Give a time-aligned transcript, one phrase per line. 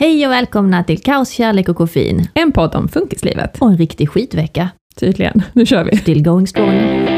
[0.00, 2.28] Hej och välkomna till Kaos, kärlek och koffein.
[2.34, 3.58] En podd om funkislivet.
[3.58, 4.68] Och en riktig skitvecka.
[5.00, 5.42] Tydligen.
[5.52, 5.96] Nu kör vi.
[5.96, 7.17] Still going strong.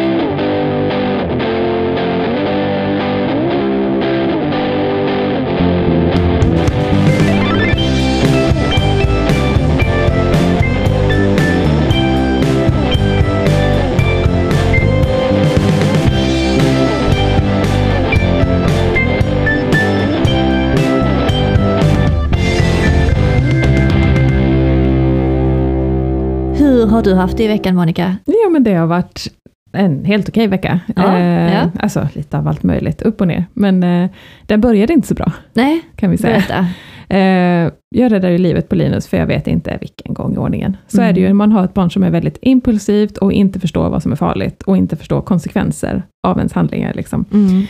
[27.01, 28.17] Har du haft det i veckan Monica?
[28.25, 29.29] Ja, men det har varit
[29.73, 30.81] en helt okej vecka.
[30.97, 31.71] Ja, eh, ja.
[31.81, 33.45] Alltså lite av allt möjligt, upp och ner.
[33.53, 34.11] Men eh,
[34.47, 36.33] den började inte så bra, Nej, kan vi säga.
[36.33, 36.67] berätta.
[37.09, 40.77] Eh, jag räddade ju livet på Linus, för jag vet inte vilken gång i ordningen.
[40.89, 41.09] Så Mm.
[41.09, 43.89] är det ju när man har ett barn som är väldigt impulsivt och inte förstår
[43.91, 46.95] vad som är farligt och inte förstår konsekvenser av ens handlingar.
[46.95, 47.25] Liksom.
[47.33, 47.67] Mm.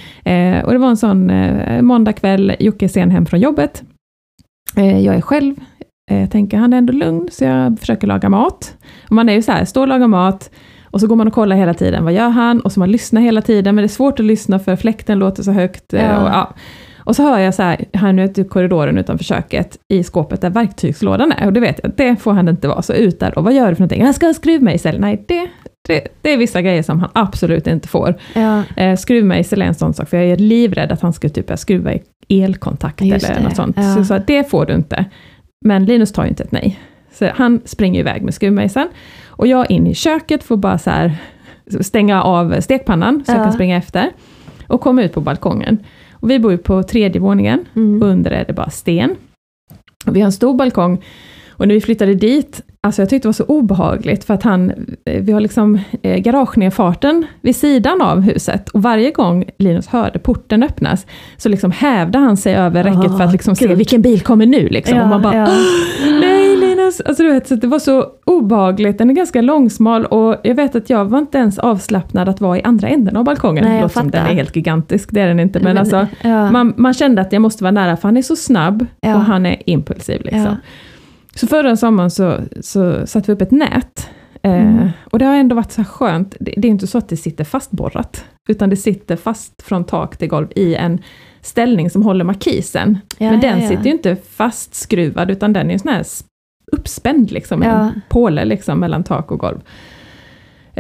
[0.59, 3.83] Eh, och det var en sån eh, måndag kväll, Jocke är sen hem från jobbet.
[4.77, 5.55] Eh, jag är själv,
[6.11, 8.75] eh, tänker han är ändå lugn, så jag försöker laga mat.
[9.09, 10.51] Och man är ju så här, står och lagar mat,
[10.91, 12.61] och så går man och kollar hela tiden, vad gör han?
[12.61, 15.43] Och så man lyssnar hela tiden, men det är svårt att lyssna för fläkten låter
[15.43, 15.93] så högt.
[15.95, 16.23] eh, Ja.
[16.23, 16.55] Och, ja.
[16.99, 20.41] och så hör jag så här, här nu ute i korridoren utanför köket, i skåpet
[20.41, 23.39] där verktygslådan är, och det vet jag, det får han inte vara, så ut där,
[23.39, 24.05] och vad gör du för någonting?
[24.05, 25.01] Jag ska ha skruvmejsel.
[25.01, 25.49] Nej, det,
[25.89, 28.15] det, det är vissa grejer som han absolut inte får.
[28.35, 31.59] Ja, Eh, skruvmejsel är en sån sak, för jag är livrädd att han ska typ
[31.59, 32.03] skruva i
[32.43, 33.77] elkontakt Just eller det, något sånt.
[33.79, 33.95] ja.
[33.95, 35.05] Så, så det får du inte.
[35.65, 36.81] Men Linus tar ju inte ett nej.
[37.13, 38.89] Så han springer iväg med skruvmejseln.
[39.27, 41.17] Och jag in i köket får bara så här
[41.81, 43.45] stänga av stekpannan, så jag Ja.
[43.45, 44.11] kan springa efter.
[44.67, 45.79] Och komma ut på balkongen.
[46.13, 48.03] Och vi bor ju på tredje våningen, mm.
[48.03, 49.17] under är det bara sten.
[50.07, 51.05] Och vi har en stor balkong,
[51.51, 54.71] och när vi flyttade dit, alltså jag tyckte det var så obehagligt, för att han,
[55.05, 60.19] eh, vi har liksom eh, garagenedfarten vid sidan av huset, och varje gång Linus hörde
[60.19, 64.21] porten öppnas, så liksom hävde han sig över räcket för att liksom se vilken bil
[64.21, 64.99] kommer nu, liksom.
[64.99, 65.49] och man bara, ja.
[66.21, 67.01] Nej Linus!
[67.01, 68.99] Alltså du vet, så det var så obehagligt.
[68.99, 72.59] Den är ganska långsmal och jag vet att jag var inte ens avslappnad att vara
[72.59, 73.65] i andra änden av balkongen.
[73.65, 75.61] Nej, jag låter som den är helt gigantisk, det är den inte.
[75.61, 76.51] Men alltså, ja.
[76.51, 79.15] man, man kände att jag måste vara nära, för han är så snabb Ja.
[79.15, 80.21] och han är impulsiv.
[80.25, 80.57] Liksom.
[81.35, 84.09] Så förra sommaren så, så satte vi upp ett nät.
[84.43, 84.89] Eh, Mm.
[85.05, 87.17] Och det har ändå varit så här skönt, det, det är inte så att det
[87.17, 90.99] sitter fastborrat, utan det sitter fast från tak till golv i en
[91.41, 92.99] ställning som håller markisen.
[93.19, 93.69] Ja, Men den ja, ja.
[93.69, 96.05] sitter ju inte fastskruvad, utan den är ju sån här
[96.73, 97.71] uppspänd, liksom, Ja.
[97.71, 99.61] en påle liksom, mellan tak och golv.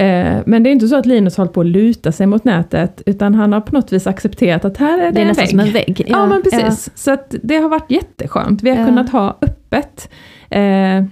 [0.00, 3.02] Eh, men det är inte så att Linus håller på att luta sig mot nätet,
[3.06, 5.44] utan han har på något vis accepterat att här är det, Det är en nästan
[5.44, 5.50] vägg.
[5.50, 6.04] som en vägg.
[6.08, 6.90] Ja, men precis.
[6.94, 8.62] Så att det har varit jätteskönt.
[8.62, 8.84] Vi har Ja.
[8.86, 10.10] kunnat ha öppet.
[10.50, 11.04] Eh,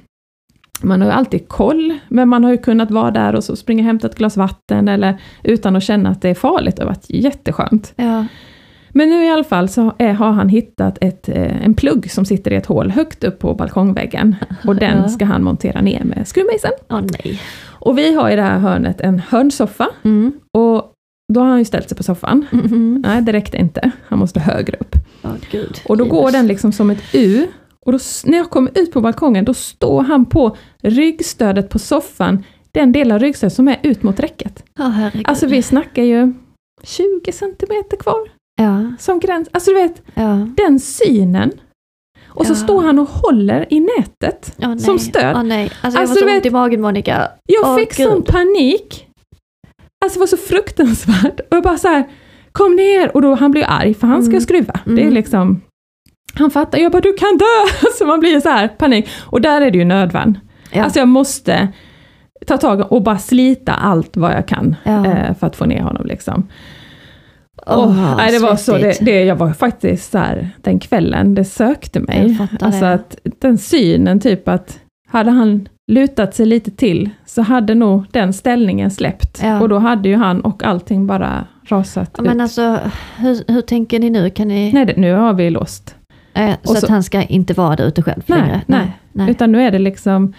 [0.83, 3.81] man har ju alltid koll, men man har ju kunnat vara där och så springa
[3.83, 6.77] och hämta ett glas vatten, eller utan att känna att det är farligt.
[6.77, 7.93] Det har varit jätteskönt.
[7.97, 8.27] Ja.
[8.93, 12.25] Men nu i alla fall så är, har han hittat ett, eh, en plugg som
[12.25, 14.37] sitter i ett hål högt upp på balkongväggen.
[14.67, 15.09] Och den Ja.
[15.09, 16.73] ska han montera ner med skruvmejseln.
[16.89, 17.41] Nej.
[17.81, 19.89] Och vi har i det här hörnet en hörnsoffa.
[20.03, 20.33] Mm.
[20.53, 20.93] Och
[21.33, 22.47] då har han ju ställt sig på soffan.
[22.53, 23.03] Mm.
[23.07, 23.91] Nej, det räckte inte.
[24.09, 24.97] Han måste högre upp.
[25.23, 25.81] Åh gud.
[25.89, 27.47] Och då går den liksom som ett U.
[27.87, 32.45] Och då, när jag kommer ut på balkongen, då står han på ryggstödet på soffan,
[32.73, 34.65] den del av ryggstödet som är ut mot räcket.
[34.79, 35.29] Herregud.
[35.29, 36.35] Alltså vi snackar ju
[36.83, 39.49] 20 centimeter kvar ja, som gräns.
[39.53, 40.49] Alltså du vet, ja.
[40.57, 41.53] den synen.
[42.39, 42.57] Och så Ja.
[42.57, 44.79] står han och håller i nätet nej.
[44.79, 45.37] som stöd.
[45.37, 45.71] Åh nej.
[45.83, 47.29] Alltså, Alltså, jag du så ont i magen Monica.
[47.47, 49.07] Jag Åh, fick sån panik.
[50.05, 51.41] Alltså det var så fruktansvärt.
[51.41, 52.05] Och jag bara så här,
[52.53, 53.15] kom ner!
[53.17, 54.41] Och då han blir arg för han ska Mm.
[54.41, 54.81] skruva.
[54.85, 55.13] Det är Mm.
[55.15, 55.61] liksom,
[56.35, 57.89] han fattar, jag bara du kan dö!
[57.99, 59.09] Så man blir så här panik.
[59.27, 60.39] Och där är det ju nödvärn.
[60.73, 60.83] Ja.
[60.85, 61.69] Alltså jag måste
[62.47, 65.07] ta tag och bara slita allt vad jag kan Ja.
[65.07, 66.07] eh, för att få ner honom.
[66.07, 66.49] Liksom.
[67.69, 71.35] Åh, Åh, nej, det var så, det, det, jag var faktiskt så här, den kvällen,
[71.35, 72.39] det sökte mig.
[72.61, 72.93] Alltså det.
[72.93, 78.33] att den synen, typ att hade han lutat sig lite till så hade nog den
[78.33, 79.41] ställningen släppt.
[79.43, 79.61] Ja.
[79.61, 82.43] Och då hade ju han och allting bara rasat Ja, Men ut.
[82.43, 82.79] alltså,
[83.17, 84.31] hur, hur tänker ni nu?
[84.31, 84.73] Kan ni...
[84.73, 85.95] Nej, det, nu har vi låst.
[86.35, 88.61] Eh, så, och att så- han ska inte vara där ute själv Nej, längre?
[88.67, 88.93] nej.
[89.13, 89.31] nej.
[89.31, 90.33] Utan nu är det liksom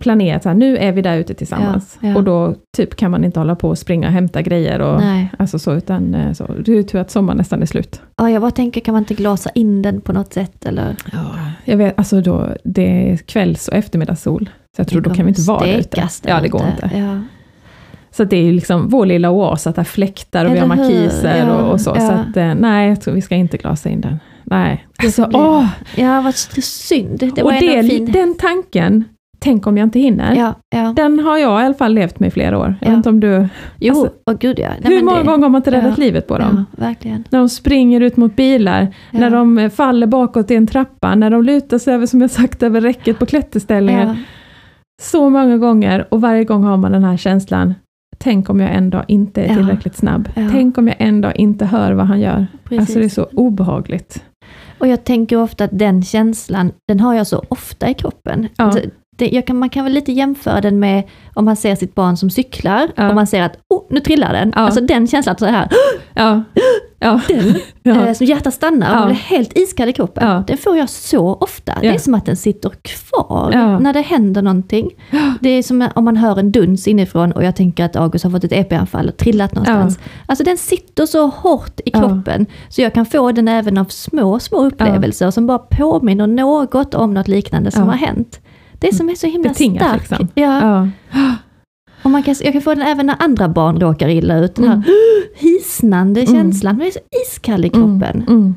[0.00, 1.98] planerat, så här, nu är vi där ute tillsammans.
[2.00, 2.16] Ja, ja.
[2.16, 5.28] Och då typ kan man inte hålla på och springa och hämta grejer och nej.
[5.38, 6.46] alltså så, utan eh, så.
[6.46, 8.00] Det är ju tur att sommaren nästan är slut.
[8.16, 10.66] Ja, jag bara tänker, kan man inte glasa in den på något sätt?
[10.66, 10.96] Eller?
[11.64, 14.50] Jag vet, alltså då, det är kvälls och eftermiddagssol.
[14.76, 16.08] Så jag tror då kan vi inte vara där ute.
[16.26, 16.90] Ja, det går inte.
[16.96, 17.20] Ja.
[18.10, 21.36] Så det är ju liksom vår lilla oas, att det fläktar och vi har markiser
[21.36, 21.94] Ja, och, och så.
[21.94, 22.10] Så ja.
[22.10, 24.18] att, eh, nej, jag tror vi ska inte glasa in den.
[24.44, 24.86] Nej.
[24.98, 25.66] Det Alltså, åh!
[25.96, 27.18] ja, vad synd.
[27.18, 28.12] Det och var det, ändå fin...
[28.12, 29.04] den tanken,
[29.38, 30.34] tänk om jag inte hinner.
[30.34, 30.92] Ja, ja.
[30.96, 32.74] Den har jag i alla fall levt med i flera år.
[32.80, 32.90] Jag Ja.
[32.90, 33.48] vet inte om du...
[33.80, 34.68] Jo, Alltså, åh gud ja.
[34.82, 36.64] Nej, hur många det- gånger har man inte räddat livet på dem?
[36.72, 37.24] Verkligen.
[37.30, 41.30] När de springer ut mot bilar, när de eh, faller bakåt i en trappa, när
[41.30, 44.08] de lutar sig över, som jag sagt, över räcket på klätterställningen.
[44.08, 44.14] Ja,
[45.02, 47.74] Så många gånger och varje gång har man den här känslan,
[48.18, 50.28] tänk om jag en dag inte är tillräckligt snabb.
[50.34, 52.46] Tänk om jag en dag inte hör vad han gör.
[52.64, 52.80] precis.
[52.80, 54.22] Alltså det är så obehagligt.
[54.78, 58.48] Och jag tänker ofta att den känslan, den har jag så ofta i kroppen.
[58.56, 58.64] Ja.
[58.64, 58.80] Alltså,
[59.16, 61.02] Det, kan, man kan väl lite jämföra den med
[61.34, 63.08] om man ser sitt barn som cyklar Ja.
[63.08, 64.52] och man ser att oh, nu trillar den.
[64.54, 64.60] Ja.
[64.60, 65.68] Alltså den känslan så här,
[66.14, 66.42] Ja,
[66.98, 67.20] ja.
[67.28, 68.06] den, ja.
[68.06, 70.44] eh, som hjärtat stannar och man blir helt iskall i kroppen.
[70.46, 71.72] Den får jag så ofta.
[71.80, 74.90] Det är som att den sitter kvar när det händer någonting.
[75.40, 78.30] Det är som om man hör en duns inifrån och jag tänker att August har
[78.30, 79.98] fått ett EP-anfall och trillat någonstans.
[80.26, 84.38] Alltså den sitter så hårt i kroppen så jag kan få den även av små,
[84.38, 88.40] små upplevelser som bara påminner något om något liknande som har hänt.
[88.78, 90.10] Det som är så himla Betingat starkt.
[90.10, 90.28] liksom.
[90.34, 90.60] Ja.
[91.12, 91.34] Ja.
[92.02, 94.54] Och man kan, jag kan få den även när andra barn råkar illa ut.
[94.54, 94.84] Den här Mm.
[95.36, 96.34] hisnande Mm.
[96.34, 98.02] känslan, man är så iskall i kroppen.
[98.02, 98.28] Mm.
[98.28, 98.54] Mm.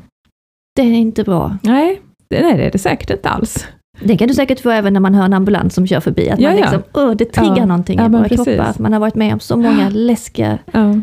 [0.76, 1.56] Det är inte bra.
[1.62, 2.00] Nej,
[2.30, 3.66] det, nej, det är det säkert inte alls.
[4.02, 6.30] Det kan du säkert få även när man hör en ambulans som kör förbi.
[6.30, 6.62] Att Ja, man ja.
[6.64, 7.66] liksom, åh, det triggar Ja.
[7.66, 8.44] någonting Ja, i våra precis.
[8.46, 8.64] kroppar.
[8.64, 10.58] Att man har varit med om så många läskiga...
[10.72, 11.00] Ja.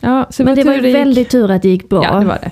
[0.00, 2.04] Ja, så Men det var ju väldigt tur att det gick bra.
[2.04, 2.50] Ja, det var det.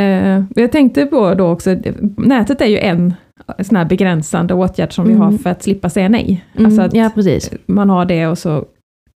[0.00, 1.76] Eh, jag tänkte på då också,
[2.16, 3.14] nätet är ju en
[3.62, 5.22] sån här begränsande åtgärd som vi Mm.
[5.22, 6.44] har för att slippa säga nej.
[6.54, 7.50] Mm, Alltså att ja, precis.
[7.66, 8.64] man har det och så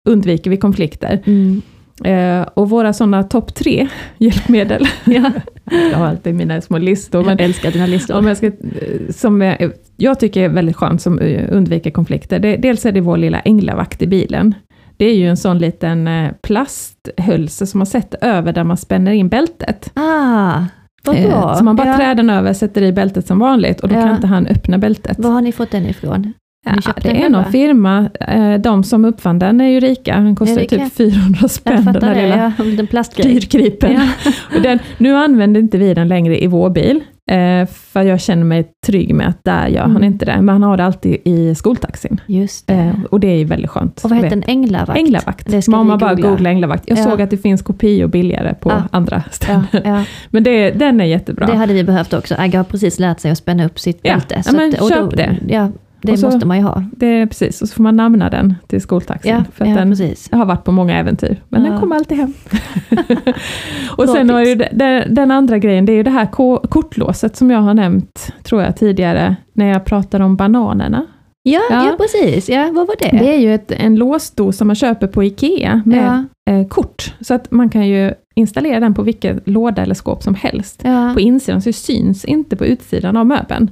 [0.08, 1.22] undviker vi konflikter.
[1.26, 1.62] Mm.
[2.04, 3.88] Eh, och våra sådana topp tre
[4.18, 5.30] hjälpmedel, Ja.
[5.92, 8.14] jag har alltid mina små listor, men Jag älskar dina listor.
[8.18, 8.52] om jag, ska, eh,
[9.10, 13.00] som jag, jag tycker är väldigt skönt som eh, undviker konflikter, det, dels är det
[13.00, 14.54] vår lilla änglavakt i bilen.
[14.96, 19.12] Det är ju en sån liten eh, plasthölse som man sätter över där man spänner
[19.12, 19.90] in bältet.
[19.94, 20.64] Ah,
[21.04, 21.54] vad Eh.
[21.54, 21.96] Så man bara ja.
[21.96, 24.02] trär den över, sätter i bältet som vanligt och då Ja.
[24.02, 25.18] kan inte han öppna bältet.
[25.18, 26.32] Var har ni fått den ifrån?
[26.66, 30.64] Ja, det är någon firma, eh, de som uppfann den är ju rika, den kostar
[30.64, 32.64] typ 400 spänn den här det, lilla ja.
[32.76, 33.34] Den plastgrej.
[33.34, 33.92] dyrgripen.
[33.92, 34.60] Ja.
[34.60, 37.00] Den, nu använder inte vi den längre i vår bil,
[37.66, 40.04] för jag känner mig trygg med att där gör han Mm.
[40.04, 42.20] inte det, men han har det alltid i skoltaxin.
[42.26, 42.74] Just det.
[42.74, 44.00] Eh, och det är väldigt skönt.
[44.04, 44.44] och vad heter den?
[44.46, 44.98] Änglavakt?
[44.98, 45.68] Änglavakt.
[45.68, 46.50] Man bara googla.
[46.50, 46.84] änglavakt.
[46.86, 47.02] Jag Ja.
[47.04, 48.82] såg att det finns kopior billigare på Ja.
[48.90, 49.66] andra ställen.
[49.84, 50.04] Ja.
[50.30, 51.46] Men det, den är jättebra.
[51.46, 52.34] Det hade vi behövt också.
[52.38, 54.42] Agga har precis lärt sig att spänna upp sitt bälte.
[54.46, 55.36] ja, men köp det.
[56.02, 56.84] Det så- måste man ju ha.
[56.92, 59.32] Det precis, och så får man namna den till skoltaxin.
[59.32, 60.28] Ja, för att ja den precis.
[60.32, 61.70] har varit på många äventyr, men Ja.
[61.70, 62.32] den kommer alltid hem.
[63.96, 67.36] och sen har ju den, den andra grejen, det är ju det här ko- kortlåset
[67.36, 71.06] som jag har nämnt, tror jag tidigare, när jag pratade om bananerna.
[71.42, 71.84] Ja, ja.
[71.86, 71.96] Ja.
[71.98, 72.48] precis.
[72.48, 73.18] Ja, vad var det?
[73.18, 77.34] Det är ju ett, en låsdos som man köper på IKEA med eh, kort, så
[77.34, 80.82] att man kan ju installera den på vilken låda eller skåp som helst.
[81.14, 83.70] På insidan, så det syns inte på utsidan av möbeln.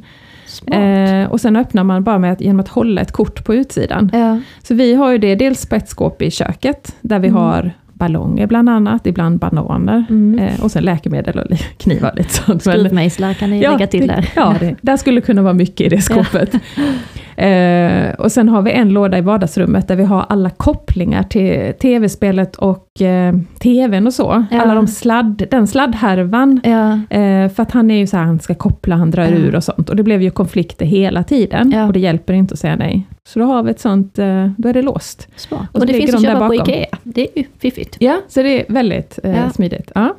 [0.67, 4.11] Eh, och sen öppnar man bara med att, genom att hålla ett kort på utsidan.
[4.13, 4.41] ja.
[4.63, 7.41] Så vi har ju det dels på ett skåp i köket, där vi Mm.
[7.41, 10.39] har ballonger bland annat, ibland bananer, Mm.
[10.39, 12.63] eh, och sen läkemedel och knivar lite sånt.
[12.63, 14.29] Skruvmejslar kan ni lägga till det, där.
[14.37, 16.55] Ja, det, där skulle kunna vara mycket i det skåpet.
[17.37, 21.73] Eh, och sen har vi en låda i vardagsrummet där vi har alla kopplingar till
[21.81, 24.45] tv-spelet och eh, tvn och så.
[24.51, 24.61] Ja.
[24.63, 26.61] Alla de sladd, den sladdhärvan.
[26.65, 29.29] Ja, Eh, för att han är ju så här, han ska koppla, han drar Ja.
[29.31, 29.91] ur och sånt.
[29.91, 31.75] Och det blev ju konflikter hela tiden.
[31.87, 33.07] Och det hjälper inte att säga nej.
[33.29, 35.29] Så då har vi ett sånt, eh, då är det låst.
[35.51, 36.55] Och Och, det finns att de där köpa på.
[36.55, 36.87] IKEA.
[37.03, 37.97] Det är ju fiffigt.
[38.01, 39.91] Ja, så det är väldigt eh, smidigt.
[39.95, 40.15] Ja.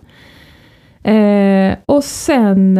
[1.11, 2.79] Eh, och sen...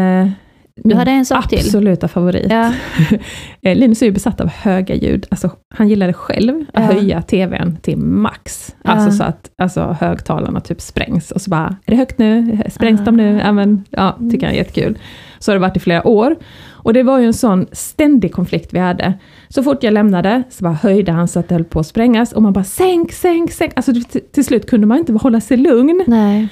[0.83, 1.59] Du hade en sak till.
[1.59, 2.47] absoluta favorit.
[2.49, 2.73] Ja,
[3.61, 5.25] Eh, Linus är ju besatt av höga ljud.
[5.31, 6.91] Alltså, han gillade själv att Ja.
[6.93, 8.75] höja tvn till max.
[8.83, 8.89] Ja.
[8.91, 11.31] Alltså så att alltså, högtalarna typ sprängs.
[11.31, 12.57] Och så bara, är det högt nu?
[12.69, 13.17] Sprängs de Ah.
[13.17, 13.41] nu?
[13.45, 14.97] Ja, men, ja, tycker han är jättekul.
[15.39, 16.35] Så har det varit i flera år.
[16.69, 19.13] Och det var ju en sån ständig konflikt vi hade.
[19.49, 22.31] Så fort jag lämnade så bara höjde han så att det höll på att sprängas.
[22.33, 23.71] Och man bara sänk, sänk, sänk.
[23.75, 26.03] Alltså till, till slut kunde man inte hålla sig lugn.
[26.07, 26.47] nej.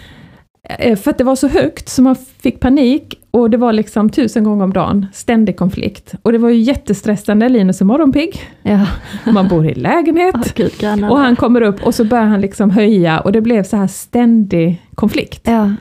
[0.69, 4.09] Eh, För att det var så högt så man fick panik och det var liksom
[4.09, 6.13] tusen gånger om dagen, ständig konflikt.
[6.21, 8.85] Och det var ju jättestressande, Linus är morgonpigg, Ja,
[9.31, 10.35] man bor i lägenhet.
[10.35, 10.71] oh, gud.
[11.11, 13.87] Och han kommer upp och så börjar han liksom höja och det blev så här
[13.87, 15.41] ständig konflikt.
[15.43, 15.71] Ja,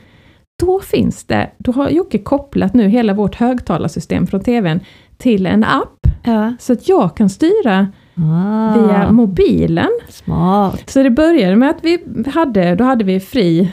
[0.62, 4.80] Då finns det, då har Jocke kopplat nu hela vårt högtalarsystem från TVn
[5.18, 6.52] till en app, ja.
[6.60, 7.86] så att jag kan styra
[8.16, 9.90] Ah, via mobilen.
[10.08, 10.90] Smart.
[10.90, 11.98] Så det började med att vi
[12.34, 13.72] hade, då hade vi fri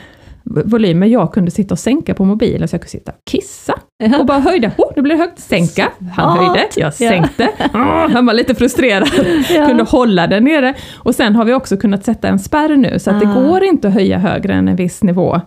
[0.64, 3.74] volym, men jag kunde sitta och sänka på mobilen, så jag kunde sitta och kissa.
[4.20, 5.88] Och bara höjde, oh, det blev högt, sänka.
[6.16, 6.90] Han höjde, jag Ja.
[7.08, 7.48] sänkte.
[7.72, 9.08] Ah, Han var lite frustrerad,
[9.50, 9.66] Ja.
[9.66, 10.74] kunde hålla den nere.
[10.98, 13.34] Och sen har vi också kunnat sätta en spärr nu, så att det Ah.
[13.34, 15.40] går inte att höja högre än en viss nivå,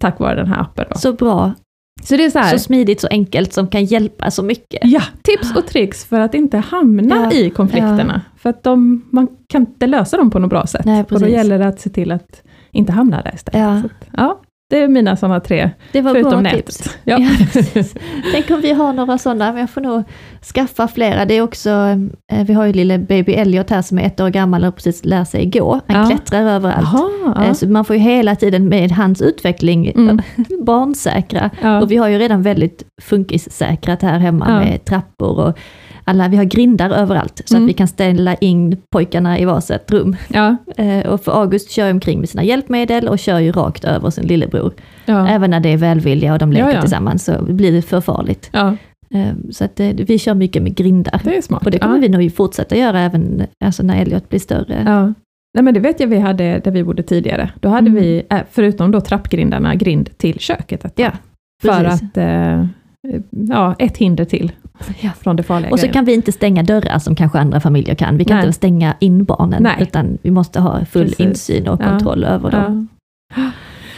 [0.00, 0.84] tack vare den här appen.
[0.90, 0.98] Då.
[0.98, 1.52] Så bra.
[2.04, 4.80] Så det är så här, Så smidigt, så enkelt, som kan hjälpa så mycket.
[4.82, 8.20] ja, tips och tricks för att inte hamna Ja, i konflikterna.
[8.36, 10.84] För att de, man kan inte lösa dem på något bra sätt.
[10.84, 12.42] Nej, och då gäller det att se till att
[12.72, 13.60] inte hamna där istället.
[13.66, 13.82] Ja.
[13.82, 16.66] Så ja, det är mina sådana tre, Det var förutom bra nätet.
[16.66, 16.96] tips.
[17.04, 17.18] Ja.
[17.74, 17.82] Ja.
[18.32, 20.02] Tänk om vi har några sådana, men jag får nog
[20.54, 21.24] skaffa flera.
[21.24, 21.70] Det är också,
[22.32, 25.04] eh, vi har ju lille baby Elliot här som är ett år gammal och precis
[25.04, 25.80] lär sig gå.
[25.86, 26.06] Han Ja.
[26.08, 26.88] klättrar överallt.
[26.92, 27.52] Jaha, Eh.
[27.52, 30.20] Så man får ju hela tiden med hans utveckling Mm.
[30.64, 31.50] barnsäkra.
[31.82, 35.58] Och vi har ju redan väldigt funkissäkrat här hemma med trappor och
[36.04, 37.64] alla, vi har grindar överallt så Mm.
[37.64, 40.16] att vi kan ställa in pojkarna i varsitt rum.
[40.28, 43.84] ja, Eh, Och för August kör ju omkring med sina hjälpmedel och kör ju rakt
[43.84, 44.72] över sin lillebror.
[45.06, 48.00] ja, Även när det är välvilja och de leker Ja, tillsammans så blir det för
[48.00, 48.50] farligt.
[48.54, 51.20] Eh, Så att eh, vi kör mycket med grindar.
[51.24, 51.64] det är smart.
[51.64, 54.84] Och det kommer vi nog fortsätta göra även alltså när Elliot blir större.
[55.54, 57.50] Nej men det vet jag vi hade där vi bodde tidigare.
[57.60, 58.02] Då hade Mm.
[58.02, 60.80] vi, förutom då trappgrindarna, grind till köket.
[60.82, 60.90] Tag.
[60.96, 61.10] Ja,
[61.62, 62.02] För precis.
[62.02, 62.68] att,
[63.30, 64.52] ja, ett hinder till
[65.00, 65.10] Ja.
[65.20, 65.92] från det farliga Och så grejen.
[65.94, 68.16] kan vi inte stänga dörrar som kanske andra familjer kan.
[68.16, 68.46] Vi kan Nej.
[68.46, 69.76] inte stänga in barnen, Nej.
[69.80, 71.20] utan vi måste ha full Precis.
[71.20, 71.88] insyn och Ja.
[71.88, 72.88] kontroll över dem.
[73.36, 73.50] Ja.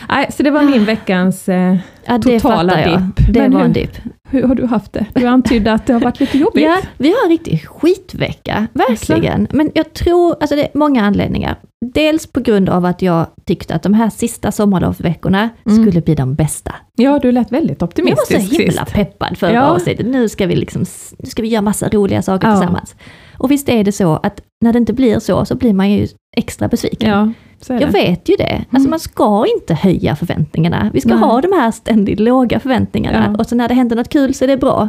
[0.08, 1.48] Nej, så det var min veckans...
[1.48, 1.76] Eh,
[2.06, 3.26] Ja, Totala dipp.
[3.32, 3.96] Det Men var hur- en dipp.
[4.30, 5.06] hur har du haft det?
[5.14, 6.62] Du antydde att det har varit lite jobbigt.
[6.64, 9.46] Ja, vi har en riktig skitvecka, verkligen.
[9.52, 11.56] Men jag tror, alltså det är många anledningar.
[11.94, 15.82] Dels på grund av att jag tyckte att de här sista sommarlovsveckorna Mm.
[15.82, 16.74] skulle bli de bästa.
[16.96, 18.94] Ja, du lät väldigt Jag var optimistisk så himla sist.
[18.94, 19.62] peppad förra Ja.
[19.62, 20.06] avsnittet.
[20.06, 20.84] Nu ska vi liksom,
[21.18, 22.54] nu ska vi göra massa roliga saker Ja.
[22.56, 22.94] tillsammans.
[23.38, 26.06] Och visst är det så att när det inte blir så, så blir man ju
[26.36, 27.10] extra besviken.
[27.10, 27.32] Ja,
[27.80, 28.64] Jag vet ju det.
[28.70, 30.90] Alltså man ska inte höja förväntningarna.
[30.94, 31.18] Vi ska Nej.
[31.18, 33.30] ha de här ständigt låga förväntningarna.
[33.32, 33.38] Ja.
[33.38, 34.88] Och så när det händer något kul så är det bra.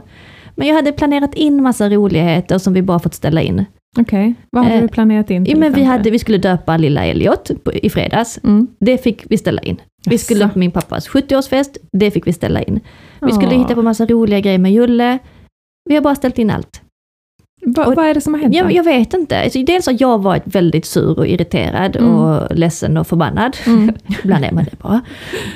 [0.55, 3.65] Men jag hade planerat in massa roligheter som vi bara fått ställa in.
[3.99, 5.45] Okej, vad hade Eh, du planerat in?
[5.45, 8.39] Ja, men vi, hade, vi skulle döpa lilla Elliot på, i fredags.
[8.43, 8.67] Mm.
[8.79, 9.81] Det fick vi ställa in.
[10.09, 10.53] Vi skulle Jaså.
[10.53, 11.77] på min pappas 70-årsfest.
[11.91, 12.79] Det fick vi ställa in.
[13.21, 15.17] Vi skulle hitta på massa roliga grejer med Julle.
[15.89, 16.81] Vi har bara ställt in allt.
[17.65, 18.55] Va, och- vad är det som har hänt?
[18.55, 19.39] Jag, jag vet inte.
[19.43, 22.15] Alltså, dels har jag varit väldigt sur och irriterad Mm.
[22.15, 23.57] och ledsen och förbannad.
[23.67, 23.95] Mm.
[24.23, 25.01] Ibland är man det bara.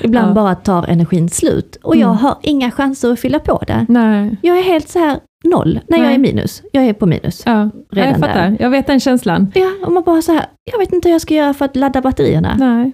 [0.04, 0.34] Ibland Ja.
[0.34, 1.76] bara tar energin slut.
[1.84, 2.18] Och jag Mm.
[2.18, 3.86] har inga chanser att fylla på det.
[3.90, 4.36] Nej.
[4.42, 6.16] Jag är helt så här noll när jag Nej.
[6.16, 6.64] är minus.
[6.72, 7.44] Jag är på minus.
[7.46, 8.36] Ja, Redan jag fattar.
[8.50, 8.58] där.
[8.60, 9.52] Jag vet den känslan.
[9.56, 11.76] Ja, och man bara så här, jag vet inte hur jag ska göra för att
[11.76, 12.56] ladda batterierna.
[12.60, 12.92] Nej.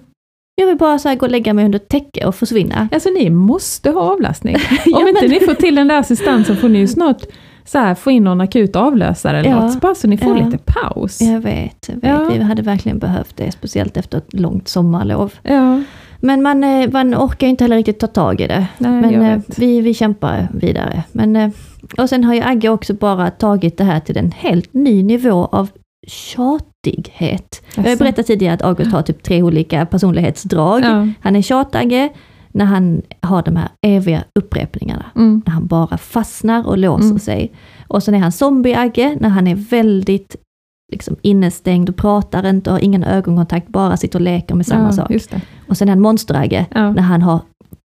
[0.54, 2.88] Jag vill bara så gå och lägga mig under ett täcke och försvinna.
[2.92, 4.56] Alltså ni måste ha avlastning.
[4.86, 7.22] Ja, Om inte men- ni får till den där assistansen får ni ju snart
[7.64, 9.66] så här, få in någon akut avlösare eller Ja.
[9.66, 10.44] något, bara så ni får Ja.
[10.44, 11.20] lite paus.
[11.20, 12.04] Jag vet, jag vet.
[12.10, 12.28] Ja.
[12.32, 15.32] vi hade verkligen behövt det, speciellt efter ett långt sommarlov.
[15.42, 15.82] Ja,
[16.20, 18.66] Men man, eh, man orkar ju inte heller riktigt ta tag i det.
[18.78, 21.02] nej, Men jag eh, vi, vi kämpar vidare.
[21.12, 21.50] Men, eh,
[21.98, 25.44] och sen har ju Agge också bara tagit det här till en helt ny nivå
[25.52, 25.68] av
[26.06, 27.62] tjatighet.
[27.76, 30.82] Jag har berättat tidigare att August har typ tre olika personlighetsdrag.
[30.84, 31.08] Ja.
[31.20, 32.08] Han är tjatagge
[32.48, 35.04] när han har de här eviga upprepningarna.
[35.16, 35.42] Mm.
[35.46, 37.18] När han bara fastnar och låser Mm.
[37.18, 37.52] sig.
[37.88, 40.36] Och sen är han zombie-Agge när han är väldigt
[40.92, 44.84] liksom, innestängd och pratar inte och har ingen ögonkontakt, bara sitter och leker med samma
[44.88, 45.12] ja, sak.
[45.68, 46.92] Och sen är han monster-Agge Ja.
[46.92, 47.40] när han har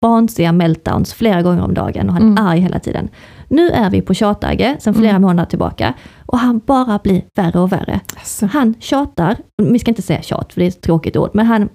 [0.02, 2.47] vansinniga meltdowns flera gånger om dagen och han är Mm.
[2.47, 3.09] arg hela tiden.
[3.49, 5.23] Nu är vi på tjatagge sedan flera Mm.
[5.23, 5.95] månader tillbaka
[6.26, 8.00] och han bara blir värre och värre.
[8.19, 11.47] Alltså, Han tjatar, vi ska inte säga tjat för det är ett tråkigt ord, men
[11.47, 11.69] han,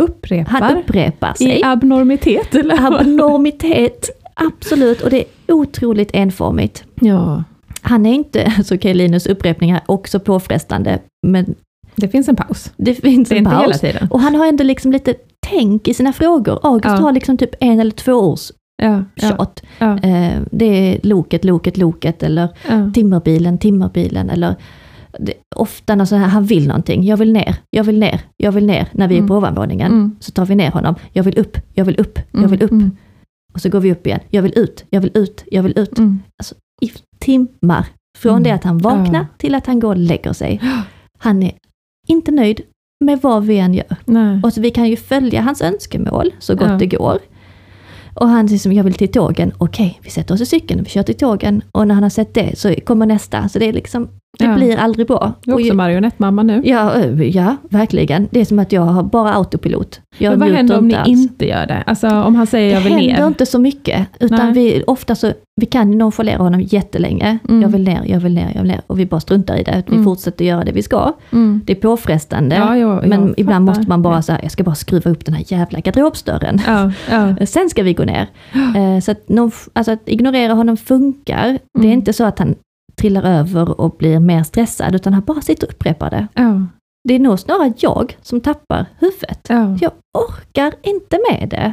[0.00, 1.60] upprepar han upprepar sig.
[1.60, 2.86] i abnormitet eller?
[2.86, 6.84] Abnormitet, absolut, och det är otroligt enformigt.
[7.00, 7.44] Ja,
[7.82, 11.54] Han är inte, alltså okej Linus upprepningar är också påfrestande, men
[11.96, 12.72] det finns en paus.
[12.76, 13.80] det finns Det en paus.
[13.80, 14.08] tiden.
[14.10, 15.14] Och han har ändå liksom lite
[15.46, 16.60] tänk i sina frågor.
[16.62, 17.02] August Ja.
[17.02, 18.50] har liksom typ en eller två års
[18.82, 19.62] Ja, ja, tjat.
[19.78, 22.90] ja, Eh, det är loket, loket, loket eller ja.
[22.94, 24.54] timmerbilen, timmerbilen eller
[25.18, 27.02] det, ofta när så här, han vill någonting.
[27.04, 28.88] Jag vill ner, jag vill ner, jag vill ner.
[28.92, 29.28] När vi är Mm.
[29.28, 30.16] på ovanvåningen Mm.
[30.20, 30.94] så tar vi ner honom.
[31.12, 32.70] Jag vill upp, jag vill upp, jag vill upp.
[32.72, 32.90] Mm.
[33.54, 34.20] Och så går vi upp igen.
[34.30, 35.98] Jag vill ut, jag vill ut, jag vill ut.
[35.98, 36.18] Mm.
[36.82, 37.86] I timmar.
[38.18, 38.42] Från Mm.
[38.42, 39.26] det att han vaknar Ja.
[39.38, 40.60] till att han går och lägger sig.
[41.18, 41.52] Han är
[42.08, 42.60] inte nöjd
[43.04, 43.96] med vad vi än gör.
[44.04, 44.40] Nej.
[44.42, 46.76] Och så vi kan ju följa hans önskemål så gott Ja.
[46.78, 47.18] det går.
[48.14, 49.52] Och han säger som jag vill till tågen.
[49.58, 51.62] Okej, vi sätter oss i cykeln och vi kör till tågen.
[51.72, 53.48] Och när han har sett det så kommer nästa.
[53.48, 54.54] Så det är liksom, det Ja.
[54.54, 55.32] blir aldrig bra.
[55.44, 56.62] Du är Och också ju- marionettmamma nu.
[56.64, 58.28] ja, ja, verkligen.
[58.30, 60.00] Det är som att jag har bara autopilot.
[60.18, 61.08] Jag Men vad händer om ni alls.
[61.08, 61.82] inte gör det?
[61.86, 63.26] Alltså om han säger Det jag vill händer ner.
[63.26, 64.08] inte så mycket.
[64.20, 64.52] Utan Nej.
[64.52, 67.38] vi, ofta så, vi kan nonchalera honom jättelänge.
[67.48, 67.62] Mm.
[67.62, 68.80] Jag vill ner, jag vill ner, jag vill ner.
[68.86, 69.82] Och vi bara struntar i det.
[69.86, 70.04] Vi Mm.
[70.04, 71.12] fortsätter göra det vi ska.
[71.32, 71.60] Mm.
[71.64, 72.56] Det är påfrestande.
[72.56, 73.78] Ja, jo, jag men ibland fattar.
[73.80, 76.60] måste man bara säga, jag ska bara skruva upp den här jävla garderobsdörren.
[76.66, 77.46] Ja, ja.
[77.46, 78.26] Sen ska vi gå ner.
[78.54, 79.20] Eh, Så att,
[79.72, 81.46] alltså att ignorera honom funkar.
[81.74, 81.92] Det är Mm.
[81.92, 82.54] inte så att han
[82.96, 86.26] trillar över och blir mer stressad, utan han bara sitter och upprepar det.
[86.34, 86.62] ja,
[87.08, 89.40] Det är nog snarare jag som tappar huvudet.
[89.48, 89.76] ja.
[89.80, 89.92] Jag
[90.28, 91.72] orkar inte med det.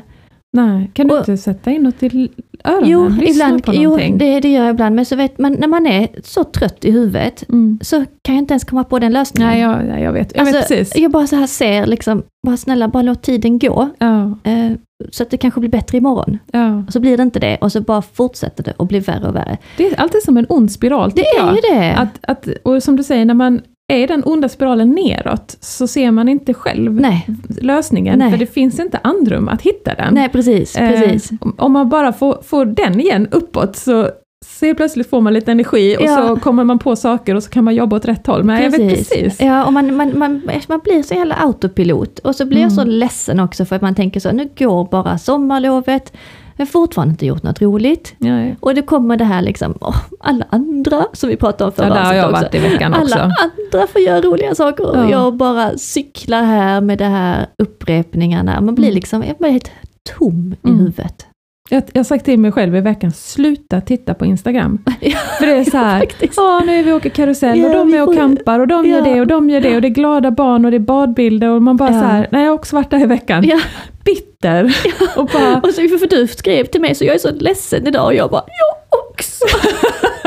[0.58, 2.32] Nej, kan du Och- inte sätta in något i
[2.64, 2.90] öronen?
[2.90, 4.96] Jo, ibland, på jo det, det gör jag ibland.
[4.96, 7.80] Men så vet man, när man är så trött i huvudet Mm.
[7.82, 9.50] så kan jag inte ens komma på den lösningen.
[9.50, 10.36] Nej, jag, nej, jag vet.
[10.36, 10.98] Jag vet Alltså, precis.
[10.98, 13.90] Jag bara så här ser, liksom, bara snälla, bara låt tiden gå.
[14.00, 14.72] Ja, Eh,
[15.12, 16.38] så att det kanske blir bättre imorgon.
[16.52, 16.84] ja.
[16.88, 19.36] Och så blir det inte det och så bara fortsätter det och blir värre och
[19.36, 19.58] värre.
[19.78, 21.56] Det är alltid som en ond spiral, Det är jag.
[21.56, 21.94] ju det.
[21.94, 26.12] Att, att, och som du säger, när man är den onda spiralen neråt, så ser
[26.12, 27.28] man inte själv Nej,
[27.62, 28.32] lösningen, Nej.
[28.32, 30.14] för det finns inte andrum att hitta den.
[30.14, 30.76] nej precis.
[30.76, 31.32] Eh, precis.
[31.42, 34.10] om- om man bara får, får den igen uppåt, så,
[34.46, 36.28] så plötsligt får man lite energi och Ja.
[36.28, 38.44] så kommer man på saker och så kan man jobba åt rätt håll.
[38.44, 39.42] Men jag vet precis.
[39.42, 42.20] Ja, och man, man, man, man blir så jävla autopilot.
[42.20, 42.94] Och så blir jag så Mm.
[42.94, 46.14] ledsen också för att man tänker så, nu går bara sommarlovet.
[46.62, 48.16] Jag har fortfarande inte gjort något roligt.
[48.18, 48.48] Ja.
[48.60, 52.26] Och det kommer det här liksom, åh, alla andra som vi pratade om förra Ja,
[52.26, 53.16] avsnittet varit i veckan också.
[53.20, 53.36] Alla
[53.74, 55.10] andra får göra roliga saker och Ja.
[55.12, 58.62] jag bara cyklar här med det här upprepningarna.
[58.62, 58.96] Man blir Mm.
[58.96, 59.72] liksom, jag blir helt
[60.18, 60.80] tom i Mm.
[60.80, 61.26] huvudet.
[61.70, 64.84] Jag, har sagt till mig själv i veckan, sluta titta på Instagram.
[65.00, 67.78] Ja, För det är så här, ja nu är vi och åker karusell och Ja,
[67.78, 69.14] de vi är och campar och de gör Ja.
[69.14, 71.62] det och de gör det och det är glada barn och det är badbilder och
[71.62, 72.00] man bara Ja.
[72.00, 73.44] så här, nej jag har också varit där i veckan,
[74.06, 74.14] Ja.
[74.14, 74.76] bitter.
[75.16, 78.06] Och bara, Och så för du skrev till mig så jag är så ledsen idag
[78.06, 79.46] och jag bara, jag också.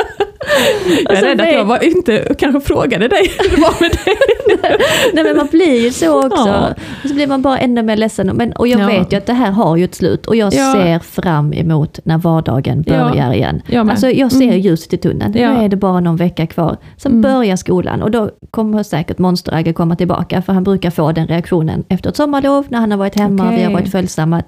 [1.04, 3.90] jag är så rädd att jag var inte kanske frågade dig hur det var med
[3.90, 4.16] dig.
[5.14, 6.48] Nej men man blir ju så också.
[6.48, 6.68] Ja.
[7.02, 8.26] Och så blir man bara ännu mer ledsen.
[8.34, 8.86] Men, och jag Ja.
[8.86, 10.72] vet ju att det här har ju ett slut och jag Ja.
[10.72, 12.92] ser fram emot när vardagen Ja.
[13.10, 13.62] börjar igen.
[13.66, 13.90] Jag.
[13.90, 14.60] Alltså jag ser Mm.
[14.60, 15.32] ljuset i tunneln.
[15.32, 16.76] Nu är det bara någon vecka kvar.
[16.96, 17.22] Sen Mm.
[17.22, 21.84] börjar skolan och då kommer säkert Monster-Agge komma tillbaka för han brukar få den reaktionen
[21.88, 24.42] efter ett sommarlov när han har varit hemma och vi har varit följsamma.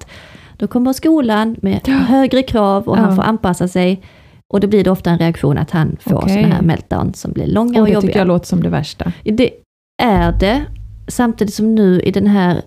[0.57, 4.01] Då kommer skolan med högre krav och han får anpassa sig.
[4.53, 6.33] Och då blir det ofta en reaktion att han får Okej.
[6.33, 8.01] sådana här meltdowns som blir långa och, Och det jobbiga.
[8.01, 9.11] tycker jag låter som det värsta.
[9.23, 9.49] Det
[10.03, 10.65] är det.
[11.07, 12.61] Samtidigt som nu i den här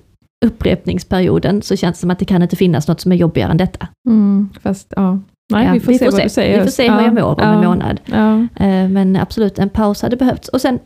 [0.47, 3.57] upprepningsperioden så känns det som att det kan inte finnas något som är jobbigare än
[3.57, 3.89] detta.
[4.09, 5.19] Mm, fast ja,
[5.53, 6.59] nej Ja, vi får se vad du säger.
[6.59, 8.01] Vi får se hur jag mår om ja, en månad.
[8.05, 8.39] Ja.
[8.65, 10.49] Eh, Men absolut, en paus hade behövts.
[10.49, 10.79] Och sen,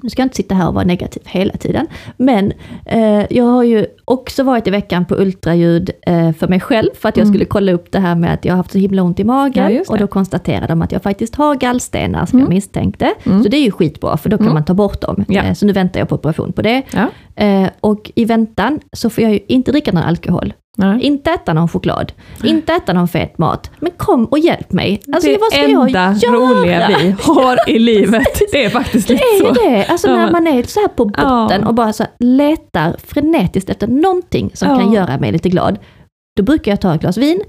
[0.00, 2.52] nu ska jag inte sitta här och vara negativ hela tiden, men
[2.86, 7.08] eh, jag har ju också varit i veckan på ultraljud eh, för mig själv, för
[7.08, 7.32] att jag Mm.
[7.34, 9.26] skulle kolla upp det här med att jag har haft så himla ont i Ja,
[9.26, 9.88] magen, det.
[9.88, 12.50] och då konstaterade de att jag faktiskt har gallstenar som Mm.
[12.50, 13.14] jag misstänkte.
[13.24, 13.42] Mm.
[13.42, 14.54] Så det är ju skitbra, för då kan Mm.
[14.54, 15.24] man ta bort dem.
[15.28, 15.42] Ja.
[15.42, 16.82] Eh, Så nu väntar jag på operation på det.
[16.92, 17.08] Ja.
[17.44, 21.00] Eh, och i väntan så får jag ju inte dricka någon alkohol, Nej.
[21.02, 22.12] inte äta någon choklad,
[22.44, 23.70] inte äta någon fet mat.
[23.80, 25.02] Men kom och hjälp mig.
[25.12, 26.34] Alltså, det vad ska enda jag göra?
[26.36, 29.60] roliga vi har i livet, det är faktiskt Det lite är så.
[29.68, 29.86] det.
[29.86, 31.68] Alltså Ja, när man är så här på botten Ja.
[31.68, 34.78] och bara så letar frenetiskt efter någonting som Ja.
[34.78, 35.78] kan göra mig lite glad.
[36.36, 37.42] Då brukar jag ta ett glas vin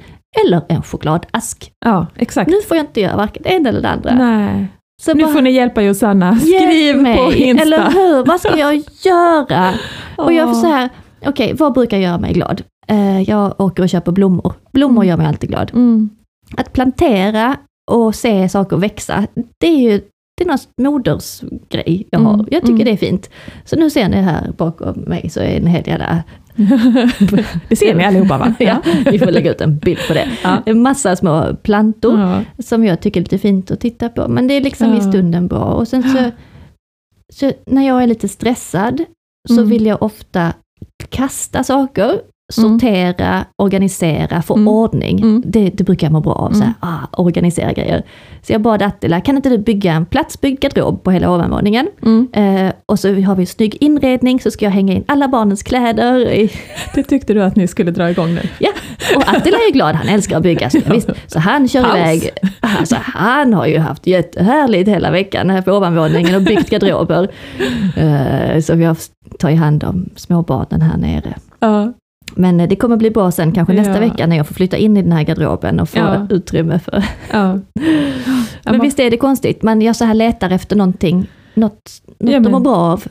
[0.46, 1.72] eller en chokladask.
[1.86, 2.50] Ja, exakt.
[2.52, 4.14] Nu får jag inte göra varken det ena eller det andra.
[4.16, 4.68] Nej.
[5.02, 6.36] Så Nu bara, får ni hjälpa Josanna.
[6.40, 7.62] Skriv mig, på Insta.
[7.66, 8.26] Eller hur?
[8.26, 9.74] Vad ska jag göra?
[10.16, 10.90] Och jag får så här,
[11.26, 12.62] okej, vad brukar göra mig glad?
[12.88, 14.54] Eh, jag åker och köper blommor.
[14.72, 15.10] Blommor Mm.
[15.10, 15.72] gör mig alltid glad.
[15.74, 16.10] Mm.
[16.58, 17.58] Att plantera
[17.92, 20.02] och se saker växa, det är ju
[20.38, 22.34] det är någon modersgrej jag har.
[22.34, 22.86] Mm, Jag tycker mm.
[22.86, 23.30] det är fint.
[23.66, 26.24] Så nu ser ni här bakom mig så är en hel jävla...
[27.70, 28.54] Det ser ni allihopa va?
[28.60, 30.30] Ja, vi får lägga ut en bild på det.
[30.44, 30.58] Ja.
[30.66, 32.42] En massa små plantor Ja.
[32.64, 34.28] som jag tycker är lite fint att titta på.
[34.28, 35.02] Men det är liksom i Ja.
[35.02, 35.64] stunden bra.
[35.66, 36.32] Och sen så,
[37.34, 39.04] så när jag är lite stressad
[39.50, 39.70] så Mm.
[39.70, 40.54] vill jag ofta
[41.10, 42.22] kasta saker,
[42.54, 44.68] sortera, organisera, få Mm.
[44.68, 45.20] ordning.
[45.22, 45.44] Mm.
[45.46, 48.04] Det, det brukar jag må bra av, så här, ah, organisera grejer.
[48.42, 51.88] Så jag bad Attila, kan inte du bygga en platsbyggd garderob på hela ovanvåningen?
[52.02, 52.28] Mm.
[52.34, 55.64] Eh, och så har vi en snygg inredning, så ska jag hänga in alla barnens
[55.64, 56.14] kläder.
[56.96, 58.42] Det tyckte du att ni skulle dra igång nu.
[58.60, 58.70] Ja,
[59.16, 60.70] och Attila är ju glad, han älskar att bygga.
[60.70, 61.96] Så, visst, så han kör Paus.
[61.96, 62.30] iväg.
[62.60, 67.28] Alltså, han har ju haft jättehärligt hela veckan här på ovanvåningen och byggt garderober.
[67.98, 68.98] Eh, så vi har
[69.40, 71.34] tagit hand om småbarnen här nere.
[71.60, 71.94] Ja.
[72.36, 74.00] Men eh, det kommer bli bra sen, kanske nästa Ja.
[74.00, 76.28] vecka när jag får flytta in i den här garderoben och få Ja.
[76.30, 77.04] utrymme för...
[77.32, 77.60] Ja.
[78.66, 81.72] Men visst är det konstigt, man jag så här letar efter någonting, något,
[82.20, 83.04] något Ja, men- må bra av.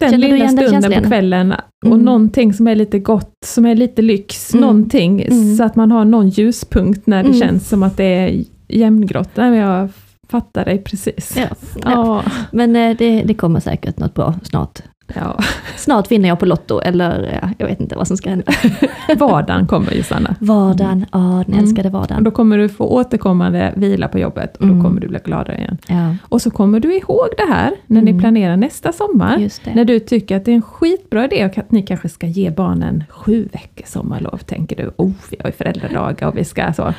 [0.00, 1.02] Den Känner lilla den stunden känslan?
[1.02, 1.52] på kvällen
[1.86, 2.02] och Mm.
[2.04, 4.60] någonting som är lite gott, som är lite lyx, Mm.
[4.66, 5.56] någonting Mm.
[5.56, 7.40] så att man har någon ljuspunkt när det Mm.
[7.40, 9.30] känns som att det är jämngrått.
[9.34, 9.88] Nej, jag
[10.28, 11.36] fattar dig precis.
[11.36, 11.46] Ja.
[11.84, 12.22] Ja.
[12.52, 14.78] Men eh, det, det kommer säkert något bra snart.
[15.14, 15.38] Ja.
[15.76, 18.44] Snart vinner jag på Lotto, eller ja, jag vet inte vad som ska hända.
[19.18, 20.34] Vardagen kommer ju Sanna.
[20.40, 21.64] Vardagen, ja den Mm.
[21.64, 22.24] älskade Och vardagen.
[22.24, 24.78] då kommer du få återkommande vila på jobbet och Mm.
[24.78, 25.78] då kommer du bli gladare igen.
[25.88, 28.20] Ja, Och så kommer du ihåg det här när ni Mm.
[28.20, 29.48] planerar nästa sommar.
[29.74, 32.50] När du tycker att det är en skitbra idé och att ni kanske ska ge
[32.50, 36.94] barnen sju veckors sommarlov, tänker du, oh, vi har ju föräldradagar och vi ska så.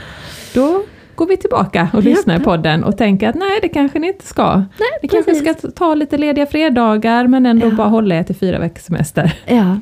[0.53, 0.83] Då
[1.15, 4.25] går vi tillbaka och lyssnar i podden och tänker att nej, det kanske ni inte
[4.25, 4.55] ska.
[4.57, 4.65] Nej,
[5.01, 7.75] Ni kanske ska ta lite lediga fredagar men ändå Ja.
[7.75, 9.33] bara hålla er till fyra veckors semester.
[9.47, 9.79] Ja,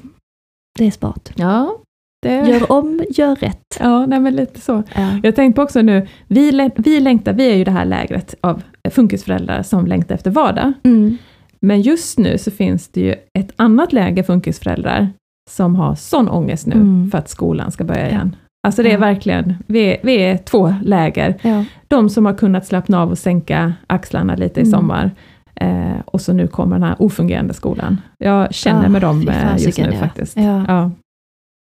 [0.79, 1.31] det är smart.
[1.35, 1.75] Ja,
[2.21, 3.77] Det, Gör om, gör rätt.
[3.79, 4.83] ja, nej, men lite så.
[4.95, 5.09] Ja.
[5.23, 8.63] Jag tänkte på också nu, vi, vi längtar, vi är ju det här lägret av
[8.91, 10.73] funkisföräldrar som längtar efter vardag.
[10.83, 11.17] Mm.
[11.61, 15.07] Men just nu så finns det ju ett annat läger funkisföräldrar
[15.49, 17.11] som har sån ångest nu Mm.
[17.11, 18.07] för att skolan ska börja Ja.
[18.07, 18.35] igen.
[18.67, 18.99] Alltså det är Ja.
[18.99, 21.35] verkligen, vi är, vi är två läger.
[21.41, 21.65] Ja.
[21.87, 24.71] De som har kunnat slappna av och sänka axlarna lite i Mm.
[24.71, 25.11] sommar.
[25.55, 28.01] Eh, och så nu kommer den här ofungerande skolan.
[28.17, 29.99] Jag känner Ah, med dem eh, just nu ja.
[29.99, 30.37] faktiskt.
[30.37, 30.91] Ja.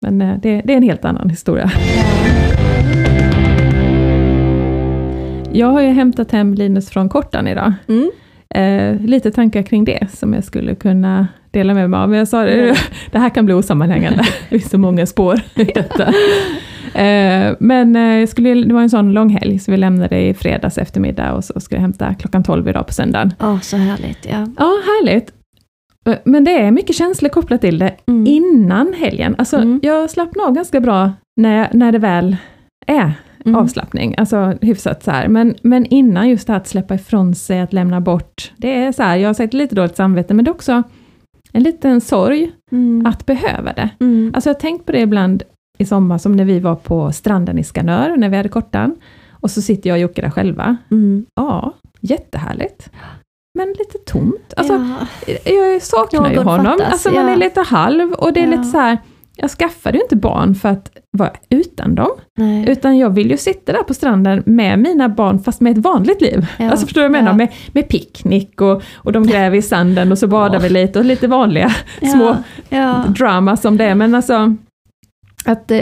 [0.06, 1.70] Men eh, det, det är en helt annan historia.
[5.52, 7.72] Jag har ju hämtat hem Linus från Kortan idag.
[7.88, 8.10] Mm.
[8.54, 12.08] Eh, lite tankar kring det som jag skulle kunna dela med mig av.
[12.08, 12.74] Men jag sa det, Ja.
[13.12, 14.18] det här kan bli osammanhängande.
[14.48, 16.12] Det finns så många spår i detta.
[16.94, 20.34] Eh, men eh, jag skulle, det var en sån lång helg, så vi lämnade i
[20.34, 23.34] fredags eftermiddag och så ska jag hämta klockan 12 idag på söndagen.
[23.40, 24.26] Åh, så härligt.
[24.30, 24.46] Ja.
[24.58, 25.32] Ja, härligt.
[26.06, 28.26] Eh, Men det är mycket känslor kopplat till det Mm.
[28.26, 29.34] innan helgen.
[29.38, 29.80] Alltså, Mm.
[29.82, 32.36] Jag slappnar av ganska bra när, när det väl
[32.86, 33.12] är
[33.44, 33.56] Mm.
[33.56, 35.28] avslappning, alltså hyfsat så här.
[35.28, 38.52] Men, men innan just det här att släppa ifrån sig, att lämna bort.
[38.56, 40.82] Det är så här, jag har sagt lite dåligt samvete, men det är också
[41.52, 43.06] en liten sorg Mm.
[43.06, 43.88] att behöva det.
[44.00, 44.30] Mm.
[44.34, 45.42] Alltså jag har tänkt på det ibland
[45.78, 48.96] i sommar, som när vi var på stranden i Skanör, när vi hade kortan.
[49.30, 50.76] Och så sitter jag och Jocke där själva.
[50.90, 51.26] Mm.
[51.34, 52.90] Ja, jättehärligt.
[53.58, 54.54] Men lite tomt.
[54.56, 54.72] Alltså,
[55.26, 55.42] ja.
[55.52, 56.64] jag saknar ju Någon honom.
[56.78, 57.32] fattas, alltså man ja.
[57.32, 58.50] är lite halv och det är Ja.
[58.50, 58.98] lite så här.
[59.36, 62.64] Jag skaffade ju inte barn för att vara utan dem, Nej.
[62.68, 66.20] utan jag vill ju sitta där på stranden med mina barn, fast med ett vanligt
[66.20, 66.46] liv.
[66.58, 66.70] Ja.
[66.70, 67.32] Alltså förstår du vad jag menar?
[67.32, 67.36] Ja.
[67.36, 71.04] Med, med picknick och, och de gräver i sanden och så badar vi lite och
[71.04, 71.74] lite vanliga
[72.12, 72.36] små
[72.68, 73.04] ja.
[73.08, 73.94] drama som det är.
[73.94, 74.54] Men alltså,
[75.44, 75.80] att eh,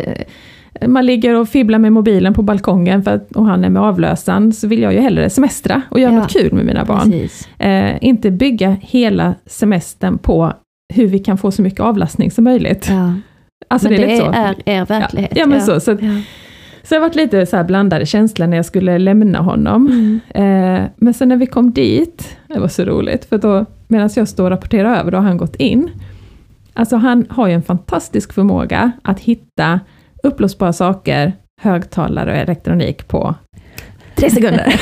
[0.86, 4.52] man ligger och fibblar med mobilen på balkongen för att, och han är med avlösaren,
[4.52, 6.18] så vill jag ju hellre semestra och göra Ja.
[6.20, 7.12] något kul med mina barn.
[7.58, 10.52] Eh, inte bygga hela semestern på
[10.94, 12.86] hur vi kan få så mycket avlastning som möjligt.
[12.90, 13.14] Ja.
[13.68, 14.30] Alltså Men det är det så.
[14.32, 15.32] är er verklighet.
[15.36, 15.80] Ja, men så.
[15.80, 16.20] Så, att- Ja.
[16.82, 19.86] så jag varit lite så blandade känslor när jag skulle lämna honom.
[19.86, 20.20] Mm.
[20.84, 24.28] Eh, men sen när vi kom dit, det var så roligt, för då medan jag
[24.28, 25.90] står och rapporterar över, då har han gått in.
[26.74, 29.80] Alltså han har ju en fantastisk förmåga att hitta
[30.22, 33.34] uppblåsbara saker, högtalare och elektronik på
[34.14, 34.74] tre sekunder.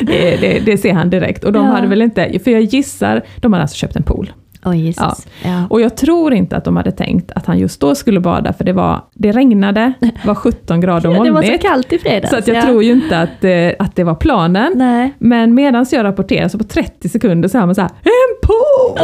[0.06, 1.44] Det, det, det ser han direkt.
[1.44, 1.72] Och de Ja.
[1.72, 4.32] hade väl inte, för jag gissar, de hade alltså köpt en pool.
[4.64, 5.26] Oj, Jesus.
[5.44, 5.66] Ja.
[5.70, 8.64] Och jag tror inte att de hade tänkt att han just då skulle bada, för
[8.64, 11.62] det, var, det regnade, det var 17 grader och Ja, det var så molnigt.
[11.64, 12.30] kallt i fredags.
[12.30, 12.62] Så att jag ja.
[12.62, 14.72] tror ju inte att, eh, att det var planen.
[14.76, 15.14] Nej.
[15.18, 18.98] Men medan jag rapporterar så på 30 sekunder så hör man så här, en pool!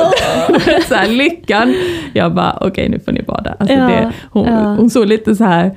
[0.88, 1.74] så här, lyckan.
[2.12, 3.56] Jag bara, okej nu får ni bada.
[3.58, 4.74] Alltså Ja, det, hon, ja.
[4.74, 5.76] hon såg lite så här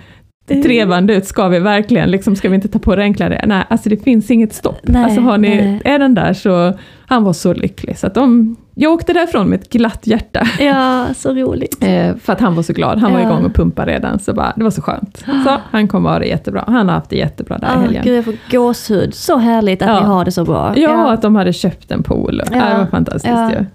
[0.63, 3.43] trevande ut, ska vi verkligen, liksom, ska vi inte ta på det enklare?
[3.47, 4.79] Nej, alltså det finns inget stopp.
[4.83, 5.81] Nej, alltså har ni, nej.
[5.85, 6.73] är den där så,
[7.05, 7.97] han var så lycklig.
[7.97, 10.47] Så att de, jag åkte därifrån med ett glatt hjärta.
[10.59, 11.77] Ja, så roligt.
[11.83, 13.25] Eh, för att han var så glad, han var Ja.
[13.27, 15.17] igång och pumpade redan, så bara, det var så skönt.
[15.45, 18.03] Så han kommer ha det jättebra, han har haft det jättebra där Ah, helgen.
[18.05, 19.13] gud, jag får gåshud.
[19.13, 19.99] Så härligt att Ja.
[19.99, 20.73] ni har det så bra.
[20.75, 22.41] Ja, att de hade köpt en pool.
[22.51, 22.57] Ja.
[22.57, 22.65] Ja.
[22.73, 23.51] det var fantastiskt Ja.
[23.51, 23.65] ju.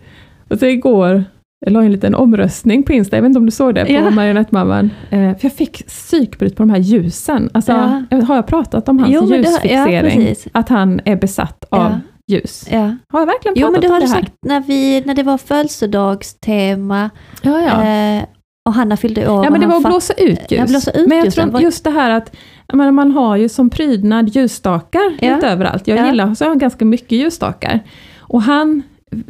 [0.50, 1.24] Och så igår,
[1.64, 3.92] jag la en liten omröstning på Insta, jag vet inte om du såg det, på
[3.92, 4.10] Ja.
[4.10, 4.90] Marionettmamman.
[5.10, 7.50] Eh, för jag fick psykbryt på de här ljusen.
[7.54, 7.72] Alltså,
[8.10, 8.20] Ja.
[8.26, 9.36] Har jag pratat om hans Jo, men det-
[9.72, 10.34] ja, ljusfixering?
[10.52, 11.94] att han är besatt av
[12.32, 12.68] ljus.
[12.70, 12.96] Ja.
[13.12, 14.20] Har jag verkligen pratat Jo, men det om har du det här?
[14.20, 17.10] sagt när, vi, när det var födelsedagstema
[17.42, 17.84] Ja, ja.
[18.18, 18.24] eh,
[18.68, 19.44] och Hanna fyllde år.
[19.44, 20.70] Ja, men det var att blåsa ut ljus.
[20.70, 21.50] Blåsa ut men jag ljusen.
[21.50, 22.36] tror just det här att
[22.72, 25.34] menar, man har ju som prydnad ljusstakar Ja.
[25.34, 25.88] lite överallt.
[25.88, 26.06] Jag Ja.
[26.06, 27.80] gillar, så har jag ganska mycket ljusstakar.
[28.18, 28.82] Och han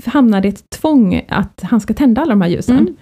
[0.07, 2.79] hamnade i ett tvång att han ska tända alla de här ljusen.
[2.79, 2.94] Mm.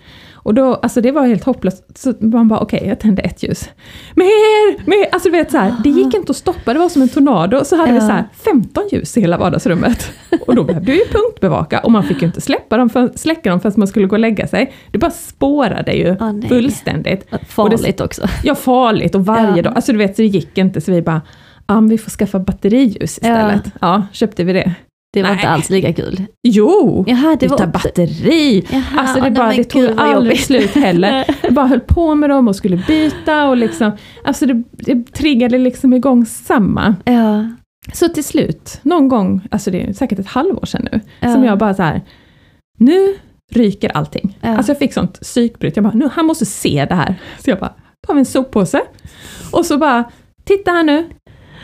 [0.44, 1.98] Och då, alltså det var helt hopplöst.
[1.98, 3.68] Så man bara, okej, jag tände ett ljus.
[4.14, 5.08] Mer, mer!
[5.12, 7.64] Alltså du vet så här, det gick inte att stoppa, det var som en tornado.
[7.64, 7.94] Så hade Ja.
[7.94, 10.12] vi så här 15 ljus i hela vardagsrummet.
[10.46, 11.80] Och då behövde vi ju punktbevaka.
[11.80, 14.20] Och man fick ju inte släppa dem, för, släcka dem förrän man skulle gå och
[14.20, 14.72] lägga sig.
[14.90, 16.48] Det bara spårade ju nej.
[16.48, 17.26] fullständigt.
[17.48, 18.22] Farligt också.
[18.44, 19.62] Ja, farligt och varje Ja.
[19.62, 19.72] dag.
[19.76, 20.80] Alltså du vet, så det gick inte.
[20.80, 21.20] Så vi bara,
[21.66, 23.62] ja men vi får skaffa batteriljus istället.
[23.80, 24.74] Ja, köpte vi det.
[25.12, 25.38] Det var Nej.
[25.38, 26.24] inte alls lika kul.
[26.42, 27.04] Jo!
[27.08, 28.64] Jaha, det också- batteri!
[28.70, 31.24] Jaha, alltså det, bara, det tog aldrig slut heller.
[31.42, 33.92] Jag bara höll på med dem och skulle byta och liksom,
[34.24, 36.94] alltså det, det triggade liksom igång samma.
[37.04, 37.46] Ja.
[37.92, 41.32] Så till slut, någon gång, alltså det är säkert ett halvår sedan nu, Ja.
[41.32, 42.00] som jag bara så här,
[42.78, 43.14] nu
[43.54, 44.38] ryker allting.
[44.40, 44.56] Ja.
[44.56, 47.14] Alltså jag fick sånt psykbryt, jag bara, nu, han måste se det här.
[47.44, 47.74] Så jag bara,
[48.06, 48.80] tar vi en soppåse,
[49.52, 50.04] och så bara,
[50.44, 51.08] titta här nu,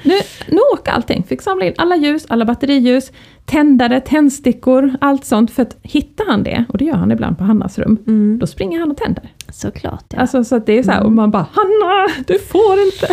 [0.03, 0.15] nu,
[0.49, 1.25] nu åker allting.
[1.29, 3.13] Fick samla in alla ljus, alla batteriljus,
[3.45, 5.51] tändare, tändstickor, allt sånt.
[5.51, 8.39] För att hittar han det, och det gör han ibland på Hannas rum, Mm.
[8.39, 9.33] då springer han och tänder.
[9.53, 10.19] Såklart ja.
[10.21, 11.17] Alltså så att det är så här, och Mm.
[11.17, 13.09] man bara Hanna, du får inte!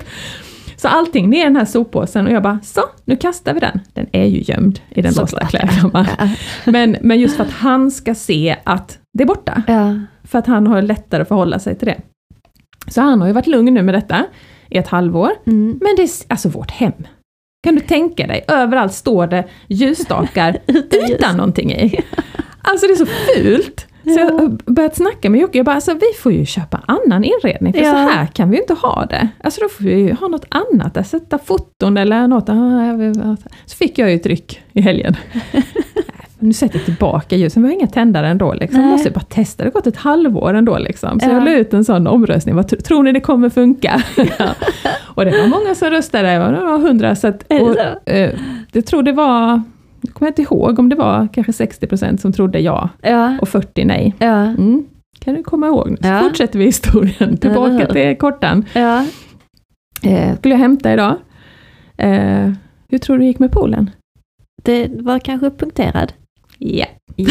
[0.76, 3.80] så allting ner i den här soppåsen och jag bara, så, nu kastar vi den.
[3.94, 6.06] Den är ju gömd i den låsta klädkammaren.
[6.18, 6.28] Ja.
[6.64, 9.62] Men, men just för att han ska se att det är borta.
[9.66, 9.98] Ja.
[10.24, 12.00] För att han har lättare att förhålla sig till det.
[12.88, 14.24] Så han har ju varit lugn nu med detta
[14.70, 15.30] i ett halvår.
[15.46, 15.78] Mm.
[15.82, 16.92] Men det är alltså vårt hem.
[17.64, 20.58] Kan du tänka dig, överallt står det ljusstakar
[21.10, 22.00] utan någonting i.
[22.62, 23.86] Alltså det är så fult.
[24.04, 27.24] Så jag har börjat snacka med Jocke, jag bara, alltså, vi får ju köpa annan
[27.24, 27.90] inredning, för Ja.
[27.92, 29.28] så här kan vi ju inte ha det.
[29.44, 32.48] Alltså då får vi ju ha något annat, där, sätta foton eller något.
[32.48, 35.16] Ah, Så fick jag ju ett ryck i helgen.
[36.40, 38.54] nu sätter jag tillbaka ljusen, vi har inga tändare ändå.
[38.54, 38.80] Liksom.
[38.80, 38.90] Nej.
[38.90, 40.78] Måste jag bara testa, det har gått ett halvår ändå.
[40.78, 41.20] Liksom.
[41.20, 41.32] Så Ja.
[41.32, 44.02] jag la ut en sån omröstning, vad tr- tror ni det kommer funka?
[45.14, 47.14] och det var många som röstade, det var hundra.
[47.16, 48.34] Så att, och, eh,
[48.72, 49.62] jag tror det var,
[50.00, 53.84] jag kommer inte ihåg om det var kanske 60% som trodde ja Ja, och 40
[53.84, 54.14] nej.
[54.20, 54.84] Mm.
[55.20, 55.96] Kan du komma ihåg?
[56.02, 58.64] Så fortsätter vi historien, tillbaka till kortan.
[58.74, 59.04] ja.
[60.02, 61.16] Eh, skulle jag hämta idag.
[61.98, 62.50] Eh,
[62.88, 63.90] hur tror du det gick med poolen?
[64.62, 66.12] Det var kanske punkterad.
[66.62, 66.86] Ja.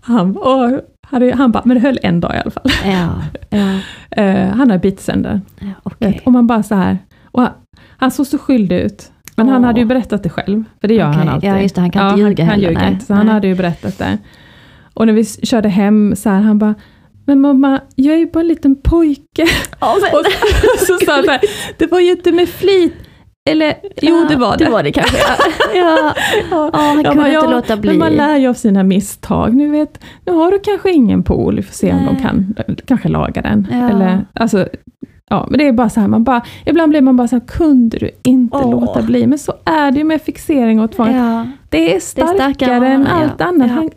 [0.00, 2.70] han, och, hade, han bara, men det höll en dag i alla fall.
[2.84, 3.78] Ja, ja,
[4.22, 5.40] Eh, han har bitit sönder.
[5.60, 5.90] ja.
[5.98, 6.98] Vet, och man bara så här.
[7.24, 7.52] Och han,
[7.96, 9.10] han såg så skyldig ut.
[9.36, 9.66] Men han Åh.
[9.66, 11.50] hade ju berättat det själv, för det gör Okej, han alltid.
[11.50, 13.46] ja, just det, han kan inte ljuga han, han heller, ljuger inte, så han hade
[13.46, 14.18] ju berättat det.
[14.94, 16.74] Och när vi körde hem så här, han bara,
[17.26, 19.46] men mamma, jag är ju bara en liten pojke.
[19.80, 20.24] Ja, men- Och
[20.78, 21.40] så, så han så här,
[21.78, 22.94] det var ju inte med flit.
[23.50, 24.64] Eller, jo det var det.
[24.64, 25.16] Det var det kanske.
[25.18, 25.36] Ja,
[25.74, 26.14] ja.
[26.50, 26.70] Ja.
[26.72, 27.90] Ja, han kunde bara, inte ja, låta bli.
[27.90, 29.54] Men man lär ju av sina misstag.
[29.54, 32.06] Nu, vet, nu har du kanske ingen pool, vi får se om Nej.
[32.06, 32.54] de kan
[32.86, 33.66] kanske laga den.
[33.70, 33.90] Ja.
[33.90, 34.68] Eller, alltså,
[35.30, 37.46] ja, men det är bara så här, man bara, ibland blir man bara så här,
[37.46, 38.70] kunde du inte Åh.
[38.70, 39.26] låta bli?
[39.26, 41.14] Men så är det ju med fixering och tvång.
[41.16, 43.12] Ja, Det är starkare, starkare, än ja.
[43.12, 43.68] allt annat.
[43.68, 43.74] Ja.
[43.74, 43.90] Han,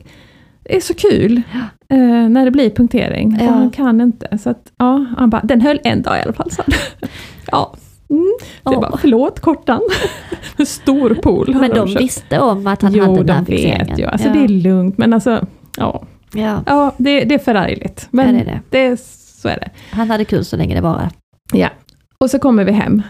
[0.64, 1.42] det är så kul
[1.90, 1.98] eh,
[2.30, 3.38] när det blir punktering.
[3.40, 3.48] Ja.
[3.48, 4.38] Och han kan inte.
[4.38, 6.52] Så att, ja, han bara, den höll en dag i alla fall.
[6.52, 6.64] Så.
[7.52, 7.76] ja.
[8.10, 8.38] Mm.
[8.64, 8.82] Det Åh.
[8.82, 9.82] bara, förlåt kortan.
[10.66, 11.56] Stor pool.
[11.56, 12.02] men de köpt.
[12.02, 13.88] visste om att han jo, hade den här de fixeringen.
[13.88, 14.06] vet ju.
[14.06, 14.34] Alltså, ja.
[14.34, 15.46] Det är lugnt, men alltså,
[15.78, 16.64] ja, ja.
[16.66, 18.08] ja det, det är förargligt.
[18.12, 18.80] Men Ja, det är det.
[18.80, 18.96] är,
[19.42, 19.70] så är det.
[19.92, 21.10] Han hade kul så länge det var.
[21.54, 21.70] Ja.
[22.18, 23.02] Och så kommer vi hem.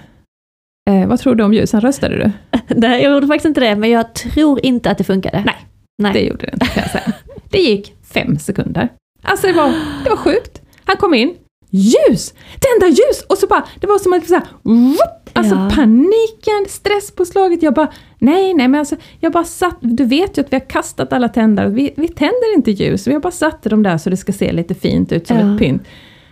[0.89, 1.81] Eh, vad tror du om ljusen?
[1.81, 2.31] Röstade du?
[2.75, 5.43] Nej, jag gjorde faktiskt inte det, men jag tror inte att det funkade.
[5.45, 5.55] Nej.
[6.03, 6.13] Nej.
[6.13, 7.13] Det gjorde det inte kan jag säga.
[7.49, 8.89] Det gick fem sekunder.
[9.23, 9.67] Alltså det var,
[10.03, 10.61] det var sjukt.
[10.85, 11.35] Han kom in,
[11.77, 12.33] ljus!
[12.59, 13.23] Tända ljus!
[13.29, 15.69] Och så bara, det var som att så här, whoop, alltså Ja.
[15.75, 17.63] paniken, stresspåslaget.
[17.63, 17.87] Jag bara,
[18.19, 21.29] nej, nej, men alltså, jag bara satt, du vet ju att vi har kastat alla
[21.29, 24.33] tändare, vi, vi tänder inte ljus, vi har bara satt dem där så det ska
[24.33, 25.53] se lite fint ut som Ja.
[25.53, 25.83] ett pynt.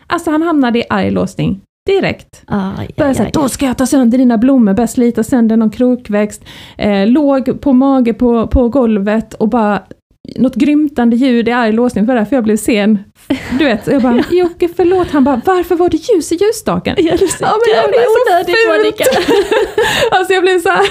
[0.08, 2.44] Alltså han hamnade i arg låsning direkt.
[2.48, 3.32] Aj, Började aj, säga, aj.
[3.34, 6.44] då ska jag ta sönder dina blommor, började slita sönder någon krokväxt,
[6.78, 9.84] eh, låg på mage på, på golvet och bara
[10.36, 13.00] något grymtande ljud i arg låsning, det var därför jag blev sen.
[13.60, 16.96] Du vet, jag bara, Jocke förlåt, han bara, varför var det ljus i ljusstaken?
[16.98, 18.78] Ja, det är så Ja, men jag jävla blev så onödigt, fult.
[18.78, 19.04] Monica.
[20.18, 20.86] alltså jag blev så här,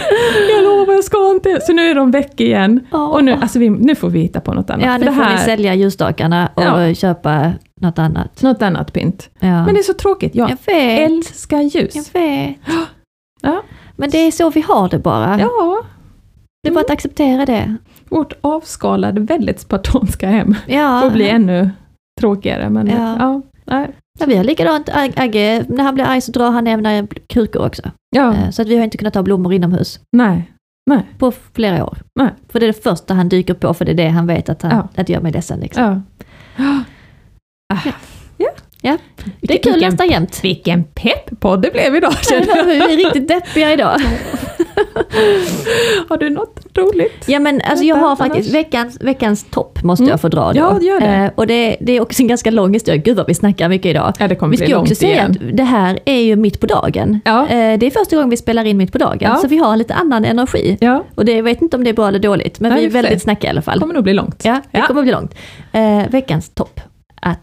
[0.54, 1.60] jag lovar jag ska inte.
[1.60, 2.80] Så nu är de väck igen.
[2.90, 4.86] Och nu, alltså vi, nu får vi hitta på något annat.
[4.86, 6.94] Ja, nu får här, ni sälja ljusstakarna och Ja.
[6.94, 8.42] köpa något annat.
[8.42, 9.30] Något annat pynt.
[9.40, 9.64] Ja.
[9.64, 11.94] Men det är så tråkigt, jag, jag älskar ljus.
[11.94, 12.56] Jag vet.
[13.42, 13.62] Ja.
[13.96, 15.40] Men det är så vi har det bara.
[15.40, 15.82] ja,
[16.64, 17.76] Det är bara att acceptera det.
[18.08, 20.54] vårt avskalade, väldigt spartanska hem.
[20.66, 21.00] Ja.
[21.04, 21.70] får bli ännu
[22.20, 22.70] tråkigare.
[22.70, 23.16] Men Ja.
[23.18, 23.90] ja, nej.
[24.20, 27.66] Ja, vi har likadant, Ag- Agge, när han blir arg så drar han ner krukor
[27.66, 27.82] också.
[28.16, 30.50] Ja, Eh, Så att vi har inte kunnat ha blommor inomhus nej.
[30.90, 31.02] nej.
[31.18, 31.98] på flera år.
[32.20, 32.30] Nej.
[32.48, 34.62] För det är det första han dyker på, för det är det han vet att,
[34.62, 34.88] han, Ja.
[35.02, 35.60] att gör mig ledsen.
[35.60, 35.82] Liksom.
[36.56, 36.64] Ja.
[37.74, 37.78] Ah.
[38.36, 38.50] Ja.
[38.82, 38.98] Ja.
[39.40, 40.40] Det är kul vilken, nästan jämt.
[40.44, 42.64] vilken pepp-podd det blev idag känner jag.
[42.64, 43.96] vi är riktigt deppiga idag.
[46.08, 47.24] Har du något roligt?
[47.26, 50.10] Ja men alltså jag har faktiskt, veckans, veckans topp måste Mm.
[50.10, 50.58] jag få dra då.
[50.58, 51.06] Ja, gör det.
[51.06, 53.86] Eh, och det, det är också en ganska lång historia, gud vad vi snackar mycket
[53.90, 54.12] idag.
[54.18, 55.30] Ja, det kommer Vi bli ska ju också säga igen.
[55.30, 57.20] att det här är ju mitt på dagen.
[57.24, 57.42] Ja.
[57.48, 59.36] Eh, det är första gången vi spelar in mitt på dagen, Ja.
[59.36, 60.76] så vi har en lite annan energi.
[60.80, 62.86] Ja, Och det, jag vet inte om det är bra eller dåligt, men Nej, vi
[62.86, 63.80] är väldigt snackiga i alla fall.
[63.80, 64.42] kommer nog bli långt.
[64.44, 65.34] Ja, det kommer bli långt.
[65.72, 66.80] Eh, veckans topp.
[67.22, 67.40] Att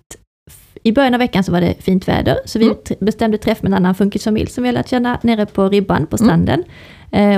[0.83, 2.77] I början av veckan så var det fint väder, så vi Mm.
[2.99, 6.07] bestämde träff med en annan funkisfamilj som vi har lärt känna nere på Ribban Mm.
[6.07, 6.59] på stranden.
[6.59, 6.65] Eh,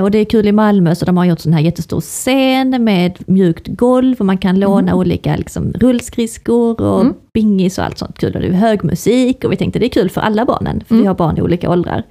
[0.02, 3.18] och det är kul i Malmö, så de har gjort sån här jättestor scen med
[3.26, 7.14] mjukt golv och man kan låna olika liksom, rullskridskor och Mm.
[7.34, 8.34] bingis och allt sånt kul.
[8.34, 10.94] Och det är hög musik och vi tänkte det är kul för alla barnen, för
[10.94, 11.06] vi Mm.
[11.08, 12.02] har barn i olika åldrar.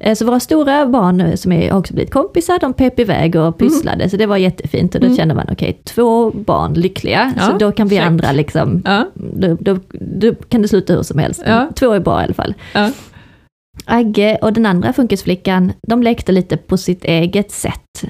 [0.00, 3.58] Eh, Så våra stora barn eh, som är, också blivit kompisar, de pep iväg och
[3.58, 4.94] pysslade, så det var jättefint.
[4.94, 5.16] Och då Mm.
[5.16, 8.06] kände man, okej, två barn lyckliga, Ja, så då kan vi check.
[8.06, 11.42] andra liksom, Ja, då, då, då kan det sluta hur som helst.
[11.46, 11.68] Ja.
[11.76, 12.54] Två är bra i alla fall.
[12.74, 12.90] ja.
[13.84, 18.04] Agge och den andra funkisflickan, de lekte lite på sitt eget sätt.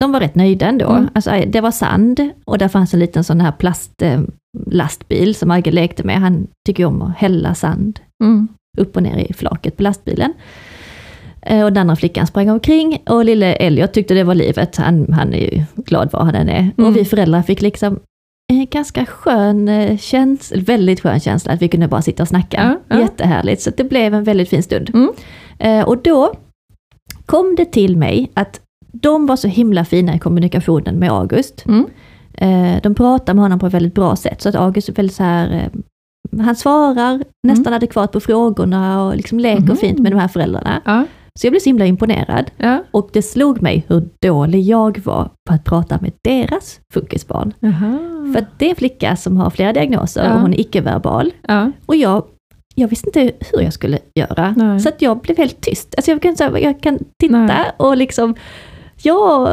[0.00, 0.90] De var rätt nöjda ändå.
[0.90, 1.08] Mm.
[1.14, 6.04] Alltså, det var sand och där fanns en liten sån här plastlastbil som Agge lekte
[6.04, 6.16] med.
[6.20, 8.48] Han tycker om att hälla sand Mm.
[8.78, 10.32] upp och ner i flaket på lastbilen.
[11.42, 14.76] Eh, Och den andra flickan sprang omkring och lille Elliot tyckte det var livet.
[14.76, 16.70] Han, han är ju glad var han än är.
[16.78, 16.90] Mm.
[16.90, 17.98] Och vi föräldrar fick liksom
[18.50, 22.78] en ganska skön eh, känsla, väldigt skön känsla att vi kunde bara sitta och snacka.
[22.88, 23.02] Ja, ja.
[23.02, 24.90] Jättehärligt, så det blev en väldigt fin stund.
[24.94, 25.10] Mm.
[25.58, 26.32] Eh, och då
[27.26, 28.60] kom det till mig att
[28.92, 31.64] de var så himla fina i kommunikationen med August.
[31.66, 31.86] Mm.
[32.34, 35.16] Eh, de pratar med honom på ett väldigt bra sätt, så att August är väldigt
[35.16, 35.50] så här,
[36.32, 39.76] eh, han svarar nästan adekvat på frågorna och liksom leker Mhm.
[39.76, 40.80] fint med de här föräldrarna.
[41.34, 42.50] Så jag blev så himla imponerad.
[42.56, 42.84] ja.
[42.90, 47.52] Och det slog mig hur dålig jag var på att prata med deras funkisbarn.
[47.60, 47.98] Jaha.
[48.34, 50.34] För det är en flicka som har flera diagnoser Ja.
[50.34, 51.32] och hon är icke-verbal.
[51.48, 51.72] ja.
[51.86, 52.24] Och jag,
[52.74, 54.54] jag visste inte hur jag skulle göra.
[54.56, 54.80] Nej.
[54.80, 55.94] Så att jag blev helt tyst.
[55.96, 57.64] Alltså jag kan, så här, jag kan titta Nej.
[57.76, 58.34] och liksom,
[59.02, 59.46] ja,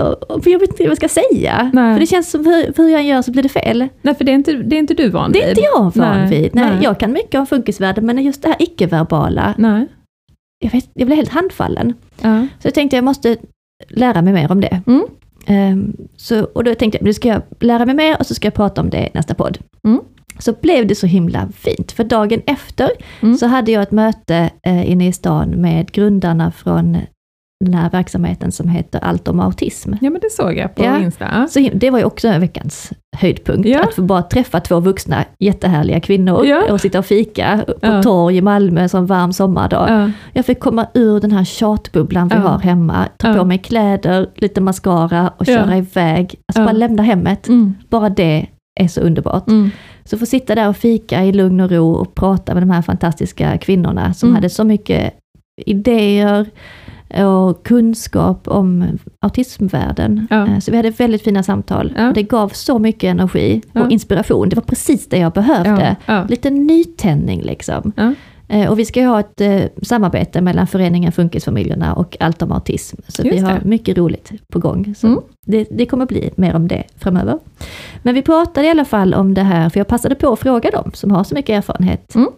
[0.44, 1.72] för jag vet inte vad jag ska säga.
[1.74, 1.94] Nej.
[1.96, 3.88] För det känns som hur, hur jag gör så blir det fel.
[4.02, 6.18] Nej, för det är inte, det är inte du van Det är inte jag van
[6.18, 6.30] Nej.
[6.30, 6.56] vid.
[6.56, 6.84] Nej, Nej.
[6.84, 9.88] Jag kan mycket om funkisvärlden, men just det här icke-verbala, Nej.
[10.60, 11.94] Jag, vet, jag blev helt handfallen.
[12.22, 12.48] Ja.
[12.60, 13.38] Så jag tänkte jag måste
[13.90, 14.82] lära mig mer om det.
[14.88, 15.04] Mm.
[15.46, 18.46] Ehm, så, och då tänkte jag, nu ska jag lära mig mer och så ska
[18.48, 19.58] jag prata om det i nästa podd.
[19.84, 20.02] Mm.
[20.40, 22.90] Så blev det så himla fint, för dagen efter
[23.22, 23.38] Mm.
[23.38, 26.98] så hade jag ett möte eh, inne i stan med grundarna från
[27.66, 29.94] den här verksamheten som heter Allt om autism.
[30.02, 30.98] ja, men det såg jag på Ja.
[31.00, 31.26] Insta.
[31.34, 31.48] Ja.
[31.48, 33.84] Så det var ju också en veckans höjdpunkt, Ja.
[33.84, 36.72] att få bara träffa två vuxna jättehärliga kvinnor Ja.
[36.72, 38.04] och sitta och fika på Ja.
[38.04, 39.86] torg i Malmö en sån varm sommardag.
[39.90, 40.12] Ja.
[40.34, 42.42] Jag fick komma ur den här tjatbubblan vi Ja.
[42.42, 43.34] har hemma, ta Ja.
[43.34, 45.56] på mig kläder, lite mascara och Ja.
[45.58, 46.36] köra iväg.
[46.48, 46.66] Alltså Ja.
[46.66, 47.48] bara lämna hemmet.
[47.48, 47.74] Mm.
[47.90, 48.48] Bara det
[48.80, 49.48] är så underbart.
[49.48, 49.70] Mm.
[50.06, 52.82] Så få sitta där och fika i lugn och ro och prata med de här
[52.82, 54.36] fantastiska kvinnorna som Mm.
[54.36, 55.14] hade så mycket
[55.66, 56.46] idéer
[57.26, 58.86] och kunskap om
[59.22, 60.28] autismvärlden.
[60.30, 60.48] Ja.
[60.48, 61.94] Eh, Så vi hade väldigt fina samtal.
[61.98, 62.12] Ja.
[62.16, 63.90] Det gav så mycket energi och Ja.
[63.90, 64.50] inspiration.
[64.50, 65.96] Det var precis det jag behövde.
[66.30, 67.92] Lite nytändning liksom.
[68.50, 72.52] Eh, Och vi ska ju ha ett eh, samarbete mellan föreningen Funkisfamiljerna och Allt om
[72.52, 72.98] autism.
[73.08, 73.66] Så vi Just har det.
[73.66, 74.96] mycket roligt på gång.
[74.98, 75.20] Så Mm.
[75.46, 77.40] det, det kommer bli mer om det framöver.
[78.04, 80.70] Men vi pratade i alla fall om det här, för jag passade på att fråga
[80.72, 82.16] dem som har så mycket erfarenhet.
[82.16, 82.30] Mm.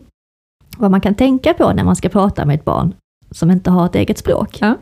[0.77, 2.93] Vad man kan tänka på när man ska prata med ett barn
[3.31, 4.57] som inte har ett eget språk.
[4.61, 4.75] Ja.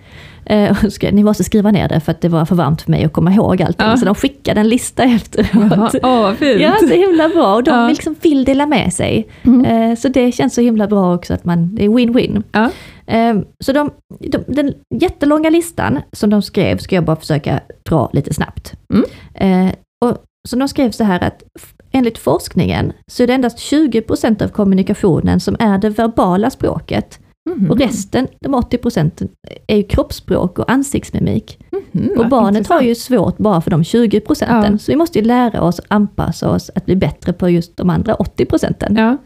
[0.46, 0.78] Eh,
[1.12, 3.32] ni måste skriva ner det för att det var för varmt för mig att komma
[3.34, 3.88] ihåg allting.
[3.88, 3.98] Ja.
[3.98, 5.50] Så de skickade en lista efteråt.
[5.54, 5.92] Jaha.
[6.04, 6.62] Åh, vad fint.
[6.62, 7.56] Ja, så himla bra.
[7.56, 7.88] Och de Ja.
[7.88, 9.28] liksom vill dela med sig.
[9.44, 9.66] Mm.
[9.92, 12.44] Eh, Så det känns så himla bra också att man, det är win-win.
[12.52, 12.70] Ja.
[13.14, 18.10] Eh, Så de, de, den jättelånga listan som de skrev ska jag bara försöka dra
[18.14, 18.74] lite snabbt.
[18.94, 19.72] Mm.
[20.06, 20.18] Och,
[20.50, 21.44] så de skrev så här att
[21.92, 27.20] enligt forskningen så är det endast 20% av kommunikationen som är det verbala språket.
[27.48, 27.72] Mhm.
[27.72, 29.28] Och resten, de 80%
[29.68, 31.60] är ju kroppsspråk och ansiktsmimik.
[31.92, 32.84] Mhm, Och barnet har intressant.
[32.86, 34.72] ju svårt bara för de 20 procenten.
[34.72, 34.78] Ja.
[34.78, 38.16] Så vi måste ju lära oss, anpassa oss att bli bättre på just de andra
[38.16, 38.96] 80 procenten.
[38.96, 39.18] Ja.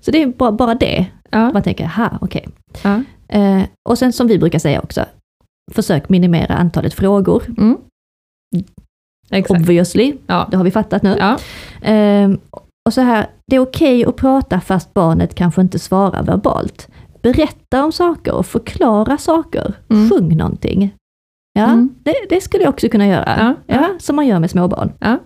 [0.00, 1.06] Så det är bara, bara det.
[1.30, 1.52] Ja.
[1.52, 2.48] Man tänker, ha okej.
[2.82, 3.02] Ja.
[3.28, 5.04] Eh, och sen som vi brukar säga också,
[5.72, 7.42] försök minimera antalet frågor.
[7.58, 7.76] Mm.
[9.30, 9.60] Exakt.
[9.60, 10.48] Obviously, Ja.
[10.50, 11.18] det har vi fattat nu.
[11.82, 12.30] Eh,
[12.86, 16.88] och så här, det är okej att prata fast barnet kanske inte svarar verbalt.
[17.22, 19.74] Berätta om saker och förklara saker.
[19.90, 20.10] Mm.
[20.10, 20.94] Sjung någonting.
[21.52, 21.94] Ja, Mm.
[22.02, 23.56] det, det skulle jag också kunna göra.
[23.66, 23.88] Ja, ja.
[23.98, 24.92] som man gör med småbarn.
[25.00, 25.18] Ja.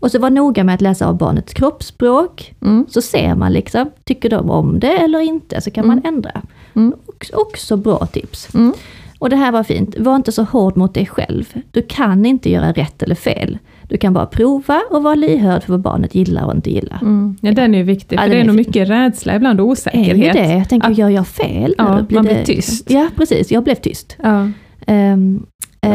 [0.00, 2.54] Och så var noga med att läsa av barnets kroppsspråk.
[2.62, 2.86] Mm.
[2.88, 5.96] Så ser man liksom, tycker de om det eller inte, så kan Mm.
[5.96, 6.42] man ändra.
[6.74, 6.94] Mm.
[7.06, 8.54] Också, också bra tips.
[8.54, 8.72] Mm.
[9.18, 11.52] Och det här var fint, var inte så hård mot dig själv.
[11.70, 13.58] Du kan inte göra rätt eller fel.
[13.88, 16.98] Du kan bara prova och vara lyhörd för vad barnet gillar och inte gillar.
[17.02, 17.36] Mm.
[17.40, 19.70] Ja, den är viktig, Ja, för det är, är nog mycket rädsla ibland och Är
[19.70, 20.16] osäkerhet.
[20.36, 20.52] ju det?
[20.54, 21.74] Jag tänker, Att- gör jag fel?
[21.78, 22.90] Ja, man blir det- tyst.
[22.90, 23.50] Ja, precis.
[23.52, 24.16] Jag blev tyst.
[24.22, 24.50] Ja.
[24.86, 25.16] Eh,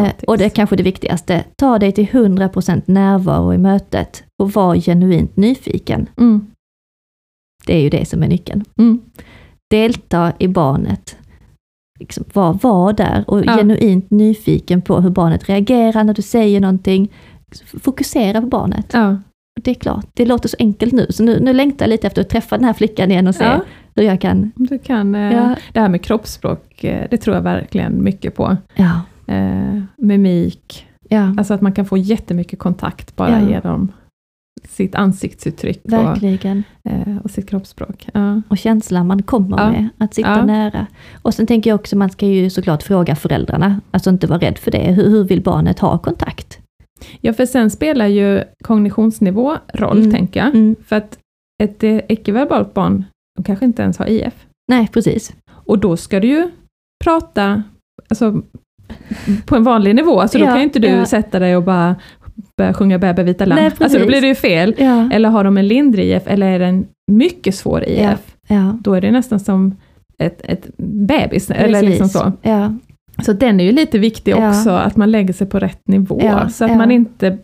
[0.05, 0.23] tips.
[0.27, 1.43] och det är kanske det viktigaste.
[1.57, 6.07] Ta dig till 100% närvaro i mötet och var genuint nyfiken.
[6.17, 6.45] Mm.
[7.65, 8.63] Det är ju det som är nyckeln.
[8.79, 8.99] Mm.
[9.69, 11.17] Delta i barnet.
[11.99, 13.57] Liksom, var, var där och Ja.
[13.57, 17.11] genuint nyfiken på hur barnet reagerar när du säger någonting.
[17.83, 18.85] Fokusera på barnet.
[18.93, 19.17] Ja.
[19.61, 22.21] Det är klart, det låter så enkelt nu, så nu, nu längtar jag lite efter
[22.21, 23.61] att träffa den här flickan igen och se Ja.
[23.95, 24.51] hur jag kan...
[24.55, 25.55] Du kan, eh, Ja.
[25.73, 28.57] Det här med kroppsspråk, eh, det tror jag verkligen mycket på.
[28.75, 33.49] Ja, Eh, mimik, ja alltså att man kan få jättemycket kontakt bara Ja.
[33.49, 33.91] genom
[34.69, 36.63] sitt ansiktsuttryck och, verkligen.
[36.89, 38.07] eh, och sitt kroppsspråk.
[38.13, 38.41] Ja.
[38.47, 39.71] Och känslan man kommer Ja.
[39.71, 40.45] med, att sitta Ja.
[40.45, 40.87] nära.
[41.21, 44.57] Och sen tänker jag också, man ska ju såklart fråga föräldrarna, alltså inte vara rädd
[44.57, 44.91] för det.
[44.91, 46.59] Hur, hur vill barnet ha kontakt?
[47.21, 50.11] Ja, för sen spelar ju kognitionsnivå roll, Mm.
[50.11, 50.49] tänker jag.
[50.55, 50.75] Mm.
[50.85, 51.17] För att
[51.63, 53.05] ett eh, icke-verbalt barn,
[53.37, 54.33] de kanske inte ens har IF.
[54.71, 55.33] Nej, precis.
[55.49, 56.51] Och då ska du ju
[57.03, 57.63] prata
[58.09, 58.41] alltså,
[59.45, 61.05] på en vanlig nivå, så då Ja, kan ju inte du ja.
[61.05, 61.95] sätta dig och bara
[62.57, 63.71] börja sjunga Bäbe vita lamm.
[63.79, 64.75] Alltså då blir det ju fel.
[64.77, 68.35] Ja, Eller har de en lindrig IF, eller är det en mycket svår IF?
[68.81, 69.75] Då är det nästan som
[70.17, 71.89] ett, ett bebis, eller precis.
[71.89, 72.31] liksom så.
[73.21, 74.49] Ja, Så den är ju lite viktig Ja.
[74.49, 76.77] också, att man lägger sig på rätt nivå, Ja, så att ja.
[76.77, 77.37] man inte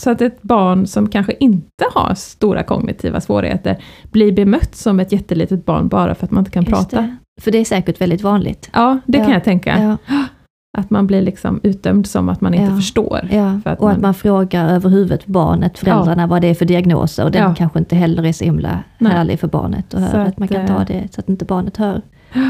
[0.00, 3.76] Så att ett barn som kanske inte har stora kognitiva svårigheter
[4.10, 6.96] blir bemött som ett jättelitet barn bara för att man inte kan Just prata.
[7.02, 7.16] det.
[7.40, 8.70] För det är säkert väldigt vanligt.
[8.72, 9.32] Ja, det kan Ja.
[9.34, 9.96] jag tänka.
[10.08, 10.16] Ja,
[10.78, 12.76] Att man blir liksom utdömd som att man inte Ja.
[12.76, 13.28] förstår.
[13.30, 13.60] ja.
[13.64, 16.64] För att och att man- man frågar över huvudet barnet, föräldrarna, vad det är för
[16.64, 17.24] diagnoser.
[17.24, 17.54] Och den Ja.
[17.54, 19.12] kanske inte heller är så himla Nej.
[19.12, 20.22] härlig för barnet att höra.
[20.22, 22.02] Att man att, kan eh, ta det så att inte barnet hör.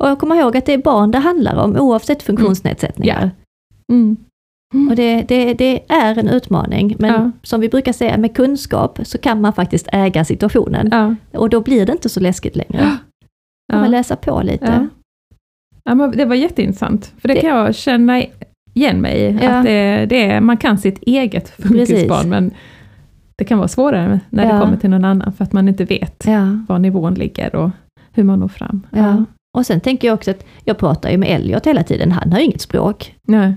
[0.00, 3.30] Och jag kommer ihåg att det är barn det handlar om oavsett funktionsnedsättningar.
[3.92, 4.16] Mm.
[4.90, 7.30] Och det, det, det är en utmaning, men Ja.
[7.42, 10.88] som vi brukar säga, med kunskap så kan man faktiskt äga situationen.
[10.92, 11.14] Ja.
[11.40, 12.96] Och då blir det inte så läskigt längre.
[13.72, 13.88] Man Ja.
[13.88, 14.66] läsa på lite.
[14.66, 14.86] Ja.
[15.84, 18.22] Ja, men det var jätteintressant, för det, Det- kan jag känna
[18.74, 19.38] igen mig i.
[19.42, 19.50] Ja.
[19.50, 22.26] Att det, det är, man kan sitt eget funkisbarn, Precis.
[22.26, 22.50] men
[23.38, 24.52] det kan vara svårare när Ja.
[24.54, 26.58] det kommer till någon annan, för att man inte vet Ja.
[26.68, 27.70] var nivån ligger och
[28.12, 28.86] hur man når fram.
[28.90, 29.24] Ja.
[29.58, 32.38] Och sen tänker jag också att jag pratar ju med Elliot hela tiden, han har
[32.38, 33.14] ju inget språk.
[33.28, 33.54] Nej.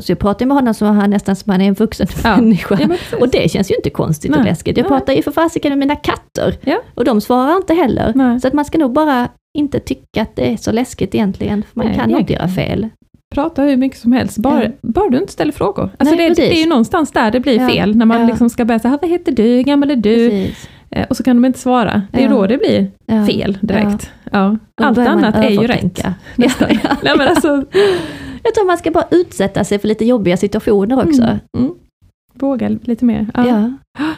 [0.00, 2.36] Så jag pratar med honom som han nästan som han är en vuxen Ja.
[2.36, 2.78] människa.
[2.80, 3.18] Ja.
[3.20, 4.46] Och det känns ju inte konstigt och Nej.
[4.50, 4.76] läskigt.
[4.76, 4.88] Jag Nej.
[4.88, 6.58] pratar ju för fasiken med mina katter.
[6.64, 6.80] Ja.
[6.94, 8.12] Och de svarar inte heller.
[8.14, 8.40] Nej.
[8.40, 9.28] Så att man ska nog bara
[9.58, 11.62] inte tycka att det är så läskigt egentligen.
[11.62, 12.88] För man kan inte göra fel.
[13.34, 15.90] Prata hur mycket som helst, bara, bara du inte ställer frågor.
[15.98, 18.64] Alltså Nej, det, det är ju någonstans där det blir fel, när man liksom ska
[18.64, 20.30] börja säga, vad heter du, hur gammal är du?
[20.30, 20.68] Precis.
[20.94, 22.02] Eh, Och så kan de inte svara.
[22.12, 22.30] Det är Ja.
[22.30, 23.26] då det blir Ja.
[23.26, 24.10] fel direkt.
[24.32, 24.56] Ja.
[24.82, 26.06] Allt annat är ju rätt.
[26.36, 26.68] Nästan.
[26.82, 26.90] Ja.
[27.02, 27.64] Nej, men alltså,
[28.42, 31.22] Jag tror man ska bara utsätta sig för lite jobbiga situationer också.
[31.22, 31.38] Mm.
[31.58, 31.70] Mm.
[32.34, 33.26] Våga lite mer.
[33.34, 33.72] Ja.